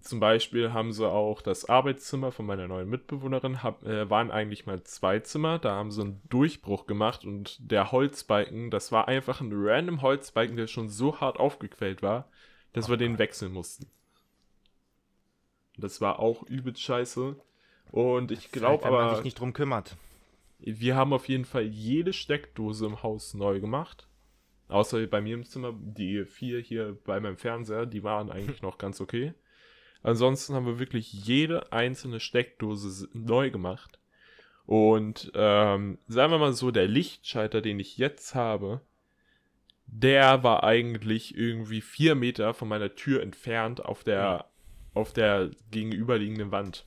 zum 0.00 0.20
Beispiel 0.20 0.72
haben 0.72 0.92
sie 0.92 1.06
auch 1.06 1.42
das 1.42 1.66
Arbeitszimmer 1.66 2.32
von 2.32 2.46
meiner 2.46 2.66
neuen 2.66 2.88
Mitbewohnerin, 2.88 3.62
hab, 3.62 3.84
äh, 3.84 4.08
waren 4.08 4.30
eigentlich 4.30 4.64
mal 4.64 4.82
zwei 4.84 5.18
Zimmer, 5.18 5.58
da 5.58 5.72
haben 5.72 5.90
sie 5.90 6.02
einen 6.02 6.22
Durchbruch 6.30 6.86
gemacht 6.86 7.24
und 7.24 7.58
der 7.60 7.92
Holzbalken, 7.92 8.70
das 8.70 8.90
war 8.90 9.08
einfach 9.08 9.40
ein 9.40 9.50
random 9.52 10.00
Holzbalken, 10.00 10.56
der 10.56 10.66
schon 10.66 10.88
so 10.88 11.20
hart 11.20 11.38
aufgequellt 11.38 12.00
war, 12.00 12.28
dass 12.72 12.88
wir 12.88 12.96
den 12.96 13.18
wechseln 13.18 13.52
mussten. 13.52 13.86
Das 15.76 16.00
war 16.00 16.20
auch 16.20 16.42
übelst 16.44 16.80
scheiße. 16.80 17.36
Und 17.90 18.30
ich 18.30 18.50
glaube 18.50 18.84
wenn 18.84 18.92
man 18.92 19.04
aber, 19.04 19.16
sich 19.16 19.24
nicht 19.24 19.40
drum 19.40 19.52
kümmert. 19.52 19.96
wir 20.58 20.96
haben 20.96 21.12
auf 21.12 21.28
jeden 21.28 21.44
Fall 21.44 21.64
jede 21.64 22.14
Steckdose 22.14 22.86
im 22.86 23.02
Haus 23.02 23.34
neu 23.34 23.60
gemacht. 23.60 24.06
Außer 24.68 25.06
bei 25.06 25.20
mir 25.20 25.34
im 25.34 25.44
Zimmer, 25.44 25.74
die 25.78 26.24
vier 26.24 26.60
hier 26.60 26.96
bei 27.04 27.20
meinem 27.20 27.36
Fernseher, 27.36 27.86
die 27.86 28.02
waren 28.02 28.30
eigentlich 28.30 28.62
noch 28.62 28.78
ganz 28.78 29.00
okay. 29.00 29.34
Ansonsten 30.02 30.54
haben 30.54 30.66
wir 30.66 30.78
wirklich 30.78 31.12
jede 31.12 31.72
einzelne 31.72 32.20
Steckdose 32.20 33.08
neu 33.12 33.50
gemacht. 33.50 33.98
Und 34.66 35.30
ähm, 35.34 35.98
sagen 36.06 36.32
wir 36.32 36.38
mal 36.38 36.52
so, 36.52 36.70
der 36.70 36.88
Lichtschalter, 36.88 37.60
den 37.60 37.78
ich 37.78 37.98
jetzt 37.98 38.34
habe, 38.34 38.80
der 39.86 40.42
war 40.42 40.64
eigentlich 40.64 41.36
irgendwie 41.36 41.80
vier 41.80 42.14
Meter 42.14 42.54
von 42.54 42.68
meiner 42.68 42.94
Tür 42.94 43.22
entfernt 43.22 43.84
auf 43.84 44.04
der, 44.04 44.46
auf 44.94 45.12
der 45.12 45.50
gegenüberliegenden 45.70 46.50
Wand. 46.50 46.86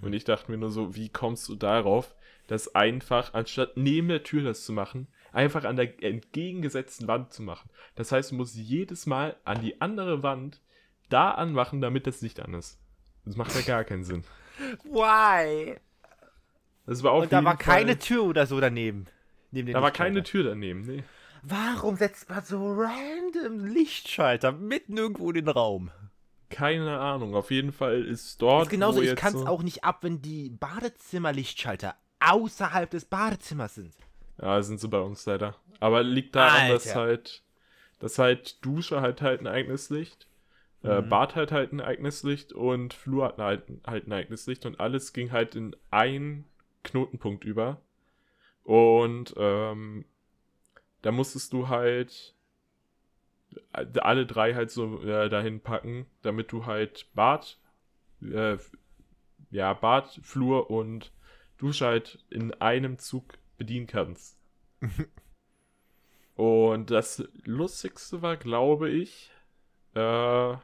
Und 0.00 0.12
ich 0.12 0.24
dachte 0.24 0.50
mir 0.50 0.58
nur 0.58 0.70
so, 0.70 0.94
wie 0.94 1.08
kommst 1.08 1.48
du 1.48 1.54
darauf, 1.56 2.14
das 2.46 2.74
einfach, 2.74 3.34
anstatt 3.34 3.76
neben 3.76 4.08
der 4.08 4.22
Tür 4.22 4.42
das 4.42 4.64
zu 4.64 4.72
machen, 4.72 5.08
einfach 5.32 5.64
an 5.64 5.76
der 5.76 6.02
entgegengesetzten 6.02 7.08
Wand 7.08 7.32
zu 7.32 7.42
machen. 7.42 7.68
Das 7.94 8.12
heißt, 8.12 8.30
du 8.30 8.36
musst 8.36 8.54
jedes 8.56 9.06
Mal 9.06 9.36
an 9.44 9.60
die 9.60 9.80
andere 9.80 10.22
Wand 10.22 10.60
da 11.08 11.32
anmachen, 11.32 11.80
damit 11.80 12.06
das 12.06 12.20
Licht 12.20 12.40
an 12.40 12.54
ist. 12.54 12.78
Das 13.24 13.36
macht 13.36 13.54
ja 13.54 13.62
gar 13.62 13.84
keinen 13.84 14.04
Sinn. 14.04 14.24
Why? 14.84 15.76
Das 16.86 17.02
war 17.02 17.12
auf 17.12 17.24
Und 17.24 17.32
da 17.32 17.44
war 17.44 17.56
keine 17.56 17.92
Fall, 17.92 17.98
Tür 17.98 18.24
oder 18.24 18.46
so 18.46 18.60
daneben. 18.60 19.06
Neben 19.50 19.72
Da 19.72 19.82
war 19.82 19.90
keine 19.90 20.22
Tür 20.22 20.44
daneben, 20.44 20.82
nee. 20.82 21.04
Warum 21.42 21.96
setzt 21.96 22.28
man 22.30 22.42
so 22.44 22.72
random 22.72 23.64
Lichtschalter 23.66 24.52
mitten 24.52 24.96
irgendwo 24.96 25.28
in 25.30 25.34
den 25.34 25.48
Raum? 25.48 25.90
Keine 26.50 26.98
Ahnung. 26.98 27.34
Auf 27.34 27.50
jeden 27.50 27.72
Fall 27.72 28.04
ist 28.04 28.40
dort. 28.42 28.64
ist 28.64 28.70
genauso, 28.70 28.98
wo 29.00 29.02
ich 29.02 29.16
kann 29.16 29.34
es 29.34 29.40
so- 29.40 29.46
auch 29.46 29.62
nicht 29.62 29.84
ab, 29.84 29.98
wenn 30.02 30.20
die 30.22 30.50
Badezimmerlichtschalter 30.50 31.94
außerhalb 32.20 32.90
des 32.90 33.04
Badezimmers 33.06 33.74
sind. 33.74 33.94
Ja, 34.42 34.60
sind 34.62 34.80
sie 34.80 34.88
bei 34.88 35.00
uns 35.00 35.24
leider. 35.26 35.56
Aber 35.80 36.02
liegt 36.02 36.34
daran, 36.36 36.68
dass 36.68 36.86
Alter. 36.86 37.00
halt, 37.00 37.42
dass 38.00 38.18
halt 38.18 38.64
Dusche 38.64 39.00
halt 39.00 39.22
halt 39.22 39.40
ein 39.40 39.46
eigenes 39.46 39.88
Licht, 39.90 40.26
äh, 40.82 41.00
Mhm. 41.00 41.08
Bad 41.08 41.36
halt 41.36 41.52
halt 41.52 41.72
ein 41.72 41.80
eigenes 41.80 42.24
Licht 42.24 42.52
und 42.52 42.92
Flur 42.94 43.26
hat 43.26 43.38
halt, 43.38 43.64
halt 43.86 44.06
ein 44.08 44.12
eigenes 44.12 44.46
Licht 44.46 44.66
und 44.66 44.80
alles 44.80 45.12
ging 45.12 45.32
halt 45.32 45.54
in 45.54 45.76
einen 45.90 46.44
Knotenpunkt 46.82 47.44
über. 47.44 47.80
Und 48.64 49.34
ähm, 49.36 50.04
da 51.02 51.12
musstest 51.12 51.52
du 51.52 51.68
halt 51.68 52.34
äh, 53.72 53.86
alle 54.00 54.26
drei 54.26 54.54
halt 54.54 54.70
so 54.70 55.02
äh, 55.02 55.28
dahin 55.28 55.60
packen, 55.60 56.06
damit 56.22 56.52
du 56.52 56.66
halt 56.66 57.06
Bad, 57.14 57.58
äh, 58.22 58.56
ja, 59.50 59.72
Bad, 59.74 60.20
Flur 60.22 60.70
und 60.70 61.12
Dusche 61.58 61.86
halt 61.86 62.24
in 62.30 62.52
einem 62.54 62.98
Zug 62.98 63.24
bedienen 63.56 63.86
kannst. 63.86 64.36
Und 66.34 66.90
das 66.90 67.22
Lustigste 67.44 68.22
war, 68.22 68.36
glaube 68.36 68.90
ich, 68.90 69.30
äh, 69.94 70.56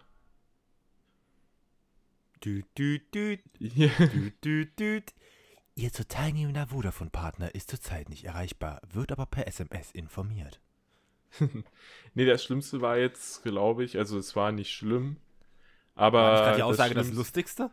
Düt, 2.44 2.66
düt, 2.78 3.12
düt, 3.14 3.40
hier, 3.58 3.90
düt, 3.98 4.44
düt, 4.44 4.78
düt. 4.78 5.14
Ihr 5.74 5.92
zu 5.92 6.06
teilnehmender 6.06 6.68
Vodafone-Partner 6.68 7.54
ist 7.54 7.68
zurzeit 7.70 8.08
nicht 8.08 8.24
erreichbar, 8.24 8.80
wird 8.92 9.10
aber 9.12 9.26
per 9.26 9.46
SMS 9.48 9.90
informiert. 9.92 10.60
nee, 12.14 12.24
das 12.24 12.44
Schlimmste 12.44 12.80
war 12.80 12.96
jetzt, 12.96 13.42
glaube 13.42 13.84
ich, 13.84 13.98
also 13.98 14.18
es 14.18 14.34
war 14.36 14.52
nicht 14.52 14.72
schlimm, 14.72 15.16
aber 15.94 16.22
War 16.22 16.34
gerade 16.36 16.54
die 16.54 16.60
das 16.60 16.68
Aussage 16.68 16.94
das, 16.94 17.06
Schlimmste- 17.08 17.16
Lustigste? 17.18 17.70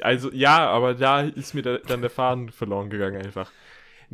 Also 0.00 0.32
ja, 0.32 0.66
aber 0.70 0.94
da 0.94 1.20
ist 1.20 1.54
mir 1.54 1.62
da, 1.62 1.78
dann 1.78 2.00
der 2.00 2.10
Faden 2.10 2.50
verloren 2.50 2.90
gegangen 2.90 3.22
einfach. 3.24 3.52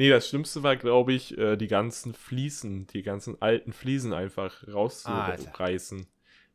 Nee, 0.01 0.09
das 0.09 0.31
Schlimmste 0.31 0.63
war, 0.63 0.77
glaube 0.77 1.13
ich, 1.13 1.37
äh, 1.37 1.57
die 1.59 1.67
ganzen 1.67 2.15
Fliesen, 2.15 2.87
die 2.87 3.03
ganzen 3.03 3.37
alten 3.43 3.75
Fliesen 3.75 4.15
einfach 4.15 4.67
rauszureißen. 4.67 6.07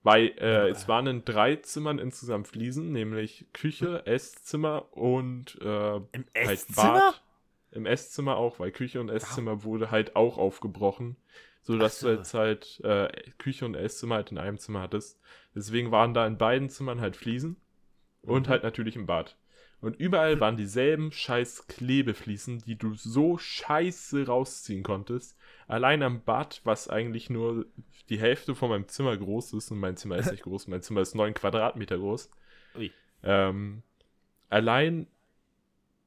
Weil 0.02 0.34
äh, 0.40 0.70
es 0.70 0.88
waren 0.88 1.06
in 1.06 1.26
drei 1.26 1.58
Zimmern 1.58 2.00
insgesamt 2.00 2.48
Fliesen, 2.48 2.92
nämlich 2.92 3.46
Küche, 3.54 4.04
Esszimmer 4.08 4.92
und 4.98 5.62
äh, 5.62 5.96
Im 5.98 6.26
halt 6.36 6.50
Esszimmer? 6.50 6.94
Bad. 6.94 7.22
Im 7.70 7.86
Esszimmer 7.86 8.38
auch, 8.38 8.58
weil 8.58 8.72
Küche 8.72 9.00
und 9.00 9.10
Esszimmer 9.10 9.64
wurde 9.64 9.92
halt 9.92 10.16
auch 10.16 10.40
aufgebrochen. 10.40 11.16
So 11.62 11.78
dass 11.78 11.98
Ach 11.98 12.02
so. 12.02 12.08
du 12.08 12.14
jetzt 12.16 12.34
halt 12.34 12.82
äh, 12.84 13.10
Küche 13.38 13.68
und 13.68 13.76
Esszimmer 13.76 14.16
halt 14.16 14.32
in 14.32 14.40
einem 14.40 14.58
Zimmer 14.58 14.82
hattest. 14.82 15.20
Deswegen 15.54 15.92
waren 15.92 16.16
da 16.16 16.26
in 16.26 16.40
beiden 16.40 16.70
Zimmern 16.70 17.00
halt 17.00 17.16
Fliesen. 17.16 17.58
Und 18.24 18.48
Mhm. 18.48 18.50
halt 18.50 18.64
natürlich 18.64 18.96
im 18.96 19.06
Bad. 19.06 19.38
Und 19.86 20.00
überall 20.00 20.40
waren 20.40 20.58
dieselben 20.58 21.12
scheiß 21.12 21.68
Klebefliesen, 21.68 22.58
die 22.66 22.76
du 22.76 22.96
so 22.96 23.38
scheiße 23.38 24.26
rausziehen 24.26 24.82
konntest. 24.82 25.38
Allein 25.68 26.02
am 26.02 26.24
Bad, 26.24 26.62
was 26.64 26.90
eigentlich 26.90 27.30
nur 27.30 27.68
die 28.10 28.20
Hälfte 28.20 28.56
von 28.56 28.70
meinem 28.70 28.88
Zimmer 28.88 29.16
groß 29.16 29.54
ist, 29.54 29.70
und 29.70 29.80
mein 29.80 29.96
Zimmer 29.96 30.18
ist 30.18 30.32
nicht 30.32 30.42
groß, 30.42 30.70
mein 30.70 30.82
Zimmer 30.82 31.02
ist 31.02 31.14
9 31.14 31.36
Quadratmeter 31.36 32.00
groß. 32.00 32.32
Ähm, 33.22 33.84
allein 34.50 35.06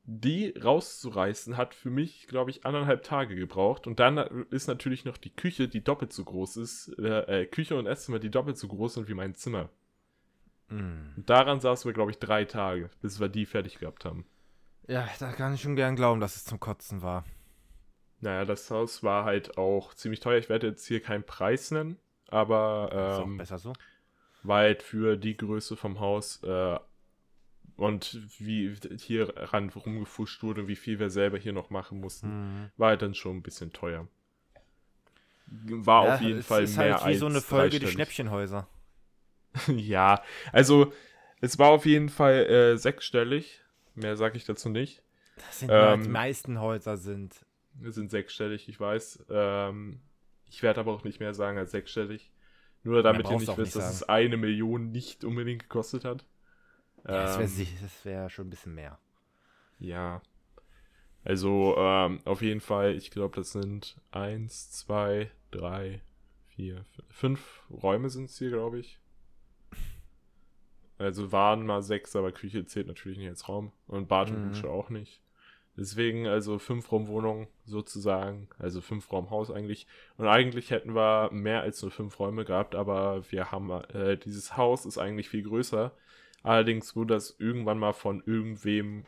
die 0.02 0.54
rauszureißen, 0.58 1.56
hat 1.56 1.72
für 1.72 1.90
mich, 1.90 2.26
glaube 2.26 2.50
ich, 2.50 2.66
anderthalb 2.66 3.04
Tage 3.04 3.36
gebraucht. 3.36 3.86
Und 3.86 4.00
dann 4.00 4.16
ist 4.50 4.66
natürlich 4.66 5.04
noch 5.04 5.18
die 5.18 5.30
Küche, 5.30 5.68
die 5.68 5.84
doppelt 5.84 6.12
so 6.12 6.24
groß 6.24 6.56
ist, 6.56 6.98
äh, 6.98 7.42
äh, 7.42 7.46
Küche 7.46 7.76
und 7.76 7.86
Esszimmer, 7.86 8.18
die 8.18 8.30
doppelt 8.30 8.58
so 8.58 8.66
groß 8.66 8.94
sind 8.94 9.08
wie 9.08 9.14
mein 9.14 9.36
Zimmer. 9.36 9.68
Und 10.70 11.24
daran 11.26 11.60
saßen 11.60 11.88
wir, 11.88 11.94
glaube 11.94 12.10
ich, 12.10 12.18
drei 12.18 12.44
Tage, 12.44 12.90
bis 13.00 13.20
wir 13.20 13.28
die 13.28 13.46
fertig 13.46 13.78
gehabt 13.78 14.04
haben. 14.04 14.26
Ja, 14.86 15.08
da 15.18 15.32
kann 15.32 15.54
ich 15.54 15.62
schon 15.62 15.76
gern 15.76 15.96
glauben, 15.96 16.20
dass 16.20 16.36
es 16.36 16.44
zum 16.44 16.60
Kotzen 16.60 17.02
war. 17.02 17.24
Naja, 18.20 18.44
das 18.44 18.70
Haus 18.70 19.02
war 19.02 19.24
halt 19.24 19.56
auch 19.56 19.94
ziemlich 19.94 20.20
teuer. 20.20 20.38
Ich 20.38 20.48
werde 20.48 20.66
jetzt 20.66 20.86
hier 20.86 21.00
keinen 21.00 21.24
Preis 21.24 21.70
nennen, 21.70 21.92
ist 22.24 22.32
aber 22.32 23.22
ähm, 23.24 23.36
besser 23.38 23.58
so. 23.58 23.72
war 24.42 24.58
halt 24.58 24.82
für 24.82 25.16
die 25.16 25.36
Größe 25.36 25.76
vom 25.76 26.00
Haus 26.00 26.42
äh, 26.42 26.78
und 27.76 28.20
wie 28.38 28.74
hier 28.98 29.32
ran 29.36 29.68
rumgefuscht 29.70 30.42
wurde 30.42 30.62
und 30.62 30.68
wie 30.68 30.76
viel 30.76 30.98
wir 30.98 31.10
selber 31.10 31.38
hier 31.38 31.52
noch 31.52 31.70
machen 31.70 32.00
mussten, 32.00 32.28
Mhm. 32.28 32.70
war 32.76 32.88
halt 32.90 33.02
dann 33.02 33.14
schon 33.14 33.36
ein 33.36 33.42
bisschen 33.42 33.72
teuer. 33.72 34.08
War 35.46 36.06
Ja, 36.06 36.14
auf 36.14 36.20
jeden 36.20 36.42
Fall 36.42 36.64
ist 36.64 36.76
mehr 36.76 36.94
halt 36.94 37.02
wie 37.04 37.08
als 37.12 37.18
so 37.20 37.26
eine 37.26 37.40
Folge 37.40 37.78
die. 37.78 37.86
Schnäppchenhäuser. 37.86 38.66
ja, 39.68 40.22
also 40.52 40.92
es 41.40 41.58
war 41.58 41.70
auf 41.70 41.86
jeden 41.86 42.08
Fall 42.08 42.46
äh, 42.46 42.76
sechsstellig. 42.76 43.62
Mehr 43.94 44.16
sage 44.16 44.36
ich 44.36 44.44
dazu 44.44 44.68
nicht. 44.68 45.02
Das 45.36 45.60
sind 45.60 45.70
Ähm, 45.72 46.02
die 46.02 46.08
meisten 46.08 46.60
Häuser 46.60 46.96
sind. 46.96 47.44
Sind 47.80 48.10
sechsstellig, 48.10 48.68
ich 48.68 48.78
weiß. 48.78 49.26
Ähm, 49.30 50.00
ich 50.46 50.62
werde 50.62 50.80
aber 50.80 50.92
auch 50.92 51.04
nicht 51.04 51.20
mehr 51.20 51.34
sagen 51.34 51.58
als 51.58 51.70
sechsstellig. 51.70 52.32
Nur 52.82 53.02
damit 53.02 53.28
ihr 53.28 53.38
nicht 53.38 53.56
wisst, 53.56 53.76
dass 53.76 53.92
es 53.92 54.02
eine 54.08 54.36
Million 54.36 54.90
nicht 54.90 55.24
unbedingt 55.24 55.62
gekostet 55.62 56.04
hat. 56.04 56.24
Ja, 57.06 57.36
das 57.38 57.58
wäre 57.58 57.68
wär 58.04 58.30
schon 58.30 58.46
ein 58.46 58.50
bisschen 58.50 58.74
mehr. 58.74 58.98
Ja. 59.78 60.22
Also, 61.24 61.74
ähm, 61.76 62.20
auf 62.24 62.42
jeden 62.42 62.60
Fall, 62.60 62.94
ich 62.94 63.10
glaube, 63.10 63.36
das 63.36 63.52
sind 63.52 63.96
eins, 64.10 64.70
zwei, 64.70 65.30
drei, 65.50 66.00
vier, 66.48 66.84
fünf 67.10 67.62
Räume 67.70 68.08
sind 68.10 68.26
es 68.30 68.38
hier, 68.38 68.50
glaube 68.50 68.78
ich. 68.78 68.98
Also 70.98 71.32
waren 71.32 71.64
mal 71.64 71.82
sechs, 71.82 72.16
aber 72.16 72.32
Küche 72.32 72.66
zählt 72.66 72.88
natürlich 72.88 73.18
nicht 73.18 73.28
als 73.28 73.48
Raum. 73.48 73.72
Und 73.86 74.08
Bad 74.08 74.30
und 74.30 74.44
mhm. 74.44 74.48
Dusche 74.48 74.68
auch 74.68 74.90
nicht. 74.90 75.20
Deswegen 75.78 76.26
also 76.26 76.58
fünf 76.58 76.90
Raumwohnung 76.90 77.46
sozusagen, 77.64 78.48
also 78.58 78.80
fünf 78.80 79.12
Raumhaus 79.12 79.48
eigentlich. 79.52 79.86
Und 80.16 80.26
eigentlich 80.26 80.72
hätten 80.72 80.96
wir 80.96 81.30
mehr 81.30 81.60
als 81.60 81.80
nur 81.82 81.92
fünf 81.92 82.18
Räume 82.18 82.44
gehabt, 82.44 82.74
aber 82.74 83.22
wir 83.30 83.52
haben 83.52 83.70
äh, 83.70 84.16
dieses 84.16 84.56
Haus 84.56 84.84
ist 84.86 84.98
eigentlich 84.98 85.28
viel 85.28 85.44
größer. 85.44 85.92
Allerdings 86.42 86.96
wurde 86.96 87.14
das 87.14 87.36
irgendwann 87.38 87.78
mal 87.78 87.92
von 87.92 88.24
irgendwem, 88.26 89.04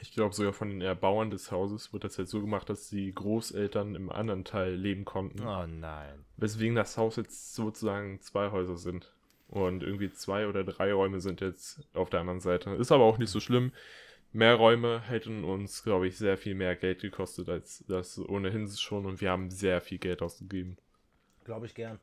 ich 0.00 0.12
glaube 0.12 0.32
sogar 0.32 0.52
von 0.52 0.70
den 0.70 0.80
Erbauern 0.80 1.30
des 1.30 1.50
Hauses, 1.50 1.92
wurde 1.92 2.06
das 2.06 2.18
halt 2.18 2.28
so 2.28 2.40
gemacht, 2.40 2.68
dass 2.68 2.88
die 2.88 3.12
Großeltern 3.12 3.96
im 3.96 4.10
anderen 4.10 4.44
Teil 4.44 4.74
leben 4.74 5.04
konnten. 5.04 5.44
Oh 5.44 5.66
nein. 5.66 6.24
Weswegen 6.36 6.76
das 6.76 6.98
Haus 6.98 7.16
jetzt 7.16 7.56
sozusagen 7.56 8.20
zwei 8.20 8.52
Häuser 8.52 8.76
sind. 8.76 9.12
Und 9.50 9.82
irgendwie 9.82 10.12
zwei 10.12 10.46
oder 10.46 10.64
drei 10.64 10.92
Räume 10.92 11.20
sind 11.20 11.40
jetzt 11.40 11.80
auf 11.92 12.08
der 12.08 12.20
anderen 12.20 12.40
Seite. 12.40 12.70
Ist 12.70 12.92
aber 12.92 13.04
auch 13.04 13.18
nicht 13.18 13.30
so 13.30 13.40
schlimm 13.40 13.72
mehr 14.32 14.54
Räume 14.54 15.00
hätten 15.00 15.44
uns, 15.44 15.82
glaube 15.82 16.08
ich, 16.08 16.16
sehr 16.16 16.36
viel 16.36 16.54
mehr 16.54 16.76
Geld 16.76 17.00
gekostet 17.00 17.48
als 17.48 17.84
das 17.88 18.18
ohnehin 18.18 18.68
schon 18.68 19.06
und 19.06 19.20
wir 19.20 19.30
haben 19.30 19.50
sehr 19.50 19.80
viel 19.80 19.98
Geld 19.98 20.22
ausgegeben. 20.22 20.76
Glaube 21.44 21.66
ich 21.66 21.74
gern. 21.74 21.98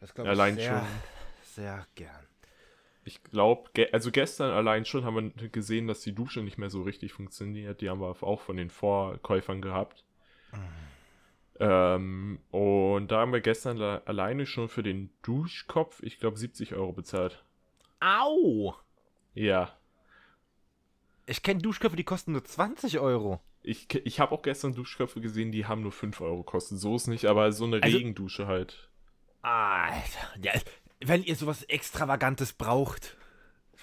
Das 0.00 0.14
glaube 0.14 0.30
ich 0.30 0.38
allein 0.38 0.54
sehr, 0.56 0.78
schon. 0.78 0.88
sehr 1.42 1.86
gern. 1.94 2.26
Ich 3.04 3.22
glaube, 3.24 3.70
ge 3.74 3.90
also 3.92 4.10
gestern 4.10 4.52
allein 4.52 4.84
schon 4.84 5.04
haben 5.04 5.32
wir 5.36 5.48
gesehen, 5.48 5.88
dass 5.88 6.00
die 6.00 6.14
Dusche 6.14 6.40
nicht 6.40 6.56
mehr 6.56 6.70
so 6.70 6.82
richtig 6.82 7.12
funktioniert. 7.12 7.80
Die 7.80 7.90
haben 7.90 8.00
wir 8.00 8.22
auch 8.22 8.40
von 8.40 8.56
den 8.56 8.70
Vorkäufern 8.70 9.60
gehabt. 9.60 10.04
Mhm. 10.52 10.58
Ähm, 11.62 12.40
und 12.50 13.12
da 13.12 13.20
haben 13.20 13.32
wir 13.32 13.40
gestern 13.40 13.80
alleine 13.80 14.46
schon 14.46 14.68
für 14.68 14.82
den 14.82 15.10
Duschkopf, 15.22 16.02
ich 16.02 16.18
glaube, 16.18 16.36
70 16.36 16.74
Euro 16.74 16.92
bezahlt. 16.92 17.44
Au! 18.00 18.74
Ja. 19.34 19.70
Ich 21.26 21.44
kenne 21.44 21.62
Duschköpfe, 21.62 21.96
die 21.96 22.04
kosten 22.04 22.32
nur 22.32 22.44
20 22.44 22.98
Euro. 22.98 23.40
Ich, 23.62 23.94
ich 23.94 24.18
habe 24.18 24.32
auch 24.32 24.42
gestern 24.42 24.74
Duschköpfe 24.74 25.20
gesehen, 25.20 25.52
die 25.52 25.66
haben 25.66 25.82
nur 25.82 25.92
5 25.92 26.20
Euro 26.20 26.38
gekostet. 26.38 26.78
So 26.78 26.96
ist 26.96 27.06
nicht, 27.06 27.26
aber 27.26 27.52
so 27.52 27.64
eine 27.64 27.80
also, 27.80 27.96
Regendusche 27.96 28.48
halt. 28.48 28.90
Alter. 29.42 30.34
Ja, 30.42 30.52
wenn 31.00 31.22
ihr 31.22 31.36
sowas 31.36 31.62
Extravagantes 31.62 32.54
braucht. 32.54 33.16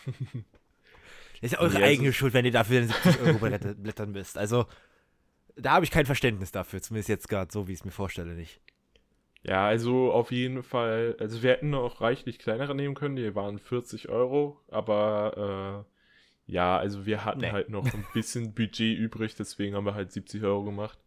ist 1.42 1.54
ja 1.54 1.60
eure 1.60 1.80
ja, 1.80 1.86
eigene 1.86 2.12
Schuld, 2.12 2.34
wenn 2.34 2.44
ihr 2.44 2.52
dafür 2.52 2.84
70 2.84 3.22
Euro 3.22 3.38
blättern 3.40 4.12
müsst. 4.12 4.38
Also, 4.38 4.66
da 5.60 5.72
habe 5.72 5.86
ich 5.86 5.92
kein 5.92 6.06
Verständnis 6.06 6.52
dafür. 6.52 6.82
Zumindest 6.82 7.10
jetzt 7.10 7.30
gerade 7.30 7.52
so, 7.52 7.68
wie 7.68 7.74
ich 7.74 7.80
es 7.80 7.86
mir 7.86 7.92
vorstelle, 7.92 8.34
nicht. 8.34 8.62
Ja, 9.44 9.66
also 9.68 10.12
auf 10.12 10.32
jeden 10.32 10.64
Fall. 10.64 11.16
Also, 11.20 11.42
wir 11.44 11.52
hätten 11.52 11.70
noch 11.70 12.02
reichlich 12.02 12.40
kleinere 12.40 12.76
nehmen 12.76 12.96
können. 12.96 13.16
Die 13.16 13.36
waren 13.36 13.60
40 13.60 14.10
Euro, 14.10 14.60
aber. 14.70 15.86
Äh, 15.86 15.90
ja, 16.50 16.80
also 16.80 17.06
wir 17.06 17.26
hatten 17.26 17.42
nee. 17.42 17.52
halt 17.52 17.70
noch 17.70 17.86
ein 17.86 18.06
bisschen 18.14 18.56
Budget 18.56 18.98
übrig, 18.98 19.36
deswegen 19.36 19.76
haben 19.76 19.86
wir 19.86 19.94
halt 19.94 20.12
70 20.12 20.44
Euro 20.44 20.64
gemacht. 20.64 20.98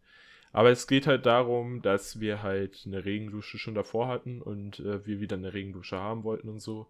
Aber 0.53 0.69
es 0.69 0.87
geht 0.87 1.05
halt 1.05 1.25
darum, 1.25 1.81
dass 1.81 2.19
wir 2.19 2.43
halt 2.43 2.83
eine 2.85 3.03
Regendusche 3.03 3.57
schon 3.57 3.75
davor 3.75 4.07
hatten 4.07 4.41
und 4.41 4.79
äh, 4.79 5.05
wir 5.05 5.19
wieder 5.19 5.35
eine 5.35 5.53
Regendusche 5.53 5.97
haben 5.97 6.23
wollten 6.23 6.47
und 6.47 6.61
so. 6.61 6.87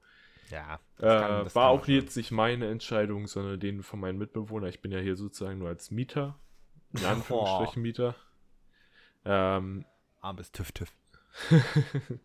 Ja. 0.52 0.80
Kann, 0.98 1.48
äh, 1.48 1.56
war 1.56 1.70
auch 1.70 1.88
jetzt 1.88 2.16
nicht 2.16 2.30
meine 2.30 2.70
Entscheidung, 2.70 3.26
sondern 3.26 3.60
den 3.60 3.82
von 3.82 4.00
meinen 4.00 4.20
Mitbewohnern. 4.20 4.70
Ich 4.70 4.82
bin 4.82 4.92
ja 4.92 5.00
hier 5.00 5.16
sozusagen 5.16 5.60
nur 5.60 5.70
als 5.70 5.90
Mieter. 5.90 6.38
In 6.94 7.06
Anführungsstrichen. 7.06 7.82
Mieter. 7.82 8.16
Ähm, 9.26 9.86
Armes 10.22 10.52
TÜV-TÜV. 10.52 10.92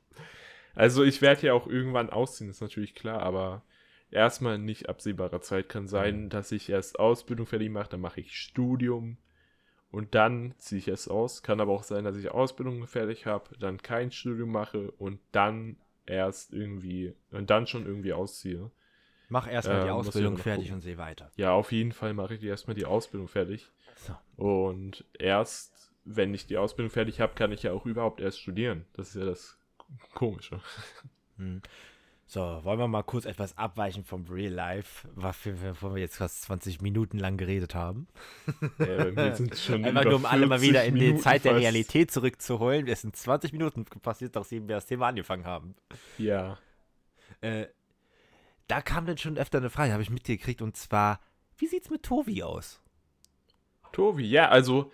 also 0.74 1.02
ich 1.04 1.22
werde 1.22 1.46
ja 1.46 1.52
auch 1.54 1.66
irgendwann 1.66 2.10
ausziehen, 2.10 2.50
ist 2.50 2.60
natürlich 2.60 2.94
klar, 2.94 3.22
aber 3.22 3.62
erstmal 4.10 4.58
nicht 4.58 4.88
absehbarer 4.88 5.40
Zeit. 5.40 5.68
Kann 5.68 5.88
sein, 5.88 6.24
mhm. 6.24 6.28
dass 6.28 6.52
ich 6.52 6.68
erst 6.68 6.98
Ausbildung 6.98 7.46
fertig 7.46 7.70
mache, 7.70 7.90
dann 7.90 8.00
mache 8.00 8.20
ich 8.20 8.36
Studium 8.36 9.18
und 9.90 10.14
dann 10.14 10.54
ziehe 10.58 10.78
ich 10.78 10.88
es 10.88 11.08
aus. 11.08 11.42
Kann 11.42 11.60
aber 11.60 11.72
auch 11.72 11.82
sein, 11.82 12.04
dass 12.04 12.16
ich 12.16 12.30
Ausbildung 12.30 12.86
fertig 12.86 13.26
habe, 13.26 13.56
dann 13.58 13.78
kein 13.78 14.10
Studium 14.10 14.50
mache 14.50 14.90
und 14.92 15.20
dann 15.32 15.76
erst 16.06 16.52
irgendwie 16.52 17.14
und 17.30 17.50
dann 17.50 17.66
schon 17.66 17.86
irgendwie 17.86 18.12
ausziehe. 18.12 18.70
Mach 19.28 19.50
erstmal 19.50 19.80
ähm, 19.80 19.84
die 19.84 19.90
Ausbildung 19.90 20.38
fertig 20.38 20.72
und 20.72 20.80
sehe 20.80 20.98
weiter. 20.98 21.30
Ja, 21.36 21.52
auf 21.52 21.72
jeden 21.72 21.92
Fall 21.92 22.14
mache 22.14 22.34
ich 22.34 22.42
erstmal 22.42 22.74
die 22.74 22.86
Ausbildung 22.86 23.28
fertig. 23.28 23.68
So. 23.96 24.14
Und 24.42 25.04
erst, 25.18 25.92
wenn 26.04 26.32
ich 26.32 26.46
die 26.46 26.56
Ausbildung 26.56 26.90
fertig 26.90 27.20
habe, 27.20 27.34
kann 27.34 27.52
ich 27.52 27.62
ja 27.62 27.72
auch 27.72 27.84
überhaupt 27.84 28.20
erst 28.20 28.40
studieren. 28.40 28.86
Das 28.94 29.08
ist 29.08 29.16
ja 29.16 29.24
das 29.24 29.58
Komische. 30.14 30.60
Hm. 31.36 31.62
So, 32.30 32.40
wollen 32.40 32.78
wir 32.78 32.88
mal 32.88 33.04
kurz 33.04 33.24
etwas 33.24 33.56
abweichen 33.56 34.04
vom 34.04 34.26
Real 34.26 34.52
Life, 34.52 35.08
wovon 35.14 35.94
wir 35.94 36.02
jetzt 36.02 36.18
fast 36.18 36.42
20 36.42 36.82
Minuten 36.82 37.18
lang 37.18 37.38
geredet 37.38 37.74
haben. 37.74 38.06
Ja, 38.78 39.16
wir 39.16 39.34
sind 39.34 39.56
schon 39.56 39.82
Einfach 39.82 40.04
nur, 40.04 40.16
um 40.16 40.26
alle 40.26 40.46
mal 40.46 40.60
wieder 40.60 40.84
in 40.84 40.92
Minuten 40.92 41.16
die 41.16 41.22
Zeit 41.22 41.46
der 41.46 41.56
Realität 41.56 42.10
zurückzuholen. 42.10 42.86
Es 42.86 43.00
sind 43.00 43.16
20 43.16 43.52
Minuten 43.52 43.86
passiert, 43.86 44.34
nachdem 44.34 44.68
wir 44.68 44.74
das 44.74 44.84
Thema 44.84 45.06
angefangen 45.06 45.46
haben. 45.46 45.74
Ja. 46.18 46.58
Äh, 47.40 47.68
da 48.68 48.80
kam 48.80 49.06
dann 49.06 49.18
schon 49.18 49.38
öfter 49.38 49.58
eine 49.58 49.70
Frage, 49.70 49.92
habe 49.92 50.02
ich 50.02 50.10
mitgekriegt, 50.10 50.62
und 50.62 50.76
zwar, 50.76 51.20
wie 51.56 51.66
sieht's 51.66 51.90
mit 51.90 52.04
Tovi 52.04 52.42
aus? 52.42 52.80
Tovi, 53.92 54.26
ja, 54.26 54.48
also 54.48 54.92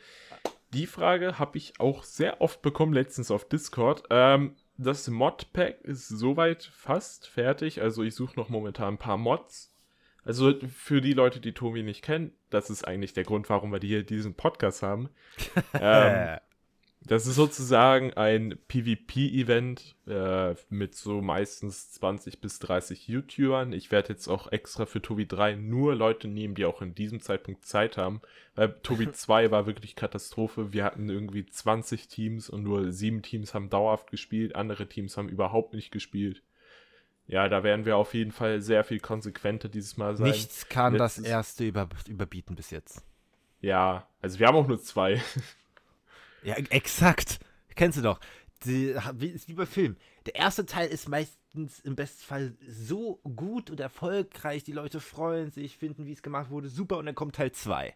die 0.72 0.86
Frage 0.86 1.38
habe 1.38 1.58
ich 1.58 1.78
auch 1.78 2.02
sehr 2.02 2.40
oft 2.40 2.62
bekommen, 2.62 2.92
letztens 2.92 3.30
auf 3.30 3.48
Discord. 3.48 4.04
Ähm, 4.10 4.56
das 4.76 5.08
Modpack 5.08 5.80
ist 5.82 6.08
soweit 6.08 6.64
fast 6.64 7.28
fertig. 7.28 7.80
Also 7.80 8.02
ich 8.02 8.14
suche 8.14 8.38
noch 8.38 8.48
momentan 8.48 8.94
ein 8.94 8.98
paar 8.98 9.16
Mods. 9.16 9.72
Also 10.24 10.52
für 10.68 11.00
die 11.00 11.12
Leute, 11.12 11.38
die 11.38 11.52
Tobi 11.52 11.82
nicht 11.82 12.02
kennen, 12.02 12.32
das 12.50 12.70
ist 12.70 12.86
eigentlich 12.86 13.12
der 13.12 13.24
Grund, 13.24 13.48
warum 13.50 13.72
wir 13.72 13.80
hier 13.80 14.04
diesen 14.04 14.34
Podcast 14.34 14.82
haben. 14.82 15.10
ähm, 15.74 16.38
das 17.06 17.26
ist 17.26 17.34
sozusagen 17.34 18.14
ein 18.14 18.58
PvP-Event 18.68 19.94
äh, 20.06 20.54
mit 20.70 20.94
so 20.94 21.20
meistens 21.20 21.92
20 21.92 22.40
bis 22.40 22.58
30 22.60 23.08
YouTubern. 23.08 23.72
Ich 23.72 23.90
werde 23.90 24.10
jetzt 24.10 24.26
auch 24.28 24.50
extra 24.50 24.86
für 24.86 25.02
Tobi 25.02 25.26
3 25.26 25.56
nur 25.56 25.94
Leute 25.94 26.28
nehmen, 26.28 26.54
die 26.54 26.64
auch 26.64 26.80
in 26.80 26.94
diesem 26.94 27.20
Zeitpunkt 27.20 27.66
Zeit 27.66 27.98
haben. 27.98 28.22
Weil 28.54 28.74
Tobi 28.82 29.10
2 29.12 29.50
war 29.50 29.66
wirklich 29.66 29.96
Katastrophe. 29.96 30.72
Wir 30.72 30.84
hatten 30.84 31.10
irgendwie 31.10 31.44
20 31.44 32.08
Teams 32.08 32.48
und 32.48 32.62
nur 32.62 32.90
sieben 32.90 33.20
Teams 33.20 33.52
haben 33.52 33.68
dauerhaft 33.68 34.10
gespielt. 34.10 34.56
Andere 34.56 34.88
Teams 34.88 35.18
haben 35.18 35.28
überhaupt 35.28 35.74
nicht 35.74 35.90
gespielt. 35.90 36.42
Ja, 37.26 37.48
da 37.48 37.62
werden 37.62 37.84
wir 37.84 37.96
auf 37.96 38.14
jeden 38.14 38.32
Fall 38.32 38.60
sehr 38.60 38.84
viel 38.84 39.00
konsequenter 39.00 39.68
dieses 39.68 39.96
Mal 39.96 40.16
sein. 40.16 40.28
Nichts 40.28 40.68
kann 40.68 40.94
Letztes 40.94 41.22
das 41.22 41.30
erste 41.30 41.64
über, 41.64 41.88
überbieten 42.06 42.54
bis 42.54 42.70
jetzt. 42.70 43.04
Ja, 43.60 44.06
also 44.20 44.38
wir 44.38 44.46
haben 44.46 44.56
auch 44.56 44.68
nur 44.68 44.80
zwei. 44.80 45.22
Ja, 46.44 46.54
exakt. 46.56 47.40
Kennst 47.74 47.98
du 47.98 48.02
doch. 48.02 48.20
Die, 48.64 48.94
wie, 49.14 49.28
ist 49.28 49.48
wie 49.48 49.54
bei 49.54 49.66
Filmen. 49.66 49.96
Der 50.26 50.36
erste 50.36 50.64
Teil 50.64 50.88
ist 50.88 51.08
meistens 51.08 51.80
im 51.80 51.96
besten 51.96 52.24
Fall 52.24 52.54
so 52.66 53.20
gut 53.36 53.70
und 53.70 53.80
erfolgreich. 53.80 54.64
Die 54.64 54.72
Leute 54.72 55.00
freuen 55.00 55.50
sich, 55.50 55.76
finden, 55.76 56.06
wie 56.06 56.12
es 56.12 56.22
gemacht 56.22 56.50
wurde, 56.50 56.68
super. 56.68 56.98
Und 56.98 57.06
dann 57.06 57.14
kommt 57.14 57.36
Teil 57.36 57.52
2. 57.52 57.94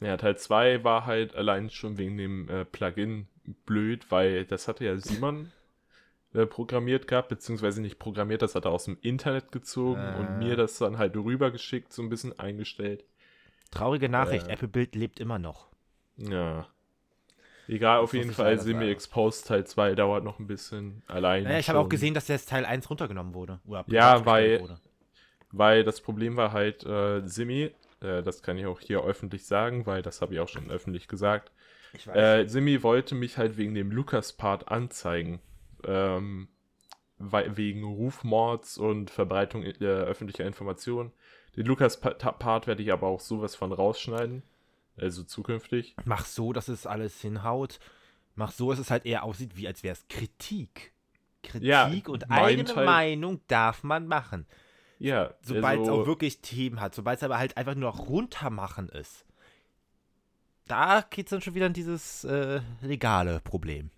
Ja, 0.00 0.16
Teil 0.16 0.36
2 0.36 0.82
war 0.82 1.06
halt 1.06 1.34
allein 1.34 1.70
schon 1.70 1.98
wegen 1.98 2.16
dem 2.16 2.48
äh, 2.48 2.64
Plugin 2.64 3.28
blöd, 3.66 4.10
weil 4.10 4.44
das 4.46 4.66
hatte 4.66 4.84
ja 4.84 4.96
Simon 4.96 5.52
äh, 6.34 6.46
programmiert 6.46 7.06
gehabt, 7.06 7.28
beziehungsweise 7.28 7.82
nicht 7.82 7.98
programmiert, 7.98 8.42
das 8.42 8.54
hat 8.54 8.64
er 8.64 8.70
aus 8.70 8.84
dem 8.84 8.96
Internet 9.02 9.52
gezogen 9.52 10.00
äh. 10.00 10.18
und 10.18 10.38
mir 10.38 10.56
das 10.56 10.78
dann 10.78 10.98
halt 10.98 11.16
rübergeschickt, 11.16 11.92
so 11.92 12.02
ein 12.02 12.08
bisschen 12.08 12.38
eingestellt. 12.38 13.04
Traurige 13.70 14.08
Nachricht, 14.08 14.48
äh. 14.48 14.52
Apple 14.52 14.68
Bild 14.68 14.94
lebt 14.94 15.20
immer 15.20 15.38
noch. 15.38 15.68
Ja, 16.16 16.66
Egal, 17.70 18.00
auf 18.00 18.14
jeden 18.14 18.32
Fall 18.32 18.58
Semi-Exposed 18.58 19.46
Teil 19.46 19.64
2 19.64 19.94
dauert 19.94 20.24
noch 20.24 20.40
ein 20.40 20.46
bisschen 20.46 21.02
allein. 21.06 21.44
Naja, 21.44 21.60
ich 21.60 21.68
habe 21.68 21.78
auch 21.78 21.88
gesehen, 21.88 22.14
dass 22.14 22.26
jetzt 22.26 22.48
Teil 22.48 22.64
1 22.64 22.90
runtergenommen 22.90 23.32
wurde. 23.32 23.60
ja, 23.86 24.26
weil, 24.26 24.60
wurde. 24.60 24.80
weil 25.52 25.84
das 25.84 26.00
Problem 26.00 26.36
war 26.36 26.52
halt 26.52 26.84
äh, 26.84 27.20
Simi, 27.26 27.70
äh, 28.00 28.22
das 28.22 28.42
kann 28.42 28.58
ich 28.58 28.66
auch 28.66 28.80
hier 28.80 29.04
öffentlich 29.04 29.46
sagen, 29.46 29.86
weil 29.86 30.02
das 30.02 30.20
habe 30.20 30.34
ich 30.34 30.40
auch 30.40 30.48
schon 30.48 30.68
öffentlich 30.70 31.06
gesagt. 31.06 31.52
Äh, 32.12 32.46
Simi 32.48 32.82
wollte 32.82 33.14
mich 33.14 33.38
halt 33.38 33.56
wegen 33.56 33.74
dem 33.74 33.92
Lukas-Part 33.92 34.68
anzeigen. 34.68 35.40
Ähm, 35.86 36.48
weil, 37.20 37.56
wegen 37.56 37.84
Rufmords 37.84 38.78
und 38.78 39.10
Verbreitung 39.10 39.62
äh, 39.62 39.84
öffentlicher 39.84 40.44
Informationen. 40.44 41.12
Den 41.56 41.66
Lukas-Part 41.66 42.66
werde 42.66 42.82
ich 42.82 42.92
aber 42.92 43.06
auch 43.06 43.20
sowas 43.20 43.54
von 43.54 43.72
rausschneiden. 43.72 44.42
Also 45.00 45.22
zukünftig. 45.24 45.96
Mach 46.04 46.24
so, 46.26 46.52
dass 46.52 46.68
es 46.68 46.86
alles 46.86 47.20
hinhaut. 47.20 47.78
Mach 48.34 48.52
so, 48.52 48.70
dass 48.70 48.78
es 48.78 48.90
halt 48.90 49.06
eher 49.06 49.22
aussieht, 49.24 49.56
wie 49.56 49.66
als 49.66 49.82
wäre 49.82 49.92
es 49.94 50.06
Kritik. 50.08 50.92
Kritik 51.42 51.68
Ja, 51.68 51.90
und 52.06 52.30
eigene 52.30 52.64
Teil- 52.64 52.84
Meinung 52.86 53.40
darf 53.48 53.82
man 53.82 54.06
machen. 54.06 54.46
Ja, 54.98 55.34
Sobald 55.42 55.80
es 55.80 55.88
also, 55.88 56.02
auch 56.02 56.06
wirklich 56.06 56.40
Themen 56.42 56.80
hat, 56.80 56.94
sobald 56.94 57.16
es 57.18 57.22
aber 57.22 57.38
halt 57.38 57.56
einfach 57.56 57.74
nur 57.74 57.90
noch 57.90 58.08
runtermachen 58.08 58.88
ist. 58.90 59.24
Da 60.66 61.04
geht 61.08 61.26
es 61.26 61.30
dann 61.30 61.40
schon 61.40 61.54
wieder 61.54 61.66
in 61.66 61.72
dieses 61.72 62.24
äh, 62.24 62.60
legale 62.82 63.40
Problem. 63.40 63.90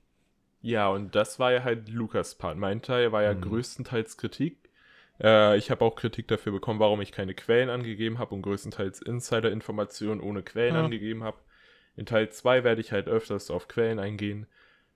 Ja, 0.62 0.88
und 0.88 1.14
das 1.14 1.38
war 1.38 1.52
ja 1.52 1.64
halt 1.64 1.88
Lukas 1.88 2.36
Part. 2.36 2.56
Mein 2.56 2.82
Teil 2.82 3.12
war 3.12 3.22
ja 3.22 3.34
Mhm. 3.34 3.40
größtenteils 3.42 4.16
Kritik. 4.16 4.70
Äh, 5.22 5.56
ich 5.56 5.70
habe 5.70 5.84
auch 5.84 5.94
Kritik 5.94 6.28
dafür 6.28 6.52
bekommen, 6.52 6.80
warum 6.80 7.00
ich 7.00 7.12
keine 7.12 7.34
Quellen 7.34 7.70
angegeben 7.70 8.18
habe 8.18 8.34
und 8.34 8.42
größtenteils 8.42 9.00
Insider-Informationen 9.02 10.20
ohne 10.20 10.42
Quellen 10.42 10.74
Ja. 10.74 10.84
angegeben 10.84 11.22
habe. 11.24 11.38
In 11.96 12.06
Teil 12.06 12.30
2 12.30 12.64
werde 12.64 12.80
ich 12.80 12.92
halt 12.92 13.06
öfters 13.08 13.50
auf 13.50 13.68
Quellen 13.68 13.98
eingehen. 13.98 14.46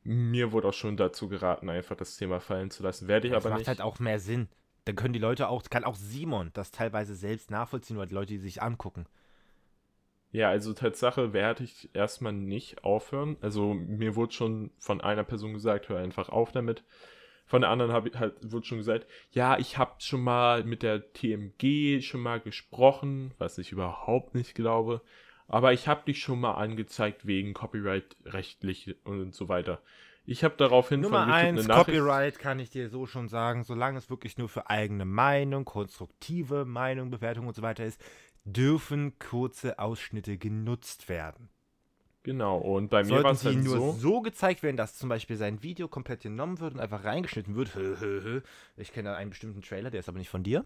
Mir 0.03 0.53
wurde 0.53 0.68
auch 0.68 0.74
schon 0.74 0.97
dazu 0.97 1.29
geraten, 1.29 1.68
einfach 1.68 1.97
das 1.97 2.16
Thema 2.16 2.41
fallen 2.41 2.70
zu 2.70 2.83
lassen. 2.83 3.09
Werde 3.09 3.29
ich 3.29 3.35
Das 3.35 3.45
aber 3.45 3.51
macht 3.51 3.61
nicht. 3.61 3.68
halt 3.68 3.81
auch 3.81 3.99
mehr 3.99 4.18
Sinn. 4.18 4.49
Dann 4.85 4.95
können 4.97 5.12
die 5.14 5.18
Leute 5.20 5.49
auch, 5.49 5.64
kann 5.64 5.85
auch 5.85 5.97
Simon 5.97 6.51
das 6.55 6.70
teilweise 6.70 7.16
selbst 7.16 7.51
nachvollziehen 7.51 7.97
oder 7.97 8.07
die 8.07 8.14
Leute, 8.14 8.35
die 8.35 8.39
sich 8.39 8.62
angucken. 8.62 9.07
Ja, 10.33 10.49
also 10.51 10.72
Tatsache 10.74 11.33
werde 11.33 11.64
ich 11.64 11.91
erstmal 11.95 12.33
nicht 12.33 12.85
aufhören. 12.85 13.37
Also 13.41 13.74
mir 13.74 14.16
wurde 14.16 14.33
schon 14.33 14.70
von 14.79 15.01
einer 15.01 15.24
Person 15.24 15.55
gesagt, 15.55 15.89
hör 15.89 15.99
einfach 15.99 16.29
auf 16.29 16.53
damit. 16.53 16.85
Von 17.47 17.61
der 17.61 17.70
anderen 17.70 17.92
habe 17.92 18.09
ich 18.09 18.16
halt 18.16 18.34
wurde 18.42 18.66
schon 18.66 18.78
gesagt, 18.78 19.07
ja, 19.30 19.57
ich 19.59 19.78
habe 19.78 19.94
schon 19.99 20.22
mal 20.22 20.64
mit 20.64 20.82
der 20.82 21.12
TMG 21.12 22.03
schon 22.03 22.20
mal 22.20 22.40
gesprochen, 22.40 23.32
was 23.38 23.59
ich 23.59 23.72
überhaupt 23.72 24.34
nicht 24.34 24.55
glaube. 24.55 25.01
Aber 25.49 25.72
ich 25.72 25.86
habe 25.86 26.05
dich 26.05 26.20
schon 26.20 26.40
mal 26.40 26.55
angezeigt 26.55 27.26
wegen 27.26 27.55
Copyright 27.55 28.16
rechtlich 28.24 28.97
und 29.05 29.32
so 29.32 29.49
weiter. 29.49 29.80
Ich 30.24 30.42
habe 30.42 30.57
daraufhin 30.59 31.01
Nummer 31.01 31.20
von 31.20 31.28
YouTube 31.28 31.44
eins, 31.44 31.61
eine 31.61 31.68
Nachricht. 31.68 31.99
Copyright 31.99 32.38
kann 32.40 32.59
ich 32.59 32.70
dir 32.70 32.88
so 32.88 33.07
schon 33.07 33.28
sagen, 33.28 33.62
solange 33.62 33.99
es 33.99 34.11
wirklich 34.11 34.38
nur 34.38 34.49
für 34.49 34.68
eigene 34.68 35.05
Meinung, 35.05 35.64
konstruktive 35.64 36.64
Meinung, 36.64 37.11
Bewertung 37.11 37.47
und 37.47 37.55
so 37.55 37.62
weiter 37.62 37.84
ist, 37.84 38.03
dürfen 38.44 39.20
kurze 39.20 39.78
Ausschnitte 39.78 40.36
genutzt 40.36 41.09
werden. 41.09 41.49
Genau, 42.27 42.59
und 42.59 42.89
bei 42.89 43.05
mir 43.05 43.22
war 43.22 43.31
es 43.31 43.43
sie 43.43 43.51
halt 43.51 43.62
nur 43.62 43.77
so. 43.77 43.93
so. 43.93 44.20
gezeigt 44.20 44.64
werden, 44.64 44.77
dass 44.77 44.99
zum 44.99 45.09
Beispiel 45.09 45.37
sein 45.37 45.62
Video 45.62 45.87
komplett 45.87 46.22
genommen 46.22 46.59
wird 46.59 46.74
und 46.74 46.81
einfach 46.81 47.05
reingeschnitten 47.05 47.55
wird. 47.55 47.70
Ich 48.77 48.93
kenne 48.93 49.14
einen 49.14 49.31
bestimmten 49.31 49.62
Trailer, 49.62 49.93
der 49.93 50.01
ist 50.01 50.09
aber 50.09 50.18
nicht 50.18 50.29
von 50.29 50.43
dir. 50.43 50.64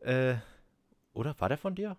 Äh, 0.00 0.36
oder? 1.12 1.38
War 1.38 1.50
der 1.50 1.58
von 1.58 1.74
dir? 1.74 1.98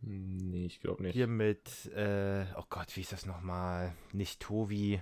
Nee, 0.00 0.66
ich 0.66 0.80
glaube 0.80 1.04
nicht. 1.04 1.12
Hier 1.12 1.28
mit, 1.28 1.86
äh, 1.94 2.46
oh 2.56 2.64
Gott, 2.68 2.96
wie 2.96 3.02
ist 3.02 3.12
das 3.12 3.26
nochmal? 3.26 3.92
Nicht 4.12 4.40
Tovi. 4.40 5.00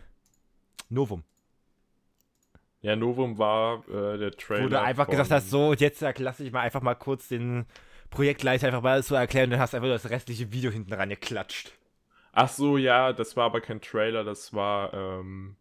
Novum. 0.90 1.24
Ja, 2.82 2.94
Novum 2.94 3.38
war 3.38 3.88
äh, 3.88 4.18
der 4.18 4.32
Trailer. 4.32 4.64
Wo 4.64 4.68
du 4.68 4.78
einfach 4.78 5.06
von- 5.06 5.12
gesagt 5.12 5.30
hast, 5.30 5.48
so, 5.48 5.72
jetzt 5.72 6.02
lasse 6.02 6.44
ich 6.44 6.52
mal 6.52 6.60
einfach 6.60 6.82
mal 6.82 6.94
kurz 6.94 7.28
den 7.28 7.64
Projektleiter 8.10 8.66
einfach 8.66 8.82
mal 8.82 9.02
so 9.02 9.14
erklären 9.14 9.44
und 9.46 9.52
dann 9.52 9.60
hast 9.60 9.72
du 9.72 9.78
einfach 9.78 9.88
das 9.88 10.10
restliche 10.10 10.52
Video 10.52 10.70
hinten 10.70 10.92
ran 10.92 11.08
geklatscht. 11.08 11.72
Ach 12.32 12.48
so, 12.48 12.76
ja, 12.76 13.12
das 13.12 13.36
war 13.36 13.46
aber 13.46 13.60
kein 13.60 13.80
Trailer, 13.80 14.24
das 14.24 14.52
war 14.52 14.92
ähm, 14.94 15.56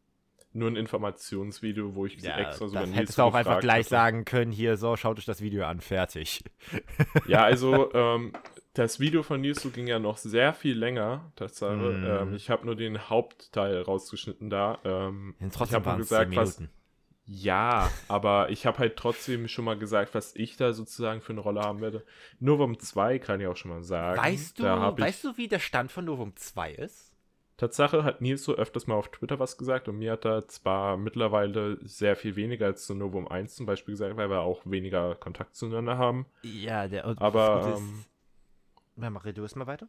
nur 0.53 0.69
ein 0.69 0.75
Informationsvideo, 0.75 1.95
wo 1.95 2.05
ich 2.05 2.21
Ja, 2.21 2.37
extra 2.37 2.67
so 2.67 2.73
das 2.73 2.93
hättest 2.93 3.17
du 3.17 3.23
auch 3.23 3.33
einfach 3.33 3.59
gleich 3.59 3.85
hatte. 3.85 3.89
sagen 3.89 4.25
können, 4.25 4.51
hier, 4.51 4.77
so, 4.77 4.95
schaut 4.95 5.17
euch 5.17 5.25
das 5.25 5.41
Video 5.41 5.65
an, 5.65 5.81
fertig. 5.81 6.43
Ja, 7.27 7.43
also 7.43 7.93
ähm, 7.93 8.33
das 8.73 8.99
Video 8.99 9.23
von 9.23 9.41
Nils 9.41 9.67
ging 9.73 9.87
ja 9.87 9.99
noch 9.99 10.17
sehr 10.17 10.53
viel 10.53 10.77
länger, 10.77 11.31
Tatsache. 11.35 11.75
Mhm. 11.75 12.05
Ähm, 12.05 12.35
ich 12.35 12.49
habe 12.49 12.65
nur 12.65 12.75
den 12.75 13.09
Hauptteil 13.09 13.81
rausgeschnitten 13.81 14.49
da. 14.49 14.79
Ähm, 14.83 15.35
Denn 15.39 15.47
ich 15.47 15.53
trotzdem 15.53 15.75
habe 15.77 15.85
nur 15.85 15.93
waren 15.93 16.01
es 16.01 16.09
10 16.09 16.29
gesagt, 16.29 16.35
was. 16.35 16.63
Ja, 17.29 17.91
aber 18.07 18.49
ich 18.49 18.65
habe 18.65 18.77
halt 18.79 18.95
trotzdem 18.95 19.47
schon 19.49 19.65
mal 19.65 19.77
gesagt, 19.77 20.15
was 20.15 20.33
ich 20.35 20.55
da 20.55 20.71
sozusagen 20.71 21.19
für 21.21 21.33
eine 21.33 21.41
Rolle 21.41 21.59
haben 21.61 21.81
werde. 21.81 22.05
Novum 22.39 22.79
2 22.79 23.19
kann 23.19 23.41
ich 23.41 23.47
auch 23.47 23.57
schon 23.57 23.71
mal 23.71 23.83
sagen. 23.83 24.21
Weißt 24.21 24.57
du, 24.57 24.63
weißt 24.63 25.23
du, 25.25 25.37
wie 25.37 25.49
der 25.49 25.59
Stand 25.59 25.91
von 25.91 26.05
Novum 26.05 26.35
2 26.37 26.71
ist? 26.71 27.13
Tatsache 27.57 28.03
hat 28.03 28.21
Nils 28.21 28.43
so 28.43 28.53
öfters 28.55 28.87
mal 28.87 28.95
auf 28.95 29.09
Twitter 29.09 29.39
was 29.39 29.57
gesagt 29.57 29.89
und 29.89 29.97
mir 29.97 30.11
hat 30.13 30.25
er 30.25 30.47
zwar 30.47 30.95
mittlerweile 30.95 31.79
sehr 31.81 32.15
viel 32.15 32.35
weniger 32.35 32.67
als 32.67 32.85
zu 32.85 32.93
Novum 32.93 33.27
1 33.27 33.55
zum 33.55 33.65
Beispiel 33.65 33.93
gesagt, 33.93 34.15
weil 34.15 34.29
wir 34.29 34.41
auch 34.41 34.61
weniger 34.65 35.15
Kontakt 35.15 35.55
zueinander 35.55 35.97
haben. 35.97 36.27
Ja, 36.43 36.87
der 36.87 37.05
und 37.05 37.19
Aber, 37.19 37.39
das 37.39 37.65
Gute 37.65 37.73
ist- 37.73 38.05
ähm, 38.97 39.03
Ja, 39.03 39.09
mach 39.09 39.23
du 39.23 39.41
erst 39.41 39.55
mal 39.55 39.67
weiter. 39.67 39.87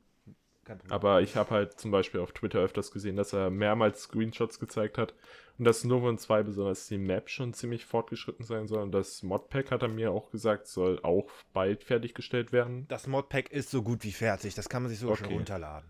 Aber 0.89 1.23
ich 1.23 1.37
habe 1.37 1.51
halt 1.51 1.79
zum 1.79 1.91
Beispiel 1.91 2.21
auf 2.21 2.33
Twitter 2.33 2.61
öfters 2.61 2.91
gesehen, 2.91 3.16
dass 3.16 3.33
er 3.33 3.51
mehrmals 3.51 4.03
Screenshots 4.03 4.59
gezeigt 4.59 4.99
hat 4.99 5.14
und 5.59 5.64
dass 5.64 5.85
Novum 5.85 6.19
2 6.19 6.43
besonders 6.43 6.87
die 6.87 6.99
Map 6.99 7.29
schon 7.29 7.53
ziemlich 7.53 7.85
fortgeschritten 7.85 8.45
sein 8.45 8.69
soll 8.69 8.83
und 8.83 8.93
das 8.93 9.23
Modpack 9.23 9.71
hat 9.71 9.83
er 9.83 9.89
mir 9.89 10.12
auch 10.12 10.31
gesagt, 10.31 10.66
soll 10.66 11.01
auch 11.03 11.31
bald 11.53 11.85
fertiggestellt 11.85 12.53
werden. 12.53 12.87
Das 12.89 13.07
Modpack 13.07 13.51
ist 13.51 13.71
so 13.71 13.83
gut 13.83 14.05
wie 14.05 14.12
fertig, 14.12 14.55
das 14.55 14.69
kann 14.69 14.83
man 14.83 14.91
sich 14.91 14.99
sogar 14.99 15.16
schon 15.16 15.27
Okay. 15.27 15.37
runterladen. 15.37 15.89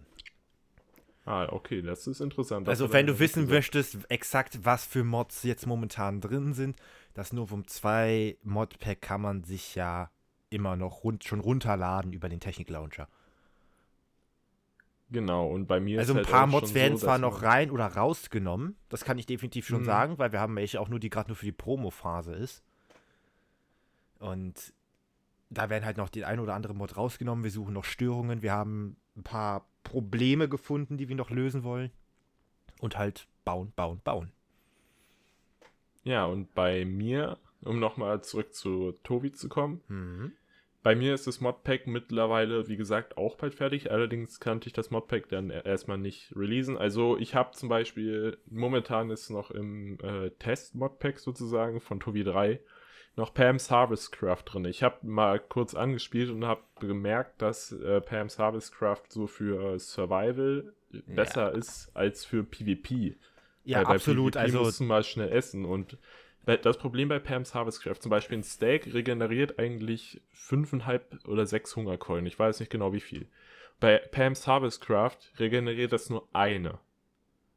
Ah, 1.25 1.47
okay, 1.53 1.83
das 1.83 2.07
ist 2.07 2.21
interessant. 2.21 2.69
Also 2.69 2.91
wenn 2.91 3.07
du 3.07 3.19
wissen 3.19 3.43
gesagt. 3.43 3.51
möchtest, 3.51 4.11
exakt 4.11 4.65
was 4.65 4.87
für 4.87 5.05
Mods 5.05 5.43
jetzt 5.43 5.67
momentan 5.67 6.23
drin 6.23 6.55
sind, 6.55 6.81
das 7.13 7.35
Novum 7.35 7.67
2 7.67 8.39
Modpack 8.43 9.03
kann 9.03 9.21
man 9.21 9.45
sich 9.45 9.75
ja 9.75 10.11
immer 10.49 10.77
noch 10.77 11.05
rund, 11.05 11.25
schon 11.25 11.41
runterladen 11.41 12.15
über 12.15 12.31
den 12.31 12.41
Technik-Launcher. 12.41 13.09
Genau, 15.11 15.49
und 15.49 15.67
bei 15.67 15.81
mir 15.81 15.99
Also 15.99 16.13
ein 16.13 16.19
halt 16.19 16.29
paar 16.29 16.45
auch 16.45 16.49
Mods 16.49 16.75
werden 16.75 16.99
so, 16.99 17.07
zwar 17.07 17.19
noch 17.19 17.43
rein 17.43 17.71
oder 17.71 17.87
rausgenommen, 17.87 18.77
das 18.91 19.05
kann 19.05 19.17
ich 19.19 19.25
definitiv 19.27 19.67
schon 19.67 19.81
Mhm. 19.81 19.87
sagen, 19.87 20.19
weil 20.19 20.33
wir 20.33 20.41
haben 20.41 20.55
welche 20.57 20.81
auch 20.81 20.89
nur, 20.89 21.01
die 21.01 21.09
gerade 21.09 21.31
nur 21.31 21.37
für 21.37 21.47
die 21.47 21.53
Promo-Phase 21.53 22.35
ist. 22.35 22.63
Und 24.19 24.75
da 25.51 25.71
werden 25.71 25.85
halt 25.87 25.97
noch 25.97 26.11
die 26.11 26.25
ein 26.25 26.41
oder 26.41 26.55
andere 26.55 26.75
Mod 26.75 26.97
rausgenommen. 26.97 27.43
Wir 27.45 27.51
suchen 27.51 27.73
noch 27.73 27.85
Störungen, 27.85 28.43
wir 28.43 28.53
haben 28.53 28.97
ein 29.17 29.23
paar 29.23 29.67
Probleme 29.83 30.49
gefunden, 30.49 30.99
die 30.99 31.09
wir 31.09 31.17
noch 31.17 31.31
lösen 31.31 31.63
wollen. 31.63 31.91
Und 32.81 32.99
halt 32.99 33.27
bauen, 33.45 33.73
bauen, 33.75 34.01
bauen. 34.05 34.31
Ja, 36.05 36.27
und 36.27 36.55
bei 36.55 36.85
mir, 36.85 37.39
um 37.63 37.79
nochmal 37.81 38.23
zurück 38.23 38.55
zu 38.55 38.93
Tobi 39.03 39.33
zu 39.33 39.49
kommen, 39.49 39.81
Mhm. 39.89 40.33
Bei 40.83 40.95
mir 40.95 41.13
ist 41.15 41.27
das 41.27 41.41
Modpack 41.41 41.87
mittlerweile, 41.87 42.69
wie 42.69 42.77
gesagt, 42.77 43.17
auch 43.17 43.37
bald 43.37 43.55
fertig. 43.55 43.91
Allerdings 43.91 44.41
kannte 44.41 44.69
ich 44.69 44.73
das 44.73 44.91
Modpack 44.91 45.29
dann 45.29 45.51
e- 45.51 45.63
erstmal 45.65 45.99
nicht 45.99 46.33
releasen. 46.37 46.77
Also 46.79 47.19
ich 47.19 47.35
habe 47.35 47.51
zum 47.53 47.69
Beispiel, 47.69 48.39
momentan 48.49 49.11
ist 49.11 49.29
noch 49.31 49.51
im 49.51 49.99
äh, 50.03 50.31
Test-Modpack 50.39 51.19
sozusagen 51.19 51.81
von 51.81 52.01
Tobi 52.01 52.25
3 52.25 52.61
noch 53.17 53.35
Pam's 53.35 53.71
Harvest 53.73 54.13
Craft 54.13 54.45
drin. 54.47 54.65
Ich 54.67 54.85
habe 54.85 55.05
mal 55.05 55.41
kurz 55.41 55.75
angespielt 55.75 56.31
und 56.31 56.45
habe 56.45 56.63
bemerkt, 56.79 57.43
dass 57.43 57.73
äh, 57.73 58.01
Pam's 58.01 58.39
Harvest 58.39 58.73
Craft 58.77 59.03
so 59.09 59.27
für 59.27 59.77
Survival 59.81 60.73
besser 61.07 61.53
ist 61.53 61.91
als 61.95 62.25
für 62.25 62.45
PvP. 62.45 63.17
Ja, 63.65 63.79
Weil 63.79 63.85
bei 63.87 63.95
absolut. 63.97 64.35
PvP 64.35 64.41
Also 64.45 64.59
musst 64.61 64.81
du 64.81 64.85
mal 64.85 65.03
schnell 65.03 65.31
essen. 65.33 65.65
Und 65.65 65.93
bei- 65.93 65.99
das 66.57 66.79
Problem 66.79 67.09
bei 67.09 67.19
Pam's 67.19 67.55
Harvest 67.55 67.83
Craft, 67.83 68.01
zum 68.01 68.11
Beispiel 68.11 68.39
ein 68.39 68.43
Steak 68.43 68.93
regeneriert 68.95 69.59
eigentlich 69.59 70.21
5,5 70.35 71.27
oder 71.27 71.45
6 71.45 71.77
Hungerkeulen. 71.77 72.27
Ich 72.27 72.39
weiß 72.39 72.61
nicht 72.61 72.71
genau 72.71 72.93
wie 72.93 73.01
viel. 73.01 73.27
Bei 73.81 73.99
Pam's 73.99 74.47
Harvest 74.47 74.81
Craft 74.81 75.19
regeneriert 75.39 75.93
das 75.93 76.11
nur 76.11 76.27
eine. 76.33 76.79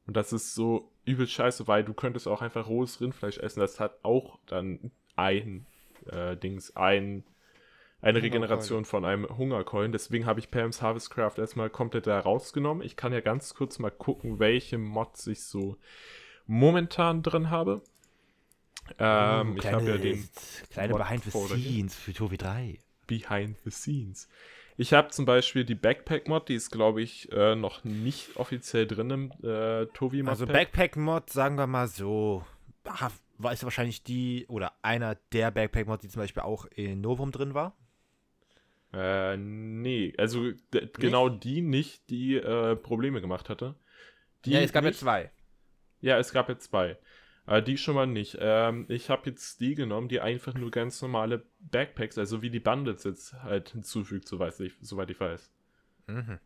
Und 0.07 0.17
das 0.17 0.33
ist 0.33 0.55
so 0.55 0.91
übel 1.05 1.27
scheiße, 1.27 1.67
weil 1.67 1.83
du 1.83 1.93
könntest 1.93 2.27
auch 2.27 2.41
einfach 2.41 2.67
rohes 2.67 3.01
Rindfleisch 3.01 3.37
essen. 3.37 3.59
Das 3.59 3.79
hat 3.79 3.97
auch 4.03 4.39
dann 4.45 4.91
ein 5.15 5.65
äh, 6.07 6.35
Dings, 6.35 6.75
ein, 6.75 7.23
eine. 8.01 8.21
Regeneration 8.21 8.85
von 8.85 9.05
einem 9.05 9.25
Hungerkeulen. 9.37 9.91
Deswegen 9.91 10.25
habe 10.25 10.39
ich 10.39 10.51
Pam's 10.51 10.81
Harvest 10.81 11.11
Craft 11.11 11.37
erstmal 11.37 11.69
komplett 11.69 12.07
da 12.07 12.19
rausgenommen. 12.19 12.83
Ich 12.85 12.95
kann 12.95 13.13
ja 13.13 13.21
ganz 13.21 13.53
kurz 13.53 13.79
mal 13.79 13.91
gucken, 13.91 14.39
welche 14.39 14.77
Mods 14.77 15.27
ich 15.27 15.43
so 15.43 15.77
momentan 16.45 17.23
drin 17.23 17.49
habe. 17.49 17.81
Ähm, 18.99 19.53
oh, 19.55 19.59
ich 19.59 19.65
habe 19.67 19.83
ja 19.85 19.97
kleine- 19.97 19.99
den 19.99 20.29
kleine 20.69 20.93
Mod 20.93 21.01
Behind 21.01 21.23
the. 21.23 21.29
Scenes 21.31 21.95
für 21.95 22.13
Tobi 22.13 22.37
3. 22.37 22.79
Behind 23.07 23.57
the 23.63 23.71
Scenes. 23.71 24.27
Ich 24.77 24.93
habe 24.93 25.09
zum 25.09 25.25
Beispiel 25.25 25.63
die 25.65 25.75
Backpack-Mod, 25.75 26.47
die 26.49 26.55
ist, 26.55 26.71
glaube 26.71 27.01
ich, 27.01 27.31
äh, 27.31 27.55
noch 27.55 27.83
nicht 27.83 28.35
offiziell 28.37 28.87
drin 28.87 29.09
im 29.09 29.31
äh, 29.43 29.85
Tovi-Mod. 29.87 30.29
Also 30.29 30.47
Backpack-Mod, 30.47 31.29
sagen 31.29 31.57
wir 31.57 31.67
mal 31.67 31.87
so, 31.87 32.43
war 33.37 33.53
ist 33.53 33.63
wahrscheinlich 33.63 34.03
die 34.03 34.45
oder 34.47 34.73
einer 34.81 35.15
der 35.33 35.51
Backpack-Mods, 35.51 36.01
die 36.01 36.09
zum 36.09 36.21
Beispiel 36.21 36.43
auch 36.43 36.65
in 36.65 37.01
Novum 37.01 37.31
drin 37.31 37.53
war. 37.53 37.75
Äh, 38.93 39.37
nee, 39.37 40.13
also 40.17 40.51
d- 40.73 40.89
genau 40.93 41.29
die 41.29 41.61
nicht, 41.61 42.09
die 42.09 42.35
äh, 42.35 42.75
Probleme 42.75 43.21
gemacht 43.21 43.49
hatte. 43.49 43.75
Die 44.45 44.51
ja, 44.51 44.59
es 44.59 44.73
gab 44.73 44.83
ja 44.83 44.89
nicht, 44.89 44.99
zwei. 44.99 45.31
Ja, 46.01 46.17
es 46.17 46.31
gab 46.33 46.49
jetzt 46.49 46.65
zwei. 46.65 46.97
Aber 47.45 47.61
die 47.61 47.77
schon 47.77 47.95
mal 47.95 48.07
nicht. 48.07 48.37
Ähm, 48.39 48.85
ich 48.87 49.09
habe 49.09 49.29
jetzt 49.29 49.59
die 49.61 49.75
genommen, 49.75 50.07
die 50.07 50.21
einfach 50.21 50.53
nur 50.53 50.71
ganz 50.71 51.01
normale 51.01 51.43
Backpacks, 51.59 52.17
also 52.17 52.41
wie 52.41 52.49
die 52.49 52.59
Bundles 52.59 53.03
jetzt 53.03 53.33
halt 53.43 53.69
hinzufügt, 53.69 54.27
soweit 54.27 54.59
ich, 54.59 54.73
soweit 54.81 55.09
ich 55.09 55.19
weiß. 55.19 55.51
Mhm. 56.07 56.39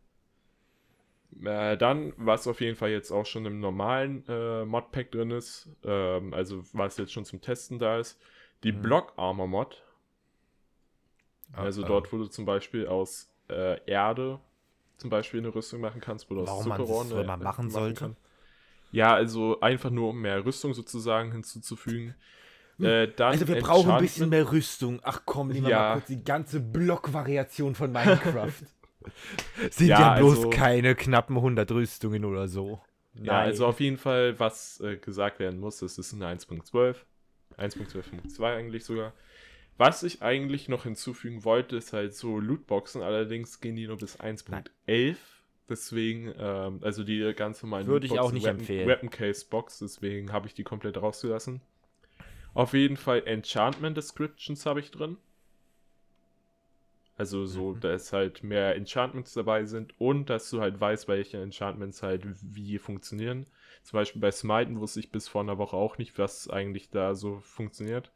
Äh, 1.44 1.76
dann, 1.76 2.12
was 2.16 2.46
auf 2.46 2.60
jeden 2.60 2.76
Fall 2.76 2.90
jetzt 2.90 3.10
auch 3.10 3.26
schon 3.26 3.44
im 3.44 3.60
normalen 3.60 4.24
äh, 4.26 4.64
Modpack 4.64 5.10
drin 5.12 5.30
ist, 5.30 5.68
ähm, 5.84 6.32
also 6.32 6.64
was 6.72 6.96
jetzt 6.96 7.12
schon 7.12 7.24
zum 7.26 7.40
Testen 7.42 7.78
da 7.78 7.98
ist, 7.98 8.18
die 8.64 8.72
Mhm. 8.72 8.82
Block 8.82 9.12
Armor 9.16 9.46
Mod. 9.48 9.82
Ah, 11.52 11.64
Also 11.64 11.82
ah. 11.84 11.86
dort, 11.88 12.12
wo 12.12 12.18
du 12.18 12.26
zum 12.26 12.46
Beispiel 12.46 12.86
aus 12.86 13.30
äh, 13.48 13.78
Erde 13.86 14.40
zum 14.96 15.10
Beispiel 15.10 15.40
eine 15.40 15.54
Rüstung 15.54 15.80
machen 15.82 16.00
kannst, 16.00 16.30
wo 16.30 16.34
du 16.34 16.40
aus 16.40 16.48
Warum 16.48 16.68
man 16.68 16.80
das 16.86 17.12
eine- 17.12 17.24
mal 17.24 17.36
machen 17.36 17.70
sollte? 17.70 18.16
Ja, 18.92 19.14
also 19.14 19.60
einfach 19.60 19.90
nur, 19.90 20.10
um 20.10 20.20
mehr 20.20 20.44
Rüstung 20.44 20.72
sozusagen 20.74 21.32
hinzuzufügen. 21.32 22.14
Äh, 22.80 23.08
dann 23.08 23.32
Also 23.32 23.48
wir 23.48 23.58
brauchen 23.60 23.90
ein 23.90 24.02
bisschen 24.02 24.28
mehr 24.28 24.50
Rüstung. 24.52 25.00
Ach 25.02 25.22
komm, 25.24 25.48
nehmen 25.48 25.64
wir 25.64 25.70
Ja. 25.70 25.78
mal 25.78 25.92
kurz 25.94 26.06
die 26.08 26.22
ganze 26.22 26.60
Blockvariation 26.60 27.74
von 27.74 27.90
Minecraft. 27.92 28.52
Sind 29.70 29.86
Ja, 29.88 30.00
ja, 30.00 30.18
bloß 30.18 30.36
also- 30.38 30.50
keine 30.50 30.94
knappen 30.94 31.36
100 31.36 31.70
Rüstungen 31.72 32.24
oder 32.24 32.48
so. 32.48 32.80
Ja, 33.14 33.38
also 33.40 33.66
auf 33.66 33.80
jeden 33.80 33.96
Fall, 33.96 34.38
was 34.38 34.78
äh, 34.80 34.96
gesagt 34.98 35.38
werden 35.38 35.58
muss, 35.58 35.78
das 35.78 35.96
ist 35.96 36.12
eine 36.12 36.26
1.12. 36.26 36.96
1.12.2 37.56 38.44
eigentlich 38.44 38.84
sogar. 38.84 39.14
Was 39.78 40.02
ich 40.02 40.22
eigentlich 40.22 40.68
noch 40.68 40.82
hinzufügen 40.84 41.44
wollte, 41.44 41.76
ist 41.76 41.92
halt 41.94 42.14
so 42.14 42.38
Lootboxen, 42.38 43.02
allerdings 43.02 43.60
gehen 43.60 43.76
die 43.76 43.86
nur 43.86 43.96
bis 43.98 44.18
1.11. 44.20 45.16
Deswegen, 45.68 46.32
ähm, 46.38 46.80
also 46.82 47.02
die 47.02 47.32
ganz 47.34 47.62
normalen 47.62 47.86
Würde 47.86 48.06
ich 48.06 48.18
auch 48.18 48.32
nicht 48.32 48.44
Weapon, 48.44 48.60
empfehlen. 48.60 48.88
Weapon 48.88 49.10
Case 49.10 49.44
Box, 49.48 49.80
deswegen 49.80 50.32
habe 50.32 50.46
ich 50.46 50.54
die 50.54 50.64
komplett 50.64 50.96
rausgelassen. 51.00 51.60
Auf 52.54 52.72
jeden 52.72 52.96
Fall 52.96 53.22
Enchantment 53.26 53.96
Descriptions 53.96 54.64
habe 54.66 54.80
ich 54.80 54.90
drin. 54.90 55.18
Also 57.18 57.46
so, 57.46 57.72
Mhm. 57.72 57.80
dass 57.80 58.12
halt 58.12 58.42
mehr 58.44 58.74
Enchantments 58.76 59.32
dabei 59.32 59.64
sind 59.64 59.98
und 59.98 60.28
dass 60.30 60.50
du 60.50 60.60
halt 60.60 60.80
weißt, 60.80 61.08
welche 61.08 61.38
Enchantments 61.40 62.02
halt 62.02 62.24
wie 62.42 62.78
funktionieren. 62.78 63.46
Zum 63.82 63.96
Beispiel 63.98 64.20
bei 64.20 64.30
Smiten 64.30 64.80
wusste 64.80 65.00
ich 65.00 65.10
bis 65.12 65.26
vor 65.28 65.40
einer 65.42 65.58
Woche 65.58 65.76
auch 65.76 65.98
nicht, 65.98 66.18
was 66.18 66.48
eigentlich 66.50 66.90
da 66.90 67.14
so 67.14 67.40
funktioniert. 67.40 68.10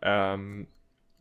Ähm, 0.00 0.66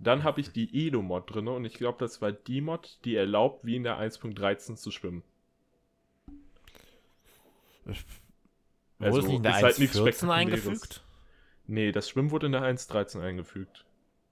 dann 0.04 0.24
habe 0.24 0.41
ich 0.41 0.52
die 0.52 0.88
Edo-Mod 0.88 1.34
drin 1.34 1.47
und 1.47 1.66
ich 1.66 1.74
glaube, 1.76 1.97
das 1.99 2.22
war 2.22 2.32
die 2.32 2.62
Mod, 2.62 2.99
die 3.06 3.16
erlaubt, 3.16 3.66
wie 3.66 3.76
in 3.76 3.84
der 3.84 3.97
1.13 3.99 4.76
zu 4.76 4.91
schwimmen. 4.91 5.24
Wurde 7.86 7.99
Also, 8.99 9.20
es 9.20 9.26
nicht 9.28 9.36
in 9.38 9.43
der 9.43 9.56
ist 9.58 9.64
halt 9.64 9.80
nichts 9.80 9.95
1.14 9.97 10.02
Spektakuläres. 10.02 10.68
eingefügt? 10.68 11.04
Nee, 11.68 11.91
das 11.91 12.10
Schwimmen 12.10 12.32
wurde 12.32 12.47
in 12.47 12.52
der 12.52 12.62
1.13 12.64 13.22
eingefügt. 13.22 13.86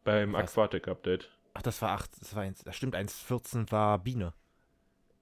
Beim? 0.03 0.35
Aquatic-Update. 0.35 1.29
Ach, 1.53 1.61
das 1.61 1.81
war 1.81 1.91
8, 1.91 2.21
das 2.21 2.35
war 2.35 2.43
1, 2.43 2.63
das 2.63 2.75
stimmt, 2.75 2.95
1.14 2.95 3.71
war 3.71 3.99
Biene. 3.99 4.33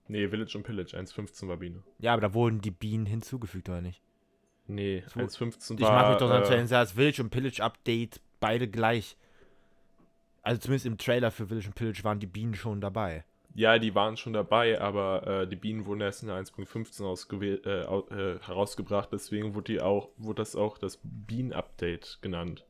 Nee, 0.08 0.30
Village 0.30 0.58
und 0.58 0.64
Pillage, 0.64 0.98
1.15 0.98 1.48
war 1.48 1.58
Biene. 1.58 1.84
Ja, 2.00 2.14
aber 2.14 2.22
da 2.22 2.34
wurden 2.34 2.62
die 2.62 2.72
Bienen 2.72 3.06
hinzugefügt, 3.06 3.68
oder 3.70 3.82
nicht? 3.82 4.02
Nee, 4.68 5.04
So, 5.08 5.20
1.15 5.20 5.76
Ich 5.76 5.82
war... 5.82 5.92
mag 5.94 6.10
mich 6.10 6.18
doch 6.20 6.30
äh, 6.30 6.36
erinnern, 6.44 6.68
das 6.70 6.94
Village 6.94 7.22
und 7.22 7.30
Pillage 7.30 7.62
Update 7.64 8.22
beide 8.40 8.68
gleich. 8.70 9.18
Also 10.48 10.62
zumindest 10.62 10.86
im 10.86 10.98
Trailer 10.98 11.30
für 11.30 11.48
Village 11.48 11.68
und 11.68 11.76
Pillage 11.76 12.06
waren 12.06 12.22
die 12.22 12.26
Bienen 12.26 12.56
schon 12.56 12.80
dabei. 12.80 13.26
Ja, 13.54 13.80
die 13.80 13.94
waren 13.96 14.16
schon 14.16 14.32
dabei, 14.32 14.80
aber 14.80 15.28
äh, 15.28 15.48
die 15.48 15.58
Bienen 15.58 15.86
wurden 15.86 16.00
erst 16.00 16.22
in 16.22 16.30
der 16.30 16.38
1.15 16.38 17.04
ausgewählt, 17.04 17.66
äh, 17.66 17.82
äh, 17.82 18.40
herausgebracht, 18.40 19.10
deswegen 19.12 19.56
wurde, 19.56 19.74
die 19.74 19.82
auch, 19.82 20.08
wurde 20.16 20.42
das 20.42 20.56
auch 20.56 20.78
das 20.78 21.00
Bean-Update 21.04 22.20
genannt. 22.22 22.66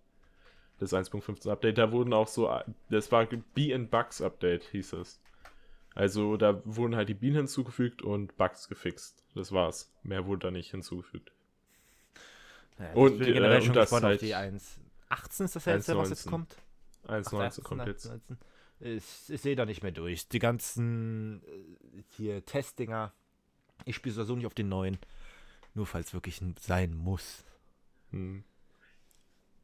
Das 0.79 0.91
1.15 0.91 1.51
Update, 1.51 1.77
da 1.77 1.91
wurden 1.91 2.13
auch 2.13 2.27
so, 2.27 2.51
das 2.89 3.11
war 3.11 3.27
Bee 3.53 3.75
and 3.75 3.91
Bugs 3.91 4.23
Update, 4.23 4.63
hieß 4.71 4.93
es. 4.93 5.21
Also 5.93 6.35
da 6.35 6.59
wurden 6.65 6.95
halt 6.95 7.09
die 7.09 7.13
Bienen 7.13 7.35
hinzugefügt 7.35 8.01
und 8.01 8.37
Bugs 8.37 8.69
gefixt. 8.69 9.23
Das 9.35 9.51
war's. 9.51 9.93
Mehr 10.01 10.25
wurde 10.25 10.47
da 10.47 10.51
nicht 10.51 10.71
hinzugefügt. 10.71 11.31
Ja, 12.79 12.93
Und, 12.93 13.21
äh, 13.21 13.33
generell 13.33 13.57
und 13.57 13.65
schon 13.65 13.75
das 13.75 13.91
gespannt 13.91 14.05
halt 14.05 14.15
auf 14.15 14.25
die 14.25 14.33
1. 14.33 14.79
18 15.09 15.45
ist 15.45 15.55
das 15.55 15.65
jetzt, 15.65 15.95
was 15.95 16.09
jetzt 16.09 16.27
1.19. 16.27 16.29
kommt? 16.29 16.55
1.19 17.07 17.61
kommt 17.63 17.87
jetzt. 17.87 18.05
19. 18.05 18.37
Ich, 18.79 19.03
ich 19.29 19.41
sehe 19.41 19.55
da 19.55 19.65
nicht 19.65 19.81
mehr 19.83 19.91
durch. 19.91 20.27
Die 20.29 20.39
ganzen 20.39 21.41
äh, 21.43 22.03
hier 22.09 22.45
Testdinger. 22.45 23.11
Ich 23.85 23.95
spiele 23.95 24.13
sowieso 24.13 24.35
nicht 24.35 24.45
auf 24.45 24.53
den 24.53 24.69
neuen. 24.69 24.97
Nur 25.73 25.85
falls 25.87 26.13
wirklich 26.13 26.41
sein 26.59 26.93
muss. 26.95 27.43
Hm. 28.11 28.43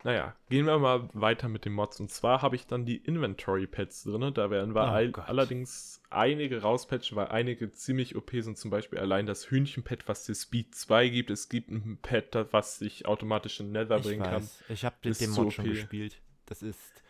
Naja, 0.06 0.36
gehen 0.50 0.66
wir 0.66 0.78
mal 0.80 1.08
weiter 1.14 1.48
mit 1.48 1.64
den 1.64 1.72
Mods. 1.74 2.00
Und 2.02 2.12
zwar 2.12 2.42
habe 2.42 2.58
ich 2.58 2.68
dann 2.68 2.86
die 2.86 2.98
Inventory-Pads 2.98 4.04
drin. 4.04 4.34
Da 4.34 4.50
werden 4.52 4.76
wir 4.76 4.82
Oh 4.82 4.86
all, 4.88 5.12
Gott. 5.12 5.30
allerdings 5.30 6.02
einige 6.10 6.62
rauspatchen, 6.62 7.16
weil 7.16 7.28
einige 7.28 7.72
ziemlich 7.72 8.18
OP 8.18 8.32
sind. 8.34 8.58
Zum 8.58 8.70
Beispiel 8.70 9.00
allein 9.00 9.26
das 9.26 9.50
Hühnchen-Pad, 9.50 10.08
was 10.10 10.26
dir 10.26 10.36
Speed 10.36 10.76
2 10.76 11.08
gibt. 11.08 11.30
Es 11.32 11.48
gibt 11.48 11.70
ein 11.72 12.00
Pad, 12.02 12.36
das- 12.36 12.48
was 12.52 12.80
dich 12.80 13.06
automatisch 13.06 13.62
in 13.62 13.72
Nether 13.72 13.98
Ich 13.98 14.04
bringen 14.04 14.24
kann. 14.24 14.44
weiß. 14.44 14.64
Ich 14.70 14.84
habe 14.84 14.96
den, 15.06 15.14
den 15.14 15.30
Mod 15.32 15.54
schon 15.54 15.66
gespielt. 15.66 16.20
Das 16.48 16.62
ist 16.62 17.02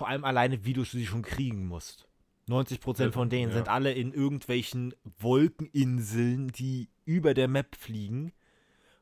vor 0.00 0.08
allem 0.08 0.24
alleine, 0.24 0.64
wie 0.64 0.72
du 0.72 0.82
sie 0.84 1.04
schon 1.04 1.20
kriegen 1.20 1.66
musst. 1.66 2.08
90% 2.48 3.12
von 3.12 3.28
denen 3.28 3.50
Ja. 3.50 3.58
sind 3.58 3.68
alle 3.68 3.92
in 3.92 4.14
irgendwelchen 4.14 4.94
Wolkeninseln, 5.18 6.48
die 6.48 6.88
über 7.04 7.34
der 7.34 7.48
Map 7.48 7.76
fliegen. 7.76 8.32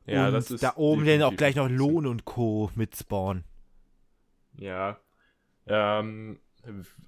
Ja, 0.05 0.27
und 0.27 0.33
das 0.33 0.51
ist 0.51 0.61
da 0.61 0.73
oben 0.75 1.05
werden 1.05 1.23
auch 1.23 1.37
gleich 1.37 1.55
noch 1.55 1.69
Lohn 1.69 2.05
und 2.05 2.25
Co. 2.25 2.69
mit 2.75 2.97
spawnen. 2.97 3.45
Ja. 4.57 4.99
Ähm, 5.67 6.39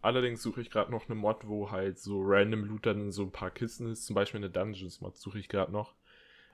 allerdings 0.01 0.41
suche 0.41 0.61
ich 0.61 0.69
gerade 0.69 0.89
noch 0.91 1.07
eine 1.07 1.15
Mod, 1.15 1.47
wo 1.47 1.69
halt 1.71 1.99
so 1.99 2.21
random 2.23 2.63
Loot 2.63 2.85
dann 2.85 3.01
in 3.01 3.11
so 3.11 3.23
ein 3.23 3.31
paar 3.31 3.51
Kisten 3.51 3.91
ist. 3.91 4.05
Zum 4.05 4.13
Beispiel 4.13 4.39
eine 4.39 4.49
Dungeons-Mod 4.49 5.17
suche 5.17 5.39
ich 5.39 5.49
gerade 5.49 5.73
noch. 5.73 5.95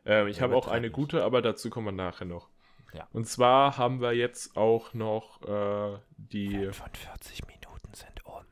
Ähm, 0.05 0.27
ich 0.27 0.37
Ja, 0.37 0.43
habe 0.43 0.55
auch 0.55 0.67
eine 0.67 0.89
gute, 0.89 1.23
aber 1.23 1.41
dazu 1.43 1.69
kommen 1.69 1.85
wir 1.87 1.91
nachher 1.91 2.25
noch. 2.25 2.49
Ja. 2.93 3.07
Und 3.13 3.27
zwar 3.27 3.77
haben 3.77 4.01
wir 4.01 4.13
jetzt 4.13 4.55
auch 4.57 4.93
noch 4.93 5.41
äh, 5.43 5.97
die. 6.17 6.51
45 6.71 7.45
Minuten 7.47 7.93
sind 7.93 8.25
um. 8.25 8.43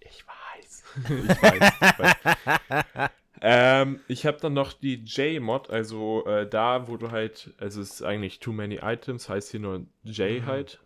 Ich 0.00 0.24
weiß. 0.26 0.84
ich 1.08 1.42
weiß. 1.42 1.72
Ich 1.80 1.98
weiß. 1.98 3.10
ähm, 3.42 4.00
ich 4.08 4.26
habe 4.26 4.38
dann 4.38 4.54
noch 4.54 4.72
die 4.72 4.96
J-Mod, 5.04 5.70
also 5.70 6.24
äh, 6.26 6.48
da, 6.48 6.88
wo 6.88 6.96
du 6.96 7.10
halt, 7.10 7.52
also 7.58 7.80
es 7.80 7.90
ist 7.94 8.02
eigentlich 8.02 8.40
Too 8.40 8.52
Many 8.52 8.80
Items, 8.82 9.28
heißt 9.28 9.50
hier 9.50 9.60
nur 9.60 9.86
J 10.04 10.42
Mhm. 10.42 10.46
halt. 10.46 10.80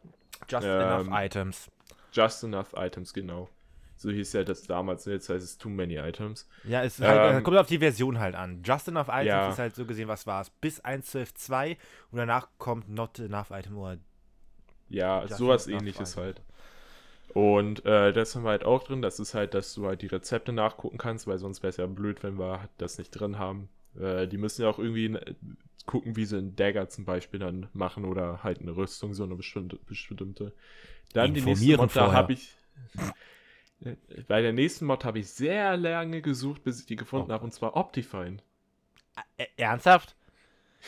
Just 0.48 0.66
Ähm, 0.66 0.80
enough 0.80 1.08
items. 1.12 1.70
Just 2.12 2.44
enough 2.44 2.74
items, 2.76 3.14
genau. 3.14 3.48
So 4.02 4.10
hieß 4.10 4.32
ja 4.32 4.44
das 4.44 4.62
damals, 4.66 5.04
jetzt 5.04 5.28
heißt 5.28 5.44
es 5.44 5.58
Too 5.58 5.68
Many 5.68 5.96
Items. 5.96 6.48
Ja, 6.64 6.82
es 6.82 7.00
halt, 7.00 7.36
ähm, 7.36 7.44
kommt 7.44 7.56
auf 7.56 7.66
die 7.66 7.78
Version 7.78 8.18
halt 8.18 8.34
an. 8.34 8.62
Just 8.64 8.88
enough 8.88 9.08
items 9.08 9.28
Ja. 9.28 9.50
ist 9.50 9.58
halt 9.58 9.74
so 9.74 9.84
gesehen, 9.84 10.08
was 10.08 10.26
war 10.26 10.42
es? 10.42 10.50
Bis 10.50 10.80
1.12.2 10.80 11.76
und 12.10 12.18
danach 12.18 12.48
kommt 12.58 12.88
not 12.88 13.18
enough 13.18 13.50
item 13.50 13.78
oder 13.78 13.98
Ja, 14.88 15.22
Just 15.22 15.38
sowas 15.38 15.66
ähnliches 15.68 16.16
halt. 16.16 16.40
Und 17.34 17.84
äh, 17.86 18.12
das 18.12 18.34
haben 18.34 18.44
wir 18.44 18.50
halt 18.50 18.64
auch 18.64 18.82
drin. 18.84 19.02
Das 19.02 19.18
ist 19.18 19.34
halt, 19.34 19.54
dass 19.54 19.74
du 19.74 19.86
halt 19.86 20.02
die 20.02 20.06
Rezepte 20.06 20.52
nachgucken 20.52 20.98
kannst, 20.98 21.26
weil 21.26 21.38
sonst 21.38 21.62
wäre 21.62 21.70
es 21.70 21.78
ja 21.78 21.86
blöd, 21.86 22.22
wenn 22.22 22.38
wir 22.38 22.68
das 22.78 22.98
nicht 22.98 23.10
drin 23.10 23.38
haben. 23.38 23.68
Äh, 23.98 24.26
die 24.28 24.36
müssen 24.36 24.62
ja 24.62 24.68
auch 24.68 24.78
irgendwie 24.78 25.06
äh, 25.06 25.34
gucken, 25.86 26.16
wie 26.16 26.26
sie 26.26 26.36
einen 26.38 26.56
Dagger 26.56 26.88
zum 26.88 27.04
Beispiel 27.04 27.40
dann 27.40 27.68
machen 27.72 28.04
oder 28.04 28.42
halt 28.42 28.60
eine 28.60 28.76
Rüstung, 28.76 29.14
so 29.14 29.24
eine 29.24 29.34
bestimmte. 29.34 29.78
bestimmte. 29.86 30.52
Dann 31.14 31.34
die 31.34 31.40
nächste 31.40 31.72
Informieren 31.72 31.80
Mod, 31.80 31.96
da 31.96 32.12
habe 32.12 32.34
ich. 32.34 32.54
äh, 33.84 33.96
Bei 34.26 34.40
der 34.42 34.52
nächsten 34.52 34.86
Mod 34.86 35.04
habe 35.04 35.18
ich 35.20 35.30
sehr 35.30 35.76
lange 35.76 36.22
gesucht, 36.22 36.64
bis 36.64 36.80
ich 36.80 36.86
die 36.86 36.96
gefunden 36.96 37.30
Oh 37.30 37.32
habe, 37.32 37.44
und 37.44 37.52
zwar 37.52 37.76
Optifine. 37.76 38.38
Ä- 39.38 39.48
Ernsthaft? 39.56 40.14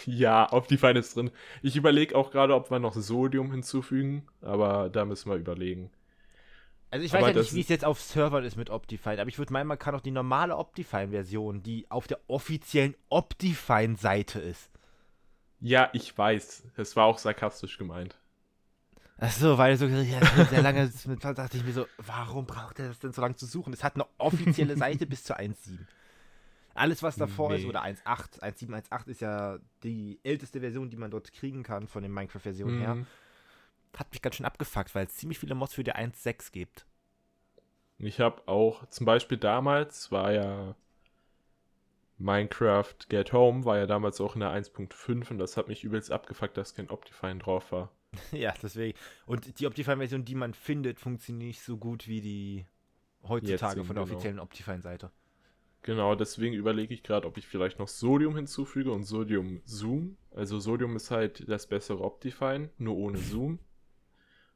Ja, 0.07 0.53
Optifine 0.53 0.99
ist 1.01 1.17
drin. 1.17 1.31
Ich 1.63 1.77
überlege 1.77 2.17
auch 2.17 2.31
gerade, 2.31 2.55
ob 2.55 2.71
wir 2.71 2.79
noch 2.79 2.95
Sodium 2.95 3.51
hinzufügen, 3.51 4.27
aber 4.41 4.89
da 4.91 5.05
müssen 5.05 5.31
wir 5.31 5.37
überlegen. 5.37 5.91
Also 6.91 7.05
ich 7.05 7.13
Aber 7.13 7.27
weiß 7.27 7.27
ja 7.27 7.33
nicht, 7.35 7.53
wie 7.55 7.61
es 7.61 7.69
jetzt 7.69 7.85
auf 7.85 8.01
Servern 8.01 8.45
ist 8.45 8.57
mit 8.57 8.71
Optifine, 8.71 9.21
aber 9.21 9.29
ich 9.29 9.39
würde 9.39 9.53
meinen, 9.53 9.67
man 9.67 9.79
kann 9.79 9.95
auch 9.95 10.01
die 10.01 10.11
normale 10.13 10.57
Optifine-Version, 10.57 11.63
die 11.63 11.91
auf 11.91 12.07
der 12.07 12.21
offiziellen 12.29 12.95
Optifine-Seite 13.11 14.39
ist. 14.41 14.71
Ja, 15.59 15.91
ich 15.93 16.17
weiß. 16.17 16.63
Es 16.77 16.95
war 16.95 17.07
auch 17.07 17.19
sarkastisch 17.19 17.77
gemeint. 17.77 18.17
Achso, 19.19 19.57
weil 19.57 19.77
so 19.77 19.87
ja, 19.87 20.21
sehr 20.47 20.63
lange, 20.63 20.91
da 21.21 21.33
dachte 21.33 21.57
ich 21.57 21.65
mir 21.65 21.73
so, 21.73 21.87
warum 21.99 22.47
braucht 22.47 22.81
er 22.81 22.89
das 22.89 22.99
denn 22.99 23.13
so 23.13 23.23
lange 23.23 23.37
zu 23.37 23.47
suchen? 23.47 23.73
Es 23.73 23.85
hat 23.85 23.95
eine 23.95 24.07
offizielle 24.19 24.77
Seite 24.77 25.07
bis 25.07 25.25
zur 25.25 25.39
1.7. 25.39 25.79
Alles, 26.75 27.03
was 27.05 27.15
davor 27.17 27.55
ist, 27.55 27.63
Nee. 27.63 27.69
oder 27.69 27.85
1.8, 27.85 28.41
1.7, 28.41 28.89
1.8 28.91 29.09
ist 29.09 29.21
ja 29.21 29.59
die 29.85 30.19
älteste 30.25 30.59
Version, 30.59 30.91
die 30.91 30.97
man 30.97 31.13
dort 31.13 31.33
kriegen 31.33 31.63
kann 31.63 31.87
von 31.87 32.03
den 32.03 32.13
Minecraft-Versionen 32.13 32.81
her. 32.81 32.95
Mhm. 32.97 33.07
Hat 33.97 34.11
mich 34.11 34.21
ganz 34.21 34.35
schön 34.35 34.47
abgefuckt, 34.47 34.93
weil 34.97 35.07
es 35.07 35.15
ziemlich 35.15 35.39
viele 35.39 35.55
Mods 35.55 35.75
für 35.75 35.85
die 35.85 35.95
1.6 35.95 36.51
gibt. 36.51 36.85
Ich 37.99 38.19
habe 38.19 38.43
auch, 38.49 38.85
zum 38.89 39.07
Beispiel 39.07 39.39
damals 39.39 40.11
war 40.11 40.33
ja 40.33 40.75
Minecraft 42.19 42.95
Get 43.09 43.33
Home, 43.33 43.65
war 43.65 43.79
ja 43.79 43.87
damals 43.87 44.21
auch 44.21 44.35
in 44.35 44.41
der 44.41 44.51
1.5 44.51 45.31
und 45.31 45.39
das 45.39 45.57
hat 45.57 45.69
mich 45.69 45.85
übelst 45.85 46.11
abgefuckt, 46.11 46.57
dass 46.57 46.75
kein 46.75 46.91
Optifine 46.91 47.39
drauf 47.39 47.71
war. 47.71 47.93
ja, 48.33 48.55
deswegen. 48.63 48.99
Und 49.27 49.59
die 49.61 49.67
Optifine-Version, 49.67 50.25
die 50.25 50.35
man 50.35 50.55
findet, 50.55 51.01
funktioniert 51.01 51.49
nicht 51.49 51.63
so 51.63 51.77
gut 51.77 52.09
wie 52.09 52.21
die 52.21 52.67
heutzutage 53.23 53.81
Jetzigen, 53.81 53.85
von 53.85 53.97
der 53.97 54.05
genau. 54.05 54.15
offiziellen 54.15 54.39
Optifine-Seite. 54.41 55.11
Genau, 55.83 56.15
deswegen 56.15 56.55
überlege 56.55 56.95
ich 56.95 57.03
gerade, 57.03 57.27
ob 57.27 57.37
ich 57.37 57.47
vielleicht 57.47 57.79
noch 57.79 57.89
Sodium 57.89 58.37
hinzufüge 58.37 58.91
und 58.91 59.05
Sodium 59.05 59.61
Zoom. 59.67 60.17
Also 60.31 60.59
Sodium 60.59 60.97
ist 60.97 61.11
halt 61.11 61.47
das 61.47 61.67
bessere 61.67 62.03
Optifine, 62.03 62.71
nur 62.79 62.97
ohne 62.97 63.19
Zoom. 63.31 63.59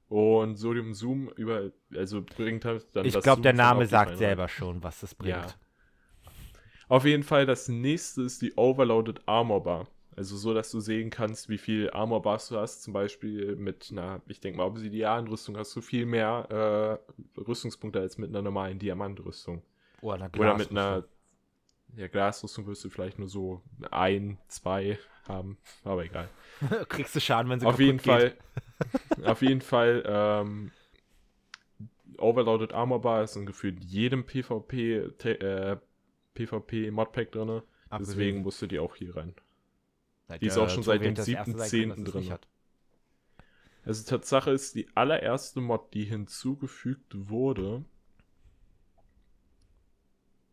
Und 0.09 0.57
Sodium 0.57 0.95
Zoom 0.95 1.29
über, 1.37 1.71
also 1.95 2.23
bringt 2.23 2.65
halt 2.65 2.87
dann 2.95 3.05
Ich 3.05 3.13
das 3.13 3.23
glaube, 3.23 3.43
der 3.43 3.53
Name 3.53 3.87
sagt 3.87 4.13
rein. 4.13 4.17
selber 4.17 4.49
schon, 4.49 4.83
was 4.83 5.01
das 5.01 5.15
bringt. 5.15 5.37
Ja. 5.37 5.55
Auf 6.89 7.05
jeden 7.05 7.23
Fall, 7.25 7.45
das 7.45 7.69
nächste 7.69 8.23
ist 8.23 8.41
die 8.41 8.55
Overloaded 8.57 9.21
Armor 9.27 9.63
Bar. 9.63 9.89
Also 10.19 10.37
so, 10.37 10.53
dass 10.53 10.73
du 10.73 10.81
sehen 10.81 11.11
kannst, 11.11 11.49
wie 11.49 11.59
viel 11.59 11.91
Armor 11.91 12.23
Bars 12.23 12.49
du 12.49 12.57
hast. 12.57 12.83
Zum 12.83 12.93
Beispiel 12.93 13.55
mit 13.55 13.91
einer, 13.93 14.21
ich 14.27 14.41
denke 14.41 14.59
mal, 14.59 14.65
Obsidian-Rüstung 14.65 15.57
hast 15.57 15.77
du 15.77 15.81
viel 15.81 16.07
mehr 16.07 16.99
äh, 17.37 17.41
Rüstungspunkte 17.41 18.01
als 18.01 18.19
mit 18.19 18.31
einer 18.31 18.43
normalen 18.43 18.81
Diamantrüstung. 18.81 19.63
Oh, 20.01 20.11
eine 20.11 20.29
Oder 20.37 20.59
mit 20.59 20.73
einer 20.73 21.05
ja, 21.95 22.09
Glasrüstung 22.09 22.67
wirst 22.67 22.85
du 22.85 22.91
vielleicht 22.91 23.21
nur 23.21 23.29
so 23.29 23.63
ein, 23.93 24.39
zwei 24.49 24.99
haben. 25.29 25.57
Aber 25.85 26.05
egal. 26.05 26.29
Kriegst 26.89 27.15
du 27.15 27.21
Schaden, 27.21 27.49
wenn 27.49 27.61
sie 27.61 27.67
auf 27.67 27.79
jeden 27.79 27.99
geht. 27.99 28.05
Fall, 28.05 28.35
auf 29.25 29.41
jeden 29.41 29.61
Fall, 29.61 30.03
ähm, 30.05 30.73
Overloaded 32.19 32.73
Armor 32.73 33.01
Bar 33.01 33.23
ist 33.23 33.37
in 33.37 33.47
gefühlt 33.47 33.79
jedem 33.85 34.27
PvP, 34.27 34.97
äh, 34.97 35.77
PvP 36.35 36.91
Modpack 36.91 37.31
drin. 37.31 37.63
Deswegen 38.01 38.43
musst 38.43 38.61
du 38.61 38.67
die 38.67 38.81
auch 38.81 38.97
hier 38.97 39.17
rein. 39.17 39.33
Seit 40.29 40.43
die 40.43 40.47
ist 40.47 40.57
der 40.57 40.63
auch 40.63 40.71
schon 40.71 40.83
seit 40.83 41.03
dem 41.03 41.15
das 41.15 41.27
erste 41.27 41.57
sein 41.57 41.69
7.10. 41.69 41.89
kann, 41.89 42.05
dass 42.05 42.15
es 42.15 42.29
drin. 42.29 42.39
Also 43.85 44.11
Tatsache 44.11 44.51
ist, 44.51 44.75
die 44.75 44.89
allererste 44.95 45.63
Mod, 45.63 45.95
die 45.95 46.05
hinzugefügt 46.05 47.31
wurde. 47.31 47.85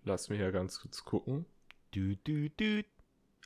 Lass 0.05 0.30
mich 0.30 0.39
ja 0.39 0.51
ganz 0.51 0.80
kurz 0.80 1.03
gucken. 1.03 1.45
Dü, 1.93 2.15
dü, 2.15 2.49
dü. 2.49 2.84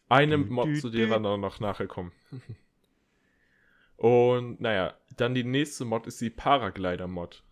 Eine 0.07 0.37
Dü, 0.37 0.45
Mod, 0.45 0.67
dü, 0.67 0.79
zu 0.79 0.89
der 0.89 1.09
wir 1.09 1.19
dann 1.19 1.41
noch 1.41 1.59
nachher 1.59 1.87
kommen. 1.87 2.11
Und 3.97 4.61
naja, 4.61 4.95
dann 5.17 5.33
die 5.33 5.43
nächste 5.43 5.85
Mod 5.85 6.05
ist 6.05 6.21
die 6.21 6.29
Paraglider-Mod. 6.29 7.43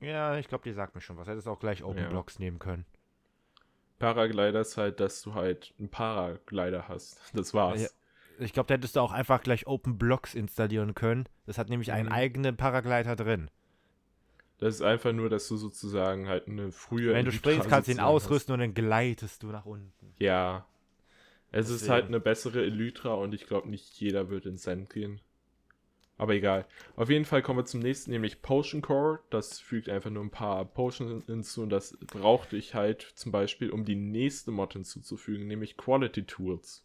Ja, 0.00 0.36
ich 0.38 0.48
glaube, 0.48 0.64
die 0.64 0.72
sagt 0.72 0.94
mir 0.94 1.00
schon 1.00 1.16
was. 1.16 1.28
Hättest 1.28 1.48
auch 1.48 1.60
gleich 1.60 1.84
Open 1.84 2.02
Ja. 2.02 2.08
Blocks 2.08 2.38
nehmen 2.38 2.58
können. 2.58 2.84
Paraglider 3.98 4.60
ist 4.60 4.76
halt, 4.76 5.00
dass 5.00 5.22
du 5.22 5.34
halt 5.34 5.74
einen 5.78 5.88
Paraglider 5.88 6.88
hast. 6.88 7.20
Das 7.34 7.54
war's. 7.54 7.82
Ja. 7.82 7.88
Ich 8.40 8.52
glaube, 8.52 8.66
da 8.66 8.74
hättest 8.74 8.96
du 8.96 9.00
auch 9.00 9.12
einfach 9.12 9.42
gleich 9.42 9.66
Open 9.68 9.96
Blocks 9.96 10.34
installieren 10.34 10.94
können. 10.94 11.28
Das 11.46 11.56
hat 11.56 11.68
nämlich 11.68 11.92
einen 11.92 12.06
Mhm. 12.08 12.12
eigenen 12.14 12.56
Paragleiter 12.56 13.14
drin. 13.14 13.48
Das 14.58 14.74
ist 14.76 14.82
einfach 14.82 15.12
nur, 15.12 15.28
dass 15.28 15.46
du 15.48 15.56
sozusagen 15.56 16.28
halt 16.28 16.48
eine 16.48 16.72
frühe. 16.72 17.12
Wenn 17.14 17.24
du 17.26 17.32
springst, 17.32 17.68
kannst 17.68 17.88
du 17.88 17.92
ihn 17.92 18.00
ausrüsten 18.00 18.52
und 18.54 18.60
dann 18.60 18.74
gleitest 18.74 19.42
du 19.42 19.48
nach 19.48 19.66
unten. 19.66 19.92
Hast. 20.12 20.20
Ja. 20.20 20.66
Es 21.52 21.68
ist 21.68 21.82
Deswegen. 21.82 21.92
halt 21.92 22.04
eine 22.06 22.20
bessere 22.20 22.62
Elytra 22.64 23.14
und 23.14 23.34
ich 23.34 23.46
glaube 23.46 23.68
nicht 23.68 23.92
jeder 24.00 24.28
wird 24.30 24.46
ins 24.46 24.64
Sand 24.64 24.90
gehen. 24.90 25.20
Aber 26.16 26.34
egal. 26.34 26.66
Auf 26.96 27.10
jeden 27.10 27.24
Fall 27.24 27.42
kommen 27.42 27.58
wir 27.58 27.64
zum 27.64 27.80
nächsten, 27.80 28.12
nämlich 28.12 28.40
Potion 28.40 28.82
Core. 28.82 29.20
Das 29.30 29.58
fügt 29.58 29.88
einfach 29.88 30.10
nur 30.10 30.22
ein 30.22 30.30
paar 30.30 30.64
Potions 30.64 31.24
hinzu 31.26 31.62
und 31.62 31.70
das 31.70 31.96
brauchte 32.06 32.56
ich 32.56 32.74
halt 32.74 33.02
zum 33.14 33.32
Beispiel, 33.32 33.70
um 33.70 33.84
die 33.84 33.96
nächste 33.96 34.52
Mod 34.52 34.74
hinzuzufügen, 34.74 35.48
nämlich 35.48 35.76
Quality 35.76 36.24
Tools. 36.24 36.84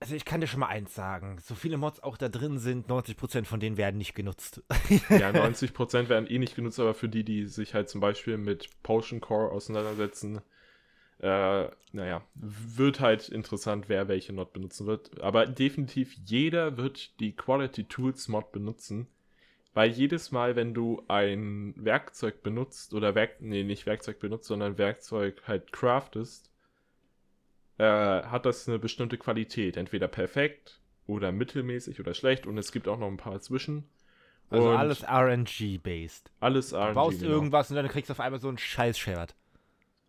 Also 0.00 0.16
ich 0.16 0.24
kann 0.24 0.40
dir 0.40 0.48
schon 0.48 0.58
mal 0.58 0.66
eins 0.66 0.96
sagen. 0.96 1.38
So 1.38 1.54
viele 1.54 1.76
Mods 1.76 2.02
auch 2.02 2.16
da 2.16 2.28
drin 2.28 2.58
sind, 2.58 2.88
90% 2.88 3.44
von 3.44 3.60
denen 3.60 3.76
werden 3.76 3.98
nicht 3.98 4.14
genutzt. 4.14 4.64
Ja, 5.10 5.30
90% 5.30 6.08
werden 6.08 6.26
eh 6.26 6.38
nicht 6.38 6.56
genutzt, 6.56 6.80
aber 6.80 6.94
für 6.94 7.08
die, 7.08 7.22
die 7.22 7.46
sich 7.46 7.72
halt 7.74 7.88
zum 7.88 8.00
Beispiel 8.00 8.36
mit 8.36 8.68
Potion 8.82 9.20
Core 9.20 9.52
auseinandersetzen, 9.52 10.40
äh, 11.22 11.68
naja, 11.92 12.22
wird 12.34 13.00
halt 13.00 13.28
interessant, 13.28 13.88
wer 13.88 14.08
welche 14.08 14.32
Mod 14.32 14.52
benutzen 14.52 14.86
wird. 14.86 15.20
Aber 15.22 15.46
definitiv 15.46 16.14
jeder 16.26 16.76
wird 16.76 17.18
die 17.20 17.34
Quality 17.34 17.84
Tools 17.84 18.28
Mod 18.28 18.50
benutzen, 18.52 19.06
weil 19.72 19.90
jedes 19.90 20.32
Mal, 20.32 20.56
wenn 20.56 20.74
du 20.74 21.02
ein 21.08 21.74
Werkzeug 21.76 22.42
benutzt, 22.42 22.92
oder 22.92 23.14
Werk, 23.14 23.40
nee, 23.40 23.62
nicht 23.62 23.86
Werkzeug 23.86 24.18
benutzt, 24.18 24.48
sondern 24.48 24.78
Werkzeug 24.78 25.42
halt 25.46 25.72
craftest, 25.72 26.50
äh, 27.78 27.84
hat 27.84 28.44
das 28.44 28.68
eine 28.68 28.78
bestimmte 28.80 29.16
Qualität. 29.16 29.76
Entweder 29.76 30.08
perfekt 30.08 30.80
oder 31.06 31.30
mittelmäßig 31.30 32.00
oder 32.00 32.14
schlecht 32.14 32.46
und 32.46 32.58
es 32.58 32.72
gibt 32.72 32.88
auch 32.88 32.98
noch 32.98 33.08
ein 33.08 33.16
paar 33.16 33.40
zwischen. 33.40 33.88
Also 34.50 34.70
Und 34.70 34.76
alles 34.76 35.04
RNG-based. 35.04 36.32
alles 36.40 36.70
Du 36.70 36.76
RNG. 36.76 36.94
baust 36.94 37.20
genau. 37.20 37.32
irgendwas 37.32 37.70
und 37.70 37.76
dann 37.76 37.88
kriegst 37.88 38.10
du 38.10 38.12
auf 38.12 38.20
einmal 38.20 38.40
so 38.40 38.48
ein 38.48 38.58
Scheiß-Schwert. 38.58 39.36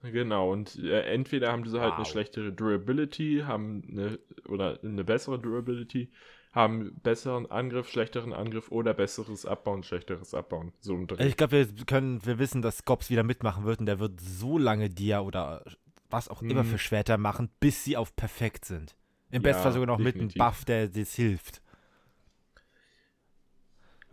Genau, 0.04 0.52
und 0.52 0.78
äh, 0.80 1.02
entweder 1.04 1.52
haben 1.52 1.64
diese 1.64 1.80
halt 1.80 1.96
eine 1.96 2.06
Wow. 2.06 2.08
schlechtere 2.12 2.52
Durability, 2.52 3.44
haben 3.46 3.84
eine 3.90 4.20
oder 4.50 4.80
eine 4.84 5.04
bessere 5.04 5.40
Durability, 5.40 6.12
haben 6.52 7.00
besseren 7.02 7.50
Angriff, 7.50 7.90
schlechteren 7.90 8.34
Angriff 8.34 8.70
oder 8.70 8.94
besseres 8.94 9.46
Abbauen, 9.46 9.82
schlechteres 9.84 10.34
Abbauen. 10.34 10.74
So 10.82 10.94
ein 10.96 11.08
Dreh. 11.08 11.30
Ich 11.30 11.38
glaube, 11.38 11.52
wir 11.78 11.86
können, 11.86 12.26
wir 12.26 12.40
wissen, 12.40 12.62
dass 12.62 12.86
Gops 12.86 13.10
wieder 13.10 13.24
mitmachen 13.24 13.66
wird 13.66 13.80
und 13.80 13.86
der 13.86 14.00
wird 14.00 14.20
so 14.20 14.58
lange 14.58 14.90
Dia 14.90 15.22
oder 15.22 15.64
was 16.10 16.28
auch 16.30 16.44
immer 16.48 16.64
Mhm. 16.64 16.66
für 16.66 16.78
Schwerter 16.78 17.18
machen, 17.18 17.50
bis 17.60 17.84
sie 17.84 17.98
auf 17.98 18.16
perfekt 18.16 18.66
sind. 18.66 18.96
Im 19.32 19.42
Ja, 19.42 19.42
Bestfall 19.42 19.72
sogar 19.74 19.88
noch 19.88 20.00
mit 20.00 20.20
einem 20.20 20.32
definitiv. 20.32 20.38
Buff, 20.38 20.66
der 20.66 20.88
das 20.90 21.14
hilft. 21.16 21.62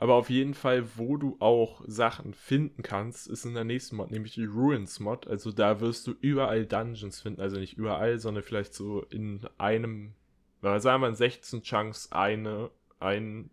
Aber 0.01 0.15
auf 0.15 0.31
jeden 0.31 0.55
Fall, 0.55 0.97
wo 0.97 1.19
du 1.19 1.37
auch 1.41 1.83
Sachen 1.87 2.33
finden 2.33 2.83
kannst, 2.83 3.29
ist 3.29 3.45
in 3.45 3.53
der 3.53 3.65
nächsten 3.65 3.97
Mod, 3.97 4.11
nämlich 4.11 4.33
die 4.33 4.47
Ruins 4.47 4.99
Mod. 4.99 5.29
Also 5.29 5.53
da 5.53 5.81
wirst 5.81 6.07
du 6.07 6.15
überall 6.23 6.65
Dungeons 6.65 7.21
finden. 7.21 7.43
Also 7.43 7.59
nicht 7.59 7.77
überall, 7.77 8.19
sondern 8.19 8.43
vielleicht 8.43 8.73
so 8.73 9.03
in 9.11 9.47
einem, 9.59 10.15
sagen 10.63 11.03
wir 11.03 11.09
in 11.09 11.15
16 11.15 11.61
Chunks 11.61 12.13
eine, 12.13 12.71
ein, 12.99 13.51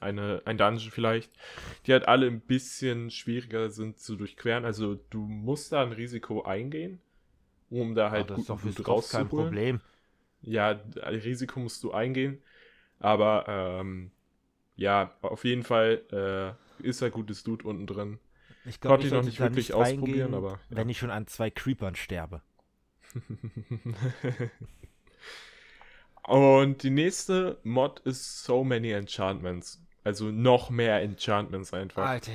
eine, 0.00 0.40
ein 0.44 0.56
Dungeon 0.56 0.92
vielleicht, 0.92 1.32
die 1.84 1.92
halt 1.92 2.06
alle 2.06 2.28
ein 2.28 2.42
bisschen 2.42 3.10
schwieriger 3.10 3.68
sind 3.68 3.98
zu 3.98 4.14
durchqueren. 4.14 4.64
Also 4.64 5.00
du 5.10 5.22
musst 5.22 5.72
da 5.72 5.82
ein 5.82 5.90
Risiko 5.90 6.42
eingehen, 6.44 7.00
um 7.70 7.96
da 7.96 8.12
halt 8.12 8.30
Aber 8.30 8.36
das 8.36 8.48
ist 8.64 8.78
doch 8.78 8.84
gut 8.84 9.10
kein. 9.10 9.28
Problem. 9.28 9.80
Ja, 10.42 10.80
Risiko 10.94 11.58
musst 11.58 11.82
du 11.82 11.90
eingehen. 11.90 12.40
Aber 13.00 13.46
ähm, 13.48 14.12
ja, 14.78 15.12
auf 15.22 15.44
jeden 15.44 15.64
Fall 15.64 16.02
äh, 16.80 16.86
ist 16.86 17.02
da 17.02 17.10
gutes 17.10 17.44
Loot 17.46 17.64
unten 17.64 17.86
drin. 17.86 18.18
Ich 18.64 18.80
Konnte 18.80 19.06
ich 19.06 19.12
noch 19.12 19.24
nicht 19.24 19.40
wirklich 19.40 19.74
reingehen, 19.74 20.00
ausprobieren, 20.00 20.34
aber, 20.34 20.52
ja. 20.70 20.76
Wenn 20.76 20.88
ich 20.88 20.98
schon 20.98 21.10
an 21.10 21.26
zwei 21.26 21.50
Creepern 21.50 21.96
sterbe. 21.96 22.42
Und 26.22 26.82
die 26.82 26.90
nächste 26.90 27.58
Mod 27.64 28.00
ist 28.00 28.44
So 28.44 28.62
Many 28.62 28.92
Enchantments. 28.92 29.82
Also 30.04 30.26
noch 30.26 30.70
mehr 30.70 31.02
Enchantments 31.02 31.72
einfach. 31.72 32.06
Alter, 32.06 32.32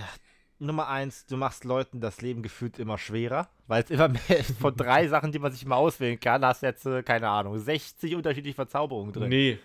Nummer 0.60 0.88
eins, 0.90 1.26
du 1.26 1.38
machst 1.38 1.64
Leuten 1.64 2.02
das 2.02 2.22
Leben 2.22 2.42
gefühlt 2.42 2.80
immer 2.80 2.98
schwerer, 2.98 3.50
weil 3.68 3.84
es 3.84 3.92
immer 3.92 4.10
mehr 4.10 4.40
ist. 4.40 4.58
Von 4.60 4.76
drei 4.76 5.08
Sachen, 5.08 5.32
die 5.32 5.40
man 5.40 5.52
sich 5.52 5.66
mal 5.66 5.76
auswählen 5.76 6.20
kann, 6.20 6.44
hast 6.44 6.64
du 6.64 6.68
jetzt, 6.68 6.86
äh, 6.86 7.04
keine 7.04 7.30
Ahnung, 7.30 7.58
60 7.58 8.16
unterschiedliche 8.16 8.56
Verzauberungen 8.56 9.14
drin. 9.14 9.30
Nee. 9.30 9.60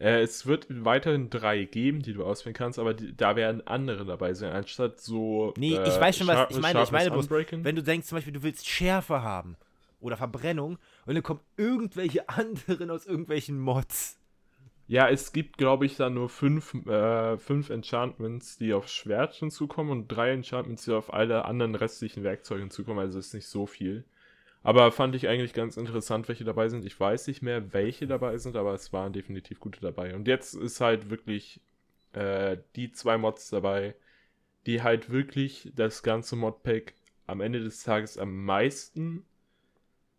Äh, 0.00 0.22
es 0.22 0.46
wird 0.46 0.66
weiterhin 0.68 1.28
drei 1.28 1.64
geben, 1.64 2.02
die 2.02 2.12
du 2.12 2.24
auswählen 2.24 2.54
kannst, 2.54 2.78
aber 2.78 2.94
die, 2.94 3.16
da 3.16 3.34
werden 3.34 3.66
andere 3.66 4.04
dabei 4.04 4.32
sein, 4.34 4.52
anstatt 4.52 5.00
so. 5.00 5.52
Nee, 5.56 5.74
äh, 5.74 5.88
ich 5.88 6.00
weiß 6.00 6.18
schon, 6.18 6.28
was 6.28 6.50
ich 6.50 6.60
meine. 6.60 6.82
Ich 6.82 6.92
meine 6.92 7.10
bloß, 7.10 7.28
wenn 7.30 7.76
du 7.76 7.82
denkst 7.82 8.06
zum 8.06 8.16
Beispiel, 8.16 8.32
du 8.32 8.42
willst 8.42 8.66
Schärfe 8.66 9.22
haben 9.22 9.56
oder 10.00 10.16
Verbrennung 10.16 10.78
und 11.06 11.14
dann 11.14 11.22
kommen 11.22 11.40
irgendwelche 11.56 12.28
anderen 12.28 12.90
aus 12.90 13.06
irgendwelchen 13.06 13.58
Mods. 13.58 14.18
Ja, 14.86 15.10
es 15.10 15.32
gibt, 15.32 15.58
glaube 15.58 15.84
ich, 15.84 15.96
da 15.96 16.08
nur 16.08 16.30
fünf, 16.30 16.74
äh, 16.86 17.36
fünf 17.36 17.68
Enchantments, 17.68 18.56
die 18.56 18.72
auf 18.72 18.88
Schwert 18.88 19.34
hinzukommen 19.34 19.92
und 19.92 20.08
drei 20.08 20.30
Enchantments, 20.30 20.84
die 20.84 20.92
auf 20.92 21.12
alle 21.12 21.44
anderen 21.44 21.74
restlichen 21.74 22.22
Werkzeuge 22.24 22.62
hinzukommen. 22.62 22.98
Also 22.98 23.18
ist 23.18 23.34
nicht 23.34 23.48
so 23.48 23.66
viel. 23.66 24.04
Aber 24.62 24.90
fand 24.92 25.14
ich 25.14 25.28
eigentlich 25.28 25.54
ganz 25.54 25.76
interessant, 25.76 26.28
welche 26.28 26.44
dabei 26.44 26.68
sind. 26.68 26.84
Ich 26.84 26.98
weiß 26.98 27.28
nicht 27.28 27.42
mehr, 27.42 27.72
welche 27.72 28.06
dabei 28.06 28.36
sind, 28.38 28.56
aber 28.56 28.74
es 28.74 28.92
waren 28.92 29.12
definitiv 29.12 29.60
gute 29.60 29.80
dabei. 29.80 30.14
Und 30.14 30.26
jetzt 30.26 30.54
ist 30.54 30.80
halt 30.80 31.10
wirklich 31.10 31.60
äh, 32.12 32.58
die 32.76 32.90
zwei 32.90 33.18
Mods 33.18 33.50
dabei, 33.50 33.94
die 34.66 34.82
halt 34.82 35.10
wirklich 35.10 35.72
das 35.74 36.02
ganze 36.02 36.36
Modpack 36.36 36.94
am 37.26 37.40
Ende 37.40 37.60
des 37.60 37.82
Tages 37.82 38.18
am 38.18 38.44
meisten 38.44 39.24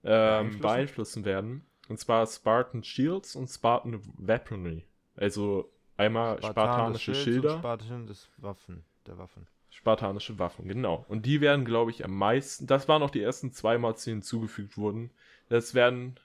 ähm, 0.03 0.59
Beeinflussen? 0.59 0.61
beeinflussen 0.61 1.25
werden. 1.25 1.65
Und 1.89 1.99
zwar 1.99 2.25
Spartan 2.27 2.83
Shields 2.83 3.35
und 3.35 3.47
Spartan 3.47 4.01
Weaponry. 4.17 4.85
Also 5.15 5.71
einmal 5.97 6.37
spartanische 6.37 7.13
Schilder, 7.13 7.57
Spartanische 7.57 8.27
Waffen, 8.37 8.85
der 9.05 9.17
Waffen. 9.17 9.47
Spartanische 9.69 10.39
Waffen, 10.39 10.67
genau. 10.67 11.05
Und 11.07 11.25
die 11.25 11.41
werden, 11.41 11.65
glaube 11.65 11.91
ich, 11.91 12.03
am 12.03 12.15
meisten. 12.15 12.67
Das 12.67 12.87
waren 12.87 13.03
auch 13.03 13.09
die 13.09 13.21
ersten 13.21 13.51
zwei 13.51 13.77
Mods, 13.77 14.03
die 14.03 14.11
hinzugefügt 14.11 14.77
wurden. 14.77 15.11
Das 15.47 15.73
werden 15.73 16.19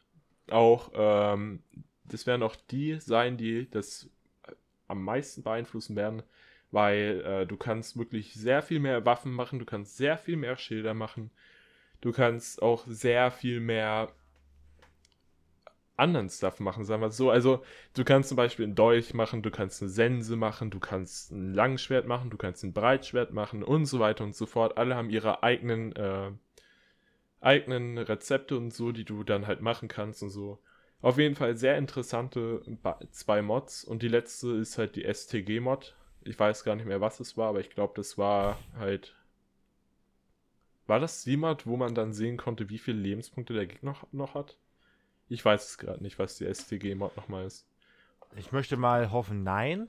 auch, 0.50 0.90
ähm, 0.94 1.62
das 2.04 2.26
werden 2.26 2.42
auch 2.42 2.56
die 2.56 2.98
sein, 3.00 3.36
die 3.36 3.70
das 3.70 4.10
äh, 4.46 4.52
am 4.88 5.02
meisten 5.04 5.42
beeinflussen 5.42 5.96
werden, 5.96 6.22
weil 6.70 7.22
äh, 7.24 7.46
du 7.46 7.56
kannst 7.56 7.98
wirklich 7.98 8.34
sehr 8.34 8.62
viel 8.62 8.80
mehr 8.80 9.04
Waffen 9.06 9.32
machen, 9.32 9.58
du 9.58 9.64
kannst 9.64 9.96
sehr 9.96 10.18
viel 10.18 10.36
mehr 10.36 10.56
Schilder 10.56 10.94
machen. 10.94 11.30
Du 12.04 12.12
kannst 12.12 12.60
auch 12.60 12.84
sehr 12.86 13.30
viel 13.30 13.60
mehr 13.60 14.12
anderen 15.96 16.28
Stuff 16.28 16.60
machen, 16.60 16.84
sagen 16.84 17.02
wir 17.02 17.10
so. 17.10 17.30
Also, 17.30 17.62
du 17.94 18.04
kannst 18.04 18.28
zum 18.28 18.36
Beispiel 18.36 18.66
ein 18.66 18.74
Dolch 18.74 19.14
machen, 19.14 19.42
du 19.42 19.50
kannst 19.50 19.82
eine 19.82 19.90
Sense 19.90 20.36
machen, 20.36 20.70
du 20.70 20.80
kannst 20.80 21.32
ein 21.32 21.54
Langschwert 21.54 22.06
machen, 22.06 22.30
du 22.30 22.36
kannst 22.36 22.64
ein 22.64 22.72
Breitschwert 22.72 23.32
machen 23.32 23.62
und 23.62 23.86
so 23.86 24.00
weiter 24.00 24.24
und 24.24 24.34
so 24.34 24.46
fort. 24.46 24.76
Alle 24.76 24.96
haben 24.96 25.10
ihre 25.10 25.42
eigenen, 25.42 25.94
äh, 25.94 26.32
eigenen 27.40 27.98
Rezepte 27.98 28.56
und 28.56 28.72
so, 28.72 28.92
die 28.92 29.04
du 29.04 29.22
dann 29.22 29.46
halt 29.46 29.60
machen 29.60 29.88
kannst 29.88 30.22
und 30.22 30.30
so. 30.30 30.58
Auf 31.00 31.18
jeden 31.18 31.36
Fall 31.36 31.56
sehr 31.56 31.76
interessante 31.76 32.62
zwei 33.10 33.42
Mods 33.42 33.84
und 33.84 34.02
die 34.02 34.08
letzte 34.08 34.52
ist 34.52 34.78
halt 34.78 34.96
die 34.96 35.04
STG-Mod. 35.04 35.94
Ich 36.22 36.38
weiß 36.38 36.64
gar 36.64 36.76
nicht 36.76 36.86
mehr, 36.86 37.02
was 37.02 37.20
es 37.20 37.36
war, 37.36 37.50
aber 37.50 37.60
ich 37.60 37.70
glaube, 37.70 37.92
das 37.96 38.16
war 38.16 38.58
halt. 38.78 39.14
War 40.86 41.00
das 41.00 41.22
die 41.24 41.36
Mod, 41.36 41.66
wo 41.66 41.76
man 41.76 41.94
dann 41.94 42.12
sehen 42.12 42.36
konnte, 42.36 42.68
wie 42.70 42.78
viele 42.78 42.98
Lebenspunkte 42.98 43.52
der 43.52 43.66
Gegner 43.66 43.96
noch 44.12 44.34
hat? 44.34 44.56
Ich 45.34 45.44
weiß 45.44 45.68
es 45.68 45.78
gerade 45.78 46.00
nicht, 46.00 46.18
was 46.20 46.36
die 46.36 46.46
STG-Mod 46.46 47.16
nochmal 47.16 47.44
ist. 47.44 47.66
Ich 48.36 48.52
möchte 48.52 48.76
mal 48.76 49.10
hoffen, 49.10 49.42
nein. 49.42 49.88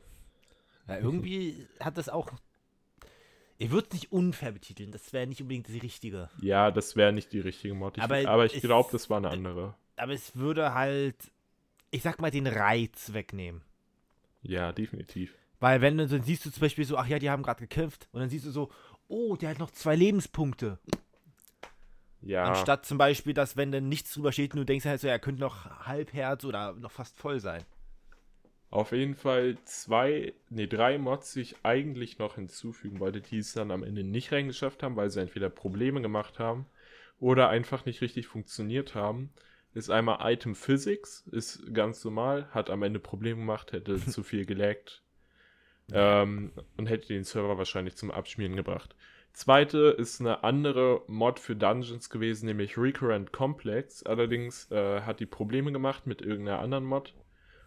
Ja, 0.87 0.97
irgendwie 1.01 1.67
hat 1.79 1.97
das 1.97 2.09
auch. 2.09 2.31
Ich 3.57 3.69
würde 3.69 3.87
es 3.87 3.93
nicht 3.93 4.11
unfair 4.11 4.51
betiteln, 4.51 4.91
das 4.91 5.13
wäre 5.13 5.27
nicht 5.27 5.41
unbedingt 5.41 5.67
die 5.67 5.77
richtige. 5.77 6.29
Ja, 6.41 6.71
das 6.71 6.95
wäre 6.95 7.13
nicht 7.13 7.31
die 7.31 7.39
richtige 7.39 7.75
Mod. 7.75 7.95
Ich, 7.97 8.03
aber, 8.03 8.27
aber 8.27 8.45
ich 8.45 8.59
glaube, 8.59 8.89
das 8.91 9.09
war 9.09 9.17
eine 9.17 9.29
andere. 9.29 9.75
Aber 9.97 10.13
es 10.13 10.35
würde 10.35 10.73
halt, 10.73 11.15
ich 11.91 12.01
sag 12.01 12.19
mal, 12.19 12.31
den 12.31 12.47
Reiz 12.47 13.13
wegnehmen. 13.13 13.61
Ja, 14.41 14.73
definitiv. 14.73 15.35
Weil 15.59 15.79
wenn 15.81 15.97
du 15.97 16.07
dann 16.07 16.23
siehst 16.23 16.43
du 16.45 16.51
zum 16.51 16.61
Beispiel 16.61 16.85
so, 16.85 16.97
ach 16.97 17.07
ja, 17.07 17.19
die 17.19 17.29
haben 17.29 17.43
gerade 17.43 17.61
gekämpft 17.61 18.09
und 18.11 18.19
dann 18.19 18.29
siehst 18.29 18.45
du 18.45 18.51
so, 18.51 18.71
oh, 19.07 19.35
der 19.35 19.51
hat 19.51 19.59
noch 19.59 19.71
zwei 19.71 19.95
Lebenspunkte. 19.95 20.79
Ja. 22.25 22.43
Anstatt 22.43 22.85
zum 22.85 22.97
Beispiel, 22.97 23.33
dass 23.33 23.55
wenn 23.55 23.71
dann 23.71 23.87
nichts 23.87 24.13
drüber 24.13 24.31
steht 24.31 24.53
und 24.53 24.59
du 24.59 24.65
denkst 24.65 24.85
halt 24.85 24.99
so, 24.99 25.07
er 25.07 25.19
könnte 25.19 25.41
noch 25.41 25.85
halb 25.85 26.11
Herz 26.11 26.43
oder 26.43 26.73
noch 26.73 26.91
fast 26.91 27.17
voll 27.17 27.39
sein. 27.39 27.63
Auf 28.71 28.91
jeden 28.91 29.15
Fall 29.15 29.57
zwei, 29.63 30.33
nee, 30.49 30.67
drei 30.67 30.97
Mods, 30.97 31.33
die 31.33 31.41
ich 31.41 31.55
eigentlich 31.63 32.17
noch 32.17 32.35
hinzufügen 32.35 32.99
wollte, 32.99 33.21
die 33.21 33.37
es 33.37 33.53
dann 33.53 33.71
am 33.71 33.83
Ende 33.83 34.03
nicht 34.03 34.31
reingeschafft 34.31 34.81
haben, 34.81 34.95
weil 34.95 35.11
sie 35.11 35.21
entweder 35.21 35.49
Probleme 35.49 36.01
gemacht 36.01 36.39
haben 36.39 36.65
oder 37.19 37.47
einfach 37.49 37.85
nicht 37.85 38.01
richtig 38.01 38.27
funktioniert 38.27 38.95
haben. 38.95 39.31
Ist 39.75 39.91
einmal 39.91 40.17
Item 40.33 40.55
Physics, 40.55 41.27
ist 41.31 41.73
ganz 41.73 42.03
normal, 42.03 42.47
hat 42.51 42.69
am 42.69 42.81
Ende 42.81 42.99
Probleme 42.99 43.41
gemacht, 43.41 43.71
hätte 43.71 43.97
zu 44.03 44.23
viel 44.23 44.45
gelaggt 44.45 45.03
ähm, 45.93 46.51
und 46.75 46.87
hätte 46.87 47.09
den 47.09 47.23
Server 47.23 47.59
wahrscheinlich 47.59 47.95
zum 47.95 48.09
Abschmieren 48.09 48.55
gebracht. 48.55 48.95
Zweite 49.35 49.89
ist 49.89 50.21
eine 50.21 50.45
andere 50.45 51.01
Mod 51.07 51.39
für 51.39 51.57
Dungeons 51.57 52.09
gewesen, 52.09 52.45
nämlich 52.45 52.77
Recurrent 52.77 53.33
Complex. 53.33 54.01
Allerdings 54.03 54.71
äh, 54.71 55.01
hat 55.01 55.19
die 55.19 55.25
Probleme 55.25 55.73
gemacht 55.73 56.07
mit 56.07 56.21
irgendeiner 56.21 56.59
anderen 56.59 56.85
Mod 56.85 57.13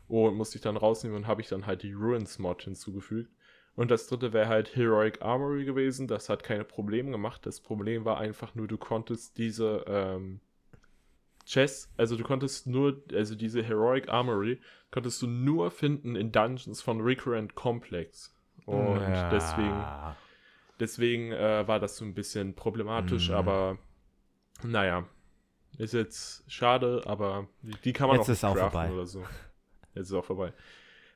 und 0.09 0.35
musste 0.35 0.57
ich 0.57 0.63
dann 0.63 0.79
rausnehmen 0.79 1.19
und 1.19 1.27
habe 1.27 1.43
ich 1.43 1.49
dann 1.49 1.67
halt 1.67 1.83
die 1.83 1.93
Ruins 1.93 2.39
Mod 2.39 2.63
hinzugefügt. 2.63 3.31
Und 3.77 3.91
das 3.91 4.07
dritte 4.07 4.33
wäre 4.33 4.49
halt 4.49 4.75
Heroic 4.77 5.21
Armory 5.21 5.67
gewesen. 5.67 6.09
Das 6.09 6.31
hat 6.31 6.43
keine 6.43 6.65
Probleme 6.65 7.11
gemacht. 7.11 7.45
Das 7.45 7.61
Problem 7.61 8.07
war 8.07 8.17
einfach 8.17 8.55
nur, 8.55 8.67
du 8.67 8.79
konntest 8.79 9.37
diese 9.37 9.85
ähm, 9.87 10.41
Chests, 11.45 11.93
also 11.99 12.17
du 12.17 12.25
konntest 12.25 12.67
nur, 12.67 13.03
also 13.13 13.35
diese 13.35 13.63
Heroic 13.63 14.09
Armory, 14.09 14.59
konntest 14.91 15.21
du 15.21 15.27
nur 15.27 15.71
finden 15.71 16.17
in 16.17 16.33
Dungeons 16.33 16.81
von 16.81 17.03
Recurrent 17.03 17.55
Complex. 17.55 18.35
Und 18.65 19.01
ja. 19.01 19.29
deswegen 19.29 19.85
Deswegen 20.81 21.33
äh, 21.33 21.67
war 21.67 21.81
das 21.81 21.97
so 21.97 22.05
ein 22.05 22.15
bisschen 22.15 22.55
problematisch, 22.55 23.31
mhm. 23.31 23.35
aber 23.35 23.79
naja. 24.63 25.07
Ist 25.77 25.95
jetzt 25.95 26.51
schade, 26.51 27.03
aber 27.07 27.47
die 27.85 27.93
kann 27.93 28.09
man 28.09 28.17
jetzt 28.17 28.29
ist 28.29 28.45
auch 28.45 28.57
vorbei. 28.57 28.91
oder 28.91 29.07
so. 29.07 29.23
Jetzt 29.95 30.09
ist 30.09 30.13
auch 30.13 30.25
vorbei. 30.25 30.53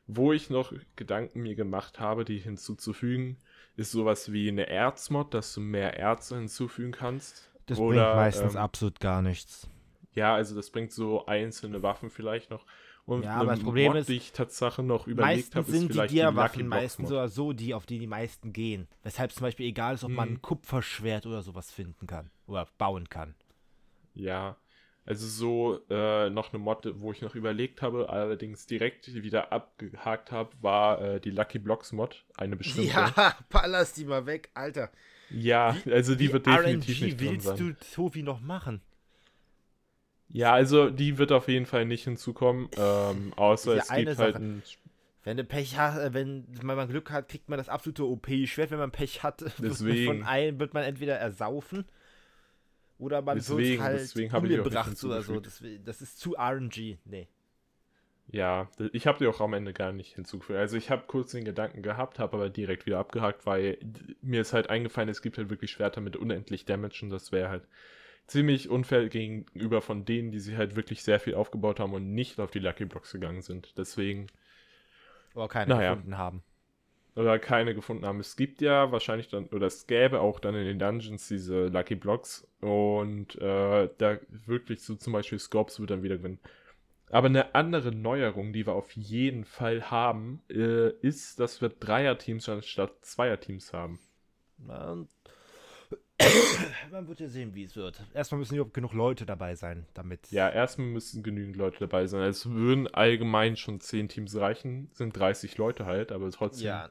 Wo 0.07 0.33
ich 0.33 0.51
noch 0.51 0.73
Gedanken 0.95 1.41
mir 1.43 1.55
gemacht 1.55 1.99
habe, 1.99 2.25
die 2.25 2.39
hinzuzufügen, 2.39 3.39
ist 3.77 3.91
sowas 3.91 4.33
wie 4.33 4.49
eine 4.49 4.69
Erzmod, 4.69 5.35
dass 5.35 5.55
du 5.55 5.61
mehr 5.61 5.99
Erze 5.99 6.37
hinzufügen 6.37 6.93
kannst. 6.93 7.51
Das 7.67 7.79
oder, 7.79 8.05
bringt 8.05 8.17
meistens 8.17 8.55
ähm, 8.55 8.61
absolut 8.61 9.01
gar 9.01 9.23
nichts. 9.23 9.69
Ja, 10.15 10.35
also 10.35 10.55
das 10.55 10.71
bringt 10.71 10.93
so 10.93 11.27
einzelne 11.27 11.83
Waffen 11.83 12.11
vielleicht 12.11 12.51
noch. 12.51 12.67
Und 13.05 13.25
ja, 13.25 13.35
aber 13.35 13.53
das 13.53 13.61
Problem 13.61 13.97
ist, 13.97 14.09
ich 14.09 14.33
Tatsache 14.33 14.83
noch 14.83 15.09
überlegt 15.09 15.57
habe, 15.57 15.71
ist 15.71 15.87
vielleicht 15.87 16.13
die 16.13 16.17
Dia-Waffen 16.17 16.69
meistens 16.69 17.11
oder 17.11 17.29
so 17.29 17.53
die, 17.53 17.75
auf 17.75 17.85
die 17.85 17.99
die 17.99 18.07
meisten 18.07 18.53
gehen. 18.53 18.87
Weshalb 19.03 19.33
zum 19.33 19.43
Beispiel 19.43 19.67
egal 19.67 19.95
ist, 19.95 20.05
ob 20.05 20.11
hm. 20.11 20.17
man 20.17 20.29
ein 20.31 20.43
Kupferschwert 20.43 21.27
oder 21.27 21.43
sowas 21.43 21.71
finden 21.73 22.07
kann 22.07 22.31
oder 22.47 22.69
bauen 22.79 23.09
kann. 23.09 23.35
Ja, 24.15 24.57
also 25.05 25.27
so 25.27 25.81
äh, 25.91 26.31
noch 26.31 26.53
eine 26.53 26.63
Mod, 26.63 26.89
wo 27.01 27.11
ich 27.11 27.23
noch 27.23 27.35
überlegt 27.35 27.83
habe, 27.83 28.09
allerdings 28.09 28.67
direkt 28.67 29.13
wieder 29.13 29.53
abgehakt 29.53 30.31
habe, 30.31 30.51
war 30.61 31.01
äh, 31.01 31.21
die 31.21 31.31
Lucky 31.31 31.59
Blocks 31.59 31.91
Mod, 31.91 32.25
eine 32.37 32.55
bestimmte. 32.55 32.93
Ja, 32.93 33.37
ballerst 33.49 33.97
die 33.97 34.05
mal 34.05 34.27
weg, 34.27 34.51
Alter. 34.55 34.93
Ja, 35.29 35.77
wie, 35.85 35.93
also 35.93 36.15
die 36.15 36.33
wird 36.33 36.47
definitiv 36.47 37.01
RNG 37.01 37.05
nicht 37.05 37.21
drin 37.21 37.45
willst 37.45 37.59
du 37.59 37.73
Tobi 37.95 38.23
noch 38.23 38.41
machen? 38.41 38.81
Ja, 40.33 40.53
also 40.53 40.91
die 40.91 41.19
wird 41.19 41.31
auf 41.31 41.49
jeden 41.49 41.67
Fall 41.67 41.85
nicht 41.85 42.05
hinzukommen, 42.05 42.69
ähm, 42.77 43.33
außer 43.37 43.77
es 43.77 43.89
gibt 43.89 44.19
halt 44.19 44.37
ein 44.37 44.63
wenn 45.25 45.37
du 45.37 45.45
Pech 45.45 45.79
hast, 45.79 45.99
äh, 45.99 46.13
wenn 46.13 46.47
man 46.63 46.89
Glück 46.89 47.11
hat, 47.11 47.29
kriegt 47.29 47.49
man 47.49 47.57
das 47.57 47.69
absolute 47.69 48.05
OP-Schwert. 48.05 48.71
Wenn 48.71 48.79
man 48.79 48.91
Pech 48.91 49.23
hat, 49.23 49.45
deswegen, 49.59 50.07
von 50.07 50.23
einem 50.25 50.59
wird 50.59 50.75
man 50.75 50.83
entweder 50.83 51.17
ersaufen 51.17 51.85
oder 52.99 53.23
man 53.23 53.37
deswegen, 53.37 53.71
wird 53.71 53.81
halt 53.81 54.01
deswegen 54.01 54.35
umgebracht 54.35 55.05
oder 55.05 55.23
so. 55.23 55.39
Das, 55.39 55.63
das, 55.85 56.03
ist 56.03 56.19
zu 56.19 56.35
RNG. 56.37 56.99
Nee. 57.05 57.29
Ja, 58.29 58.69
ich 58.93 59.07
habe 59.07 59.19
die 59.19 59.27
auch 59.27 59.41
am 59.41 59.53
Ende 59.53 59.73
gar 59.73 59.93
nicht 59.93 60.15
hinzugefügt. 60.15 60.59
Also 60.59 60.77
ich 60.77 60.91
habe 60.91 61.05
kurz 61.07 61.33
den 61.33 61.45
Gedanken 61.45 61.83
gehabt, 61.83 62.19
habe 62.19 62.37
aber 62.37 62.51
direkt 62.51 62.87
wieder 62.87 62.99
abgehakt, 62.99 63.47
weil 63.47 63.79
mir 64.23 64.41
ist 64.41 64.53
halt 64.53 64.71
eingefallen, 64.71 65.09
es 65.09 65.23
gibt 65.23 65.39
halt 65.39 65.51
wirklich 65.51 65.71
Schwerter 65.71 66.01
mit 66.01 66.17
unendlich 66.17 66.65
Damage 66.65 67.01
und 67.03 67.11
das 67.11 67.31
wäre 67.31 67.49
halt 67.49 67.65
ziemlich 68.27 68.71
unfair 68.71 69.09
gegenüber 69.09 69.83
von 69.83 70.05
denen, 70.05 70.31
die 70.31 70.41
sich 70.41 70.57
halt 70.57 70.77
wirklich 70.77 71.03
sehr 71.03 71.21
viel 71.21 71.35
aufgebaut 71.35 71.81
haben 71.81 71.93
und 71.93 72.15
nicht 72.15 72.41
auf 72.41 72.51
die 72.51 72.59
Lucky 72.59 72.85
Blocks 72.85 73.13
gegangen 73.13 73.43
sind. 73.43 73.75
Deswegen. 73.77 74.29
Oder 75.35 75.49
keine 75.49 75.75
naja. 75.75 75.95
gefunden 75.95 76.19
haben. 76.19 76.43
Oder 77.15 77.39
keine 77.39 77.75
gefunden 77.75 78.07
haben. 78.07 78.21
Es 78.21 78.37
gibt 78.37 78.63
ja 78.63 78.91
wahrscheinlich 78.91 79.29
dann, 79.29 79.47
oder 79.49 79.67
es 79.67 79.87
gäbe 79.87 80.21
auch 80.21 80.41
dann 80.41 80.55
in 80.55 80.65
den 80.65 80.79
Dungeons 80.79 81.29
diese 81.29 81.67
Lucky 81.67 81.95
Blocks 81.95 82.49
und 82.61 83.37
äh, 83.37 83.91
da 83.99 84.19
wirklich 84.31 84.81
so 84.83 84.95
zum 84.95 85.13
Beispiel 85.13 85.39
Scorps 85.39 85.79
wird 85.79 85.91
dann 85.91 86.03
wieder 86.03 86.17
gewinnen. 86.17 86.39
Aber 87.11 87.27
eine 87.27 87.55
andere 87.55 87.93
Neuerung, 87.93 88.55
die 88.55 88.67
wir 88.67 88.73
auf 88.73 88.91
jeden 88.93 89.45
Fall 89.45 89.91
haben, 89.91 90.41
äh, 90.49 90.93
ist, 91.03 91.39
dass 91.39 91.61
wir 91.61 91.69
Dreier-Teams 91.69 92.49
anstatt 92.49 93.05
Zweier-Teams 93.05 93.75
haben. 93.75 93.99
Und 94.67 95.09
Man 96.91 97.09
wird 97.09 97.21
ja 97.21 97.29
sehen, 97.29 97.55
wie 97.55 97.65
es 97.65 97.77
wird. 97.77 98.03
Erstmal 98.15 98.39
müssen 98.39 98.55
überhaupt 98.55 98.75
genug 98.75 98.93
Leute 98.93 99.27
dabei 99.27 99.55
sein, 99.55 99.87
damit. 99.95 100.31
Ja, 100.31 100.49
erstmal 100.49 100.87
müssen 100.87 101.23
genügend 101.23 101.57
Leute 101.57 101.79
dabei 101.81 102.07
sein. 102.07 102.23
Es 102.23 102.49
würden 102.51 102.93
allgemein 102.93 103.57
schon 103.57 103.81
10 103.81 104.09
Teams 104.09 104.37
reichen. 104.37 104.91
Sind 104.93 105.17
30 105.17 105.59
Leute 105.59 105.87
halt, 105.87 106.13
aber 106.13 106.31
trotzdem. 106.31 106.67
Ja. 106.67 106.91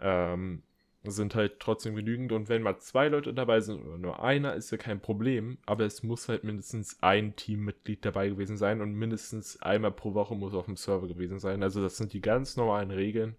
Ähm, 0.00 0.62
sind 1.04 1.34
halt 1.34 1.60
trotzdem 1.60 1.94
genügend. 1.94 2.32
Und 2.32 2.48
wenn 2.48 2.62
mal 2.62 2.78
zwei 2.78 3.08
Leute 3.08 3.32
dabei 3.32 3.60
sind 3.60 3.82
oder 3.82 3.98
nur 3.98 4.22
einer, 4.22 4.54
ist 4.54 4.70
ja 4.70 4.78
kein 4.78 5.00
Problem. 5.00 5.58
Aber 5.66 5.84
es 5.84 6.02
muss 6.02 6.28
halt 6.28 6.44
mindestens 6.44 6.98
ein 7.02 7.36
Teammitglied 7.36 8.04
dabei 8.04 8.28
gewesen 8.28 8.56
sein 8.56 8.80
und 8.80 8.92
mindestens 8.92 9.60
einmal 9.62 9.92
pro 9.92 10.14
Woche 10.14 10.34
muss 10.34 10.54
auf 10.54 10.66
dem 10.66 10.76
Server 10.76 11.08
gewesen 11.08 11.38
sein. 11.38 11.62
Also, 11.62 11.80
das 11.82 11.96
sind 11.96 12.12
die 12.12 12.20
ganz 12.20 12.56
normalen 12.56 12.90
Regeln. 12.90 13.36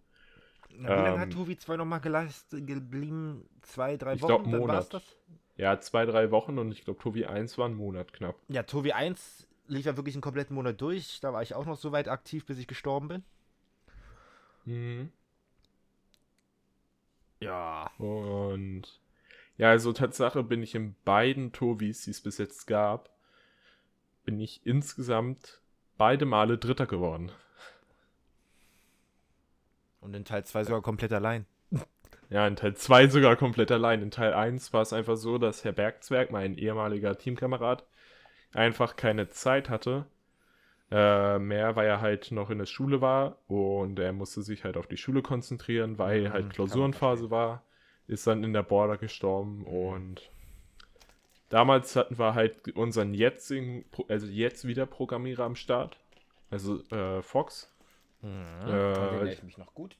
Na, 0.77 0.89
wie 0.89 1.01
lange 1.03 1.19
hat 1.19 1.29
ähm, 1.29 1.35
Tobi 1.35 1.57
2 1.57 1.77
nochmal 1.77 2.01
geblieben? 2.01 3.47
Zwei, 3.61 3.97
drei 3.97 4.13
ich 4.13 4.21
Wochen? 4.21 4.27
Glaub, 4.27 4.45
Monat. 4.45 4.67
war's 4.67 4.89
das? 4.89 5.03
Ja, 5.57 5.79
zwei, 5.79 6.05
drei 6.05 6.31
Wochen 6.31 6.57
und 6.57 6.71
ich 6.71 6.83
glaube, 6.83 6.99
Tobi 6.99 7.25
1 7.25 7.57
war 7.57 7.67
ein 7.67 7.75
Monat 7.75 8.13
knapp. 8.13 8.35
Ja, 8.47 8.63
Tobi 8.63 8.93
1 8.93 9.47
lief 9.67 9.85
ja 9.85 9.95
wirklich 9.95 10.15
einen 10.15 10.21
kompletten 10.21 10.55
Monat 10.55 10.79
durch. 10.81 11.19
Da 11.21 11.33
war 11.33 11.41
ich 11.41 11.53
auch 11.53 11.65
noch 11.65 11.77
so 11.77 11.91
weit 11.91 12.07
aktiv, 12.07 12.45
bis 12.45 12.57
ich 12.57 12.67
gestorben 12.67 13.07
bin. 13.07 13.23
Mhm. 14.65 15.11
Ja. 17.39 17.91
Und 17.97 19.01
ja, 19.57 19.69
also 19.69 19.93
Tatsache 19.93 20.43
bin 20.43 20.63
ich 20.63 20.75
in 20.75 20.95
beiden 21.05 21.51
Tobis, 21.51 22.03
die 22.03 22.11
es 22.11 22.21
bis 22.21 22.37
jetzt 22.37 22.65
gab, 22.67 23.09
bin 24.23 24.39
ich 24.39 24.65
insgesamt 24.65 25.61
beide 25.97 26.25
Male 26.25 26.57
Dritter 26.57 26.85
geworden. 26.85 27.31
Und 30.01 30.15
in 30.15 30.25
Teil 30.25 30.43
2 30.43 30.65
sogar 30.65 30.81
komplett 30.81 31.13
allein. 31.13 31.45
Ja, 32.29 32.47
in 32.47 32.55
Teil 32.55 32.73
2 32.75 33.07
sogar 33.07 33.35
komplett 33.35 33.71
allein. 33.71 34.01
In 34.01 34.09
Teil 34.09 34.33
1 34.33 34.71
war 34.71 34.81
es 34.83 34.93
einfach 34.93 35.17
so, 35.17 35.37
dass 35.37 35.65
Herr 35.65 35.73
Bergzwerg, 35.73 36.31
mein 36.31 36.55
ehemaliger 36.55 37.17
Teamkamerad, 37.17 37.83
einfach 38.53 38.95
keine 38.95 39.27
Zeit 39.27 39.69
hatte. 39.69 40.05
Äh, 40.91 41.39
mehr, 41.39 41.77
weil 41.77 41.87
er 41.87 42.01
halt 42.01 42.31
noch 42.31 42.49
in 42.49 42.57
der 42.57 42.65
Schule 42.65 42.99
war 42.99 43.37
und 43.47 43.97
er 43.97 44.11
musste 44.11 44.41
sich 44.41 44.65
halt 44.65 44.75
auf 44.75 44.87
die 44.87 44.97
Schule 44.97 45.21
konzentrieren, 45.21 45.97
weil 45.97 46.27
mhm, 46.27 46.33
halt 46.33 46.53
Klausurenphase 46.53 47.31
war. 47.31 47.63
Ist 48.07 48.27
dann 48.27 48.43
in 48.43 48.51
der 48.51 48.63
Border 48.63 48.97
gestorben 48.97 49.63
und 49.63 50.29
damals 51.47 51.95
hatten 51.95 52.19
wir 52.19 52.33
halt 52.33 52.75
unseren 52.75 53.13
jetzigen, 53.13 53.85
also 54.09 54.27
jetzt 54.27 54.67
wieder 54.67 54.85
Programmierer 54.85 55.45
am 55.45 55.55
Start. 55.55 55.97
Also 56.49 56.83
äh, 56.89 57.21
Fox. 57.21 57.73
Mhm. 58.21 58.67
Äh, 58.67 58.71
erinnere 58.71 59.33
ich 59.33 59.43
mich 59.43 59.57
noch 59.57 59.73
gut. 59.73 59.97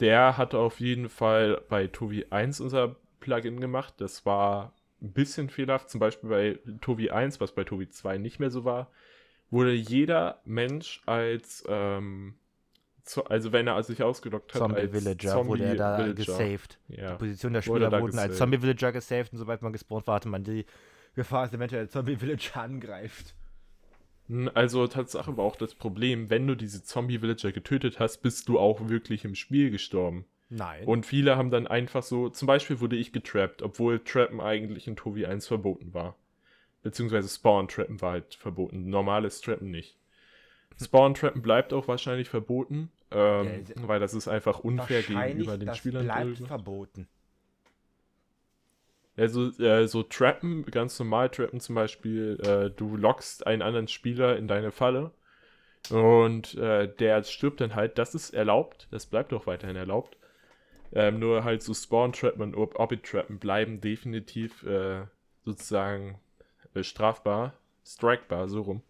Der 0.00 0.38
hatte 0.38 0.58
auf 0.58 0.80
jeden 0.80 1.08
Fall 1.08 1.60
bei 1.68 1.86
Tovi 1.86 2.26
1 2.30 2.60
unser 2.60 2.96
Plugin 3.20 3.60
gemacht. 3.60 3.94
Das 3.98 4.24
war 4.24 4.72
ein 5.02 5.12
bisschen 5.12 5.50
fehlerhaft. 5.50 5.90
Zum 5.90 6.00
Beispiel 6.00 6.30
bei 6.30 6.58
Tovi 6.80 7.10
1, 7.10 7.40
was 7.40 7.52
bei 7.52 7.64
Tovi 7.64 7.88
2 7.90 8.16
nicht 8.18 8.38
mehr 8.40 8.50
so 8.50 8.64
war, 8.64 8.90
wurde 9.50 9.72
jeder 9.72 10.40
Mensch 10.44 11.02
als, 11.04 11.64
ähm, 11.68 12.34
zo- 13.04 13.24
also 13.24 13.52
wenn 13.52 13.66
er 13.66 13.82
sich 13.82 14.02
ausgelockt 14.02 14.54
hat, 14.54 14.60
Zombie 14.60 14.80
als 14.80 14.92
Villager 14.92 15.46
wurde 15.46 15.64
er 15.64 15.74
da 15.76 15.96
Zombie-Villager. 15.98 16.14
gesaved. 16.14 16.78
Ja. 16.88 17.12
Die 17.12 17.18
Position 17.18 17.52
der 17.52 17.66
Wurde 17.66 17.76
Spieler 17.78 17.90
da 17.90 18.00
wurden 18.00 18.18
als 18.18 18.28
gesaved. 18.28 18.38
Zombie 18.38 18.62
Villager 18.62 18.92
gesaved 18.92 19.32
und 19.32 19.38
sobald 19.38 19.60
man 19.62 19.72
gespawnt 19.72 20.06
war, 20.06 20.14
hatte 20.14 20.28
man 20.28 20.44
die 20.44 20.64
Gefahr, 21.14 21.44
dass 21.44 21.52
eventuell 21.54 21.82
der 21.82 21.90
Zombie 21.90 22.16
Villager 22.20 22.62
angreift. 22.62 23.34
Also 24.54 24.86
Tatsache 24.86 25.36
war 25.36 25.44
auch 25.44 25.56
das 25.56 25.74
Problem, 25.74 26.30
wenn 26.30 26.46
du 26.46 26.54
diese 26.54 26.82
Zombie-Villager 26.84 27.52
getötet 27.52 27.98
hast, 27.98 28.18
bist 28.18 28.48
du 28.48 28.58
auch 28.58 28.88
wirklich 28.88 29.24
im 29.24 29.34
Spiel 29.34 29.70
gestorben. 29.70 30.24
Nein. 30.48 30.84
Und 30.84 31.06
viele 31.06 31.36
haben 31.36 31.50
dann 31.50 31.66
einfach 31.66 32.02
so, 32.02 32.28
zum 32.28 32.46
Beispiel 32.46 32.80
wurde 32.80 32.96
ich 32.96 33.12
getrappt, 33.12 33.62
obwohl 33.62 34.00
Trappen 34.00 34.40
eigentlich 34.40 34.86
in 34.88 34.96
Tovi 34.96 35.26
1 35.26 35.46
verboten 35.46 35.94
war. 35.94 36.16
Beziehungsweise 36.82 37.28
Spawn-Trappen 37.28 38.00
war 38.00 38.12
halt 38.12 38.34
verboten, 38.34 38.88
normales 38.88 39.40
Trappen 39.40 39.70
nicht. 39.70 39.96
Spawn-Trappen 40.80 41.42
bleibt 41.42 41.72
auch 41.72 41.88
wahrscheinlich 41.88 42.28
verboten, 42.28 42.90
ähm, 43.10 43.64
Ja, 43.76 43.88
weil 43.88 44.00
das 44.00 44.14
ist 44.14 44.28
einfach 44.28 44.60
unfair 44.60 45.02
gegenüber 45.02 45.58
den 45.58 45.66
das 45.66 45.78
Spielern. 45.78 46.04
bleibt 46.04 46.24
drüben. 46.38 46.46
verboten. 46.46 47.08
Also 49.20 49.50
äh, 49.62 49.86
so 49.86 50.02
Trappen, 50.02 50.64
ganz 50.64 50.98
normal 50.98 51.28
Trappen 51.28 51.60
zum 51.60 51.74
Beispiel, 51.74 52.40
äh, 52.42 52.70
du 52.70 52.96
lockst 52.96 53.46
einen 53.46 53.60
anderen 53.60 53.86
Spieler 53.86 54.38
in 54.38 54.48
deine 54.48 54.70
Falle 54.70 55.10
und 55.90 56.54
äh, 56.54 56.88
der 56.88 57.22
stirbt 57.24 57.60
dann 57.60 57.74
halt, 57.74 57.98
das 57.98 58.14
ist 58.14 58.30
erlaubt, 58.30 58.88
das 58.90 59.04
bleibt 59.04 59.34
auch 59.34 59.46
weiterhin 59.46 59.76
erlaubt. 59.76 60.16
Ähm, 60.92 61.18
nur 61.18 61.44
halt 61.44 61.62
so 61.62 61.74
Spawn-Trappen 61.74 62.40
und 62.40 62.56
Orbit-Trappen 62.56 63.38
bleiben 63.38 63.82
definitiv 63.82 64.62
äh, 64.62 65.02
sozusagen 65.44 66.18
äh, 66.72 66.82
strafbar, 66.82 67.52
strikebar, 67.84 68.48
so 68.48 68.62
rum. 68.62 68.82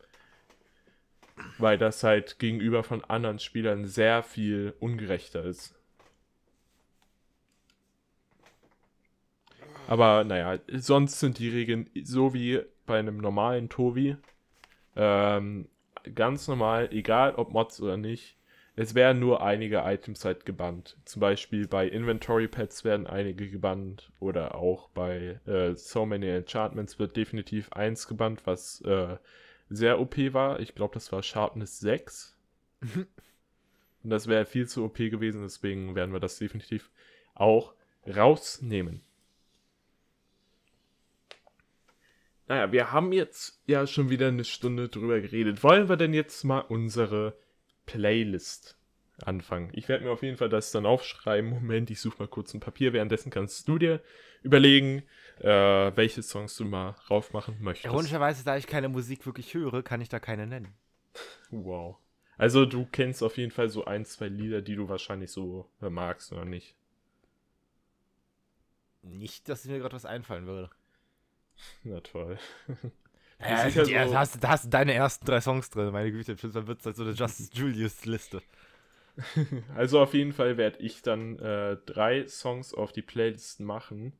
Weil 1.58 1.76
das 1.76 2.04
halt 2.04 2.38
gegenüber 2.38 2.84
von 2.84 3.02
anderen 3.04 3.40
Spielern 3.40 3.84
sehr 3.84 4.22
viel 4.22 4.74
ungerechter 4.78 5.44
ist. 5.44 5.74
Aber 9.90 10.22
naja, 10.22 10.60
sonst 10.72 11.18
sind 11.18 11.40
die 11.40 11.48
Regeln 11.48 11.90
so 12.04 12.32
wie 12.32 12.60
bei 12.86 13.00
einem 13.00 13.16
normalen 13.16 13.68
Tovi. 13.68 14.16
Ähm, 14.94 15.66
ganz 16.14 16.46
normal, 16.46 16.90
egal 16.92 17.34
ob 17.34 17.50
Mods 17.50 17.82
oder 17.82 17.96
nicht. 17.96 18.36
Es 18.76 18.94
werden 18.94 19.18
nur 19.18 19.42
einige 19.42 19.78
Items 19.78 20.24
halt 20.24 20.46
gebannt. 20.46 20.96
Zum 21.06 21.18
Beispiel 21.18 21.66
bei 21.66 21.88
Inventory 21.88 22.46
Pets 22.46 22.84
werden 22.84 23.08
einige 23.08 23.50
gebannt. 23.50 24.12
Oder 24.20 24.54
auch 24.54 24.90
bei 24.90 25.40
äh, 25.46 25.74
So 25.74 26.06
Many 26.06 26.28
Enchantments 26.28 27.00
wird 27.00 27.16
definitiv 27.16 27.72
eins 27.72 28.06
gebannt, 28.06 28.42
was 28.44 28.82
äh, 28.82 29.16
sehr 29.70 29.98
OP 29.98 30.16
war. 30.32 30.60
Ich 30.60 30.76
glaube, 30.76 30.94
das 30.94 31.10
war 31.10 31.24
Sharpness 31.24 31.80
6. 31.80 32.38
Und 34.04 34.10
das 34.10 34.28
wäre 34.28 34.46
viel 34.46 34.68
zu 34.68 34.84
OP 34.84 34.98
gewesen, 34.98 35.42
deswegen 35.42 35.96
werden 35.96 36.12
wir 36.12 36.20
das 36.20 36.38
definitiv 36.38 36.92
auch 37.34 37.74
rausnehmen. 38.06 39.02
Naja, 42.50 42.72
wir 42.72 42.90
haben 42.90 43.12
jetzt 43.12 43.62
ja 43.66 43.86
schon 43.86 44.10
wieder 44.10 44.26
eine 44.26 44.42
Stunde 44.42 44.88
drüber 44.88 45.20
geredet. 45.20 45.62
Wollen 45.62 45.88
wir 45.88 45.96
denn 45.96 46.12
jetzt 46.12 46.42
mal 46.42 46.58
unsere 46.58 47.38
Playlist 47.86 48.76
anfangen? 49.22 49.70
Ich 49.72 49.88
werde 49.88 50.02
mir 50.02 50.10
auf 50.10 50.24
jeden 50.24 50.36
Fall 50.36 50.48
das 50.48 50.72
dann 50.72 50.84
aufschreiben. 50.84 51.48
Moment, 51.48 51.92
ich 51.92 52.00
suche 52.00 52.18
mal 52.18 52.26
kurz 52.26 52.52
ein 52.52 52.58
Papier. 52.58 52.92
Währenddessen 52.92 53.30
kannst 53.30 53.68
du 53.68 53.78
dir 53.78 54.02
überlegen, 54.42 55.04
äh, 55.38 55.46
welche 55.94 56.24
Songs 56.24 56.56
du 56.56 56.64
mal 56.64 56.96
raufmachen 57.08 57.58
möchtest. 57.60 57.84
Ironischerweise, 57.84 58.44
da 58.44 58.56
ich 58.56 58.66
keine 58.66 58.88
Musik 58.88 59.26
wirklich 59.26 59.54
höre, 59.54 59.84
kann 59.84 60.00
ich 60.00 60.08
da 60.08 60.18
keine 60.18 60.48
nennen. 60.48 60.74
Wow. 61.52 61.98
Also 62.36 62.66
du 62.66 62.84
kennst 62.84 63.22
auf 63.22 63.36
jeden 63.36 63.52
Fall 63.52 63.68
so 63.68 63.84
ein, 63.84 64.04
zwei 64.04 64.26
Lieder, 64.26 64.60
die 64.60 64.74
du 64.74 64.88
wahrscheinlich 64.88 65.30
so 65.30 65.70
magst, 65.78 66.32
oder 66.32 66.44
nicht? 66.44 66.74
Nicht, 69.02 69.48
dass 69.48 69.66
mir 69.66 69.78
gerade 69.78 69.94
was 69.94 70.04
einfallen 70.04 70.46
würde. 70.46 70.68
Na 71.84 72.00
toll. 72.00 72.38
Ja, 73.40 73.66
ja 73.66 73.84
die- 73.84 73.84
so- 73.84 74.12
da, 74.12 74.18
hast, 74.20 74.42
da 74.42 74.48
hast 74.50 74.64
du 74.66 74.68
deine 74.70 74.92
ersten 74.94 75.24
drei 75.26 75.40
Songs 75.40 75.70
drin, 75.70 75.92
meine 75.92 76.12
Güte. 76.12 76.34
Dann 76.36 76.66
wird 76.66 76.80
es 76.80 76.86
halt 76.86 76.96
so 76.96 77.02
eine 77.04 77.12
Justice 77.12 77.50
Julius-Liste. 77.54 78.42
Also 79.74 80.00
auf 80.00 80.14
jeden 80.14 80.32
Fall 80.32 80.56
werde 80.56 80.78
ich 80.78 81.02
dann 81.02 81.38
äh, 81.38 81.76
drei 81.86 82.26
Songs 82.26 82.72
auf 82.74 82.92
die 82.92 83.02
Playlist 83.02 83.60
machen. 83.60 84.12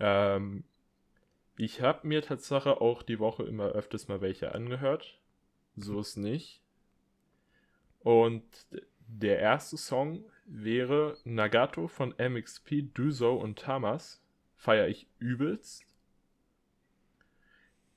Ähm, 0.00 0.64
ich 1.56 1.80
habe 1.82 2.06
mir 2.08 2.22
Tatsache 2.22 2.80
auch 2.80 3.02
die 3.02 3.18
Woche 3.20 3.44
immer 3.44 3.66
öfters 3.70 4.08
mal 4.08 4.20
welche 4.20 4.54
angehört. 4.54 5.18
So 5.76 6.00
ist 6.00 6.16
nicht. 6.16 6.62
Und 8.00 8.44
der 9.06 9.38
erste 9.38 9.76
Song 9.76 10.24
wäre 10.46 11.18
Nagato 11.24 11.88
von 11.88 12.14
MXP, 12.18 12.92
Duzo 12.94 13.34
und 13.34 13.58
Tamas. 13.58 14.20
Feier 14.56 14.88
ich 14.88 15.06
übelst. 15.18 15.84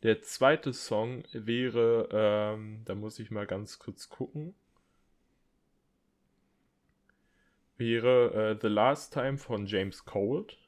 Der 0.06 0.22
zweite 0.22 0.72
Song 0.72 1.24
wäre, 1.34 2.08
ähm, 2.12 2.84
da 2.86 2.94
muss 2.94 3.18
ich 3.18 3.32
mal 3.32 3.48
ganz 3.48 3.80
kurz 3.80 4.08
gucken. 4.08 4.54
wäre 7.78 8.52
äh, 8.52 8.60
The 8.62 8.68
Last 8.68 9.14
Time 9.14 9.40
von 9.40 9.66
James 9.66 10.06
Cold. 10.06 10.60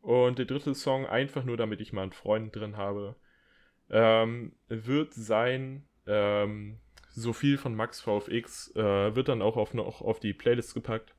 Und 0.00 0.38
der 0.38 0.46
dritte 0.46 0.76
Song, 0.76 1.06
einfach 1.06 1.42
nur 1.42 1.56
damit 1.56 1.80
ich 1.80 1.92
mal 1.92 2.02
einen 2.02 2.12
Freund 2.12 2.54
drin 2.54 2.76
habe, 2.76 3.16
ähm, 3.90 4.52
wird 4.68 5.12
sein 5.12 5.84
ähm, 6.06 6.78
So 7.08 7.32
viel 7.32 7.58
von 7.58 7.74
Max 7.74 8.00
VFX, 8.00 8.76
äh, 8.76 9.16
wird 9.16 9.28
dann 9.28 9.42
auch 9.42 9.56
auf, 9.56 9.74
noch 9.74 10.02
auf 10.02 10.20
die 10.20 10.34
Playlist 10.34 10.74
gepackt. 10.74 11.16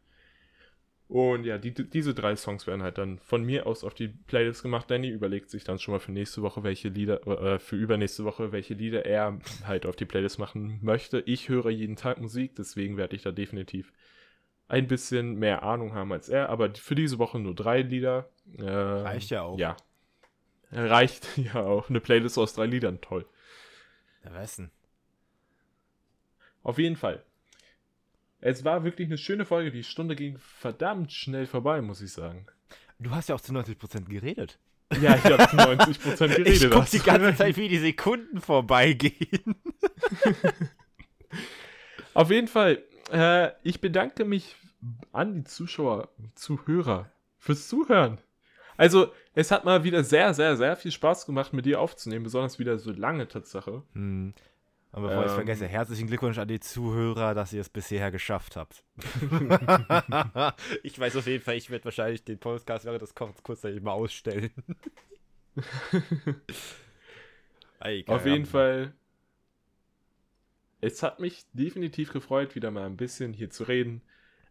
Und 1.12 1.43
ja, 1.43 1.57
die, 1.57 1.74
diese 1.74 2.14
drei 2.14 2.38
Songs 2.38 2.68
werden 2.68 2.84
halt 2.84 2.97
dann 2.97 3.20
von 3.20 3.43
mir 3.43 3.68
aus 3.68 3.84
auf 3.84 3.93
die 3.93 4.07
Playlist 4.07 4.64
gemacht. 4.64 4.89
Danny 4.89 5.09
überlegt 5.09 5.49
sich 5.49 5.66
dann 5.66 5.78
schon 5.78 5.91
mal 5.91 5.99
für 5.99 6.14
nächste 6.14 6.41
Woche, 6.41 6.64
welche 6.64 6.88
Lieder, 6.88 7.28
äh, 7.28 7.59
für 7.59 7.76
übernächste 7.76 8.24
Woche, 8.24 8.53
welche 8.53 8.76
Lieder 8.76 9.05
er 9.05 9.38
halt 9.66 9.86
auf 9.86 9.97
die 9.97 10.05
Playlist 10.05 10.39
machen 10.39 10.80
möchte. 10.82 11.20
Ich 11.26 11.49
höre 11.49 11.70
jeden 11.70 11.97
Tag 11.97 12.22
Musik, 12.22 12.55
deswegen 12.55 12.95
werde 12.95 13.18
ich 13.18 13.24
da 13.24 13.34
definitiv 13.34 13.91
ein 14.70 14.88
bisschen 14.88 15.36
mehr 15.36 15.64
Ahnung 15.64 15.93
haben 15.93 16.14
als 16.14 16.30
er. 16.30 16.47
Aber 16.47 16.74
für 16.74 16.95
diese 16.95 17.20
Woche 17.20 17.39
nur 17.39 17.55
drei 17.55 17.82
Lieder. 17.82 18.30
Äh, 18.57 18.64
Reicht 18.64 19.32
ja 19.32 19.41
auch. 19.41 19.59
Ja. 19.59 19.76
Reicht 20.72 21.28
ja 21.38 21.55
auch. 21.55 21.89
Eine 21.89 21.99
Playlist 21.99 22.38
aus 22.38 22.53
drei 22.53 22.68
Liedern, 22.68 23.01
toll. 23.01 23.26
Wer 24.24 24.34
weiß 24.34 24.55
denn? 24.55 24.72
Auf 26.64 26.78
jeden 26.78 26.95
Fall. 26.95 27.22
Es 28.41 28.65
war 28.65 28.83
wirklich 28.83 29.07
eine 29.07 29.19
schöne 29.19 29.45
Folge. 29.45 29.71
Die 29.71 29.83
Stunde 29.83 30.15
ging 30.15 30.37
verdammt 30.39 31.13
schnell 31.13 31.45
vorbei, 31.45 31.81
muss 31.81 32.01
ich 32.01 32.11
sagen. 32.11 32.47
Du 32.99 33.11
hast 33.11 33.29
ja 33.29 33.35
auch 33.35 33.41
zu 33.41 33.53
90% 33.53 34.09
geredet. 34.09 34.59
Ja, 34.99 35.15
ich 35.15 35.23
habe 35.23 35.47
zu 35.47 35.55
90% 35.55 36.17
geredet. 36.27 36.47
Ich 36.47 36.69
guck 36.69 36.89
die 36.89 36.99
ganze. 36.99 37.35
Zeit, 37.35 37.57
wie 37.57 37.69
die 37.69 37.77
Sekunden 37.77 38.41
vorbeigehen. 38.41 39.53
Auf 42.13 42.29
jeden 42.29 42.47
Fall, 42.47 42.83
äh, 43.11 43.51
ich 43.63 43.79
bedanke 43.79 44.25
mich 44.25 44.55
an 45.11 45.35
die 45.35 45.43
Zuschauer, 45.43 46.09
Zuhörer 46.35 47.11
fürs 47.37 47.67
Zuhören. 47.67 48.19
Also, 48.75 49.13
es 49.33 49.51
hat 49.51 49.63
mal 49.63 49.83
wieder 49.83 50.03
sehr, 50.03 50.33
sehr, 50.33 50.57
sehr 50.57 50.75
viel 50.75 50.91
Spaß 50.91 51.25
gemacht, 51.25 51.53
mit 51.53 51.65
dir 51.65 51.79
aufzunehmen, 51.79 52.23
besonders 52.23 52.57
wieder 52.57 52.79
so 52.79 52.91
lange 52.91 53.27
Tatsache. 53.27 53.83
Hm. 53.93 54.33
Aber 54.91 55.07
bevor 55.07 55.23
ich 55.25 55.29
Ähm. 55.31 55.35
vergesse, 55.35 55.67
herzlichen 55.67 56.07
Glückwunsch 56.07 56.37
an 56.37 56.47
die 56.47 56.59
Zuhörer, 56.59 57.33
dass 57.33 57.53
ihr 57.53 57.61
es 57.61 57.69
bis 57.69 57.87
hierher 57.87 58.11
geschafft 58.11 58.55
habt. 58.57 58.83
ich 60.83 60.99
weiß 60.99 61.15
auf 61.15 61.27
jeden 61.27 61.43
Fall, 61.43 61.55
ich 61.55 61.69
werde 61.69 61.85
wahrscheinlich 61.85 62.23
den 62.23 62.39
Podcast 62.39 62.85
während 62.85 63.01
des 63.01 63.15
Kochens 63.15 63.41
kurzzeitig 63.43 63.81
mal 63.81 63.93
ausstellen. 63.93 64.51
Ei, 67.79 68.03
Auf 68.07 68.25
jeden. 68.25 68.45
Fall, 68.45 68.93
es 70.81 71.03
hat 71.03 71.19
mich 71.19 71.45
definitiv 71.53 72.11
gefreut, 72.11 72.55
wieder 72.55 72.71
mal 72.71 72.85
ein 72.85 72.97
bisschen 72.97 73.33
hier 73.33 73.49
zu 73.49 73.63
reden. 73.63 74.01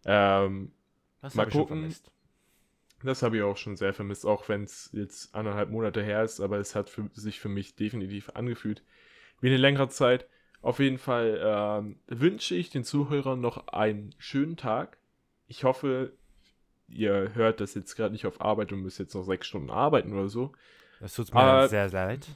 Ähm, 0.04 0.72
Das 1.20 1.34
mal 1.34 1.48
ich 1.48 1.52
gucken. 1.52 1.94
Das 3.02 3.22
habe 3.22 3.38
ich 3.38 3.42
auch 3.42 3.56
schon 3.56 3.76
sehr 3.76 3.94
vermisst, 3.94 4.26
auch 4.26 4.48
wenn 4.48 4.64
es 4.64 4.90
jetzt 4.92 5.34
anderthalb 5.34 5.70
Monate 5.70 6.02
her 6.02 6.22
ist, 6.22 6.40
aber 6.40 6.58
es 6.58 6.74
hat 6.74 6.90
für, 6.90 7.08
sich 7.14 7.40
für 7.40 7.48
mich 7.48 7.74
definitiv 7.74 8.30
angefühlt 8.30 8.82
wie 9.40 9.48
eine 9.48 9.56
längere 9.56 9.88
Zeit. 9.88 10.26
Auf 10.62 10.78
jeden 10.78 10.98
Fall 10.98 11.40
ähm, 11.42 11.98
wünsche 12.06 12.54
ich 12.54 12.70
den 12.70 12.84
Zuhörern 12.84 13.40
noch 13.40 13.68
einen 13.68 14.14
schönen 14.18 14.56
Tag. 14.56 14.98
Ich 15.46 15.64
hoffe, 15.64 16.12
ihr 16.88 17.34
hört 17.34 17.60
das 17.60 17.74
jetzt 17.74 17.94
gerade 17.96 18.12
nicht 18.12 18.26
auf 18.26 18.40
Arbeit 18.40 18.72
und 18.72 18.80
müsst 18.82 18.98
jetzt 18.98 19.14
noch 19.14 19.22
sechs 19.24 19.46
Stunden 19.46 19.70
arbeiten 19.70 20.12
oder 20.12 20.28
so. 20.28 20.52
Das 21.00 21.14
tut 21.14 21.32
mir 21.32 21.40
Aber- 21.40 21.68
sehr 21.68 21.88
leid. 21.90 22.26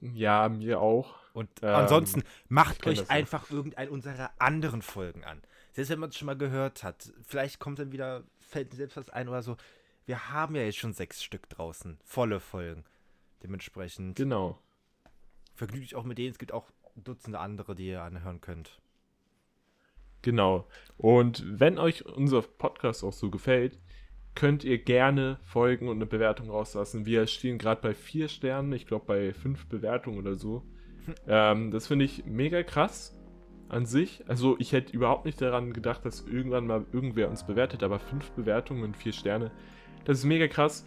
Ja, 0.00 0.48
mir 0.48 0.80
auch. 0.80 1.16
Und 1.34 1.48
Ähm, 1.62 1.68
ansonsten 1.74 2.22
macht 2.48 2.86
euch 2.86 3.10
einfach 3.10 3.50
irgendeine 3.50 3.90
unserer 3.90 4.30
anderen 4.38 4.82
Folgen 4.82 5.24
an. 5.24 5.42
Selbst 5.72 5.90
wenn 5.90 5.98
man 5.98 6.10
es 6.10 6.16
schon 6.16 6.26
mal 6.26 6.36
gehört 6.38 6.84
hat. 6.84 7.12
Vielleicht 7.26 7.58
kommt 7.58 7.80
dann 7.80 7.90
wieder, 7.90 8.22
fällt 8.38 8.70
mir 8.70 8.76
selbst 8.76 8.96
was 8.96 9.10
ein 9.10 9.28
oder 9.28 9.42
so. 9.42 9.56
Wir 10.06 10.30
haben 10.30 10.54
ja 10.54 10.62
jetzt 10.62 10.78
schon 10.78 10.92
sechs 10.92 11.22
Stück 11.22 11.48
draußen. 11.48 11.98
Volle 12.04 12.38
Folgen. 12.38 12.84
Dementsprechend 13.42 14.16
Genau. 14.16 14.58
Vergnügt 15.54 15.86
euch 15.86 15.94
auch 15.94 16.04
mit 16.04 16.18
denen. 16.18 16.30
Es 16.30 16.38
gibt 16.38 16.52
auch 16.52 16.70
Dutzende 16.96 17.40
andere, 17.40 17.74
die 17.74 17.88
ihr 17.88 18.02
anhören 18.02 18.40
könnt. 18.40 18.80
Genau. 20.22 20.66
Und 20.96 21.44
wenn 21.46 21.78
euch 21.78 22.06
unser 22.06 22.42
Podcast 22.42 23.04
auch 23.04 23.12
so 23.12 23.30
gefällt, 23.30 23.78
könnt 24.34 24.64
ihr 24.64 24.78
gerne 24.78 25.38
folgen 25.42 25.88
und 25.88 25.96
eine 25.96 26.06
Bewertung 26.06 26.50
rauslassen. 26.50 27.06
Wir 27.06 27.26
stehen 27.26 27.58
gerade 27.58 27.80
bei 27.80 27.94
vier 27.94 28.28
Sternen, 28.28 28.72
ich 28.72 28.86
glaube 28.86 29.06
bei 29.06 29.32
fünf 29.32 29.66
Bewertungen 29.66 30.18
oder 30.18 30.34
so. 30.34 30.64
ähm, 31.28 31.70
das 31.70 31.86
finde 31.86 32.04
ich 32.04 32.24
mega 32.24 32.62
krass 32.62 33.16
an 33.68 33.86
sich. 33.86 34.24
Also 34.26 34.56
ich 34.58 34.72
hätte 34.72 34.92
überhaupt 34.92 35.24
nicht 35.24 35.40
daran 35.40 35.72
gedacht, 35.72 36.04
dass 36.04 36.26
irgendwann 36.26 36.66
mal 36.66 36.86
irgendwer 36.92 37.28
uns 37.28 37.46
bewertet, 37.46 37.82
aber 37.82 37.98
fünf 37.98 38.30
Bewertungen 38.32 38.82
und 38.82 38.96
vier 38.96 39.12
Sterne, 39.12 39.50
das 40.04 40.18
ist 40.18 40.24
mega 40.24 40.48
krass. 40.48 40.86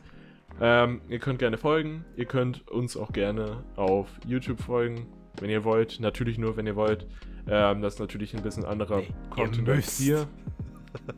Ähm, 0.60 1.02
ihr 1.10 1.20
könnt 1.20 1.40
gerne 1.40 1.58
folgen. 1.58 2.04
Ihr 2.16 2.26
könnt 2.26 2.68
uns 2.70 2.98
auch 2.98 3.12
gerne 3.14 3.64
auf 3.76 4.08
YouTube 4.26 4.62
folgen, 4.62 5.08
wenn 5.40 5.50
ihr 5.50 5.64
wollt. 5.64 6.00
Natürlich 6.00 6.38
nur, 6.38 6.58
wenn 6.58 6.66
ihr 6.68 6.76
wollt. 6.76 7.08
Ähm, 7.48 7.82
das 7.82 7.96
ist 7.96 8.00
natürlich 8.00 8.36
ein 8.36 8.42
bisschen 8.42 8.66
anderer 8.66 8.98
Nee, 8.98 9.08
ihr 9.08 9.30
Content 9.30 9.70
als 9.70 9.98
hier. 9.98 10.28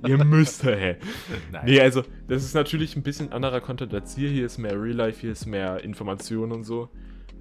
ihr 0.05 0.23
müsst, 0.23 0.63
hä? 0.63 0.97
Nein. 1.51 1.65
Nee, 1.65 1.79
also, 1.79 2.03
das 2.27 2.43
ist 2.43 2.53
natürlich 2.53 2.95
ein 2.95 3.03
bisschen 3.03 3.31
anderer 3.31 3.61
Content 3.61 3.93
als 3.93 4.15
hier. 4.15 4.29
Hier 4.29 4.45
ist 4.45 4.57
mehr 4.57 4.73
Real 4.79 4.95
Life, 4.95 5.21
hier 5.21 5.31
ist 5.31 5.45
mehr 5.45 5.83
Information 5.83 6.51
und 6.51 6.63
so. 6.63 6.89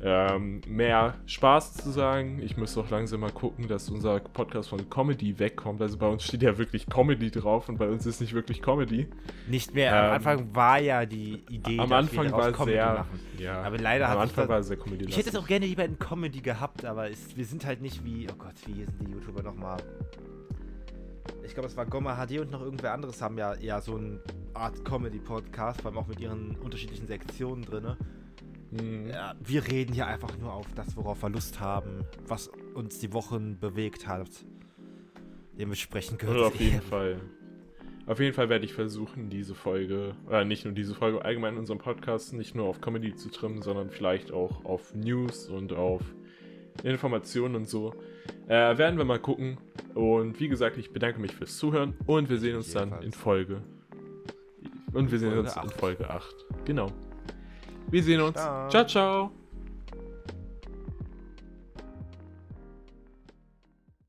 Ähm, 0.00 0.60
mehr 0.68 1.14
Spaß 1.26 1.74
zu 1.74 1.90
sagen. 1.90 2.40
Ich 2.40 2.56
müsste 2.56 2.78
auch 2.80 2.90
langsam 2.90 3.18
mal 3.18 3.32
gucken, 3.32 3.66
dass 3.66 3.90
unser 3.90 4.20
Podcast 4.20 4.68
von 4.68 4.88
Comedy 4.88 5.40
wegkommt. 5.40 5.82
Also 5.82 5.98
bei 5.98 6.06
uns 6.06 6.22
steht 6.22 6.42
ja 6.42 6.56
wirklich 6.56 6.86
Comedy 6.86 7.32
drauf 7.32 7.68
und 7.68 7.78
bei 7.78 7.88
uns 7.88 8.06
ist 8.06 8.20
nicht 8.20 8.32
wirklich 8.32 8.62
Comedy. 8.62 9.08
Nicht 9.48 9.74
mehr. 9.74 9.92
Am 9.96 10.06
Ähm, 10.06 10.12
Anfang 10.12 10.54
war 10.54 10.78
ja 10.80 11.04
die 11.04 11.42
Idee, 11.50 11.80
Am 11.80 11.90
dass 11.90 11.98
Anfang 11.98 12.24
wir 12.26 12.32
war 12.32 12.52
Comedy 12.52 12.72
sehr. 12.76 12.94
machen. 12.94 13.20
Ja, 13.38 13.62
Aber 13.62 13.78
leider 13.78 14.08
am 14.08 14.18
Anfang 14.18 14.48
war 14.48 14.58
es 14.60 14.68
sehr 14.68 14.76
Comedy. 14.76 15.06
Ich 15.06 15.16
hätte 15.16 15.30
es 15.30 15.36
auch 15.36 15.48
gerne 15.48 15.66
lieber 15.66 15.84
in 15.84 15.98
Comedy 15.98 16.40
gehabt, 16.42 16.84
aber 16.84 17.10
es, 17.10 17.36
wir 17.36 17.44
sind 17.44 17.66
halt 17.66 17.82
nicht 17.82 18.04
wie, 18.04 18.28
oh 18.30 18.36
Gott, 18.38 18.54
wie 18.66 18.84
sind 18.84 19.00
die 19.00 19.10
YouTuber 19.12 19.42
nochmal? 19.42 19.78
Ich 21.44 21.54
glaube, 21.54 21.68
es 21.68 21.76
war 21.76 21.86
Gomma 21.86 22.14
HD 22.24 22.38
und 22.38 22.50
noch 22.52 22.60
irgendwer 22.60 22.92
anderes 22.92 23.20
haben 23.20 23.36
ja, 23.38 23.54
ja 23.56 23.80
so 23.80 23.96
eine 23.96 24.20
Art 24.54 24.84
Comedy-Podcast, 24.84 25.80
vor 25.80 25.90
allem 25.90 25.98
auch 25.98 26.06
mit 26.06 26.20
ihren 26.20 26.56
unterschiedlichen 26.56 27.06
Sektionen 27.06 27.64
drin. 27.64 27.96
Mhm. 28.70 29.10
Ja, 29.10 29.34
wir 29.40 29.66
reden 29.66 29.92
hier 29.92 30.06
einfach 30.06 30.36
nur 30.38 30.52
auf 30.52 30.66
das, 30.74 30.96
worauf 30.96 31.22
wir 31.22 31.30
Lust 31.30 31.60
haben, 31.60 32.04
was 32.26 32.50
uns 32.74 32.98
die 32.98 33.12
Wochen 33.12 33.58
bewegt 33.58 34.06
hat. 34.06 34.30
Dementsprechend 35.58 36.18
gehört 36.18 36.38
es 36.38 36.46
auf 36.46 36.60
jeden 36.60 36.82
Fall. 36.82 37.20
Auf 38.06 38.20
jeden 38.20 38.32
Fall 38.32 38.48
werde 38.48 38.64
ich 38.64 38.72
versuchen, 38.72 39.28
diese 39.28 39.54
Folge, 39.54 40.14
äh, 40.30 40.44
nicht 40.44 40.64
nur 40.64 40.72
diese 40.72 40.94
Folge, 40.94 41.22
allgemein 41.22 41.58
unseren 41.58 41.76
Podcast 41.76 42.32
nicht 42.32 42.54
nur 42.54 42.66
auf 42.66 42.80
Comedy 42.80 43.14
zu 43.14 43.28
trimmen, 43.28 43.60
sondern 43.60 43.90
vielleicht 43.90 44.32
auch 44.32 44.64
auf 44.64 44.94
News 44.94 45.48
und 45.48 45.74
auf 45.74 46.00
Informationen 46.84 47.54
und 47.54 47.68
so. 47.68 47.92
Äh, 48.46 48.78
werden 48.78 48.96
wir 48.96 49.04
mal 49.04 49.18
gucken. 49.18 49.58
Und 49.94 50.40
wie 50.40 50.48
gesagt, 50.48 50.78
ich 50.78 50.90
bedanke 50.90 51.20
mich 51.20 51.32
fürs 51.32 51.58
Zuhören 51.58 51.94
und 52.06 52.30
wir 52.30 52.38
sehen 52.38 52.56
uns 52.56 52.72
dann 52.72 53.02
in 53.02 53.12
Folge. 53.12 53.62
Und 54.94 55.10
wir 55.10 55.18
sehen 55.18 55.32
Folge 55.32 55.48
uns 55.48 55.56
in. 55.56 55.78
Folge 55.78 56.08
8. 56.08 56.46
Genau. 56.64 56.90
Wir 57.90 58.02
sehen 58.02 58.20
uns. 58.20 58.36
Ciao. 58.70 58.84
ciao. 58.84 59.37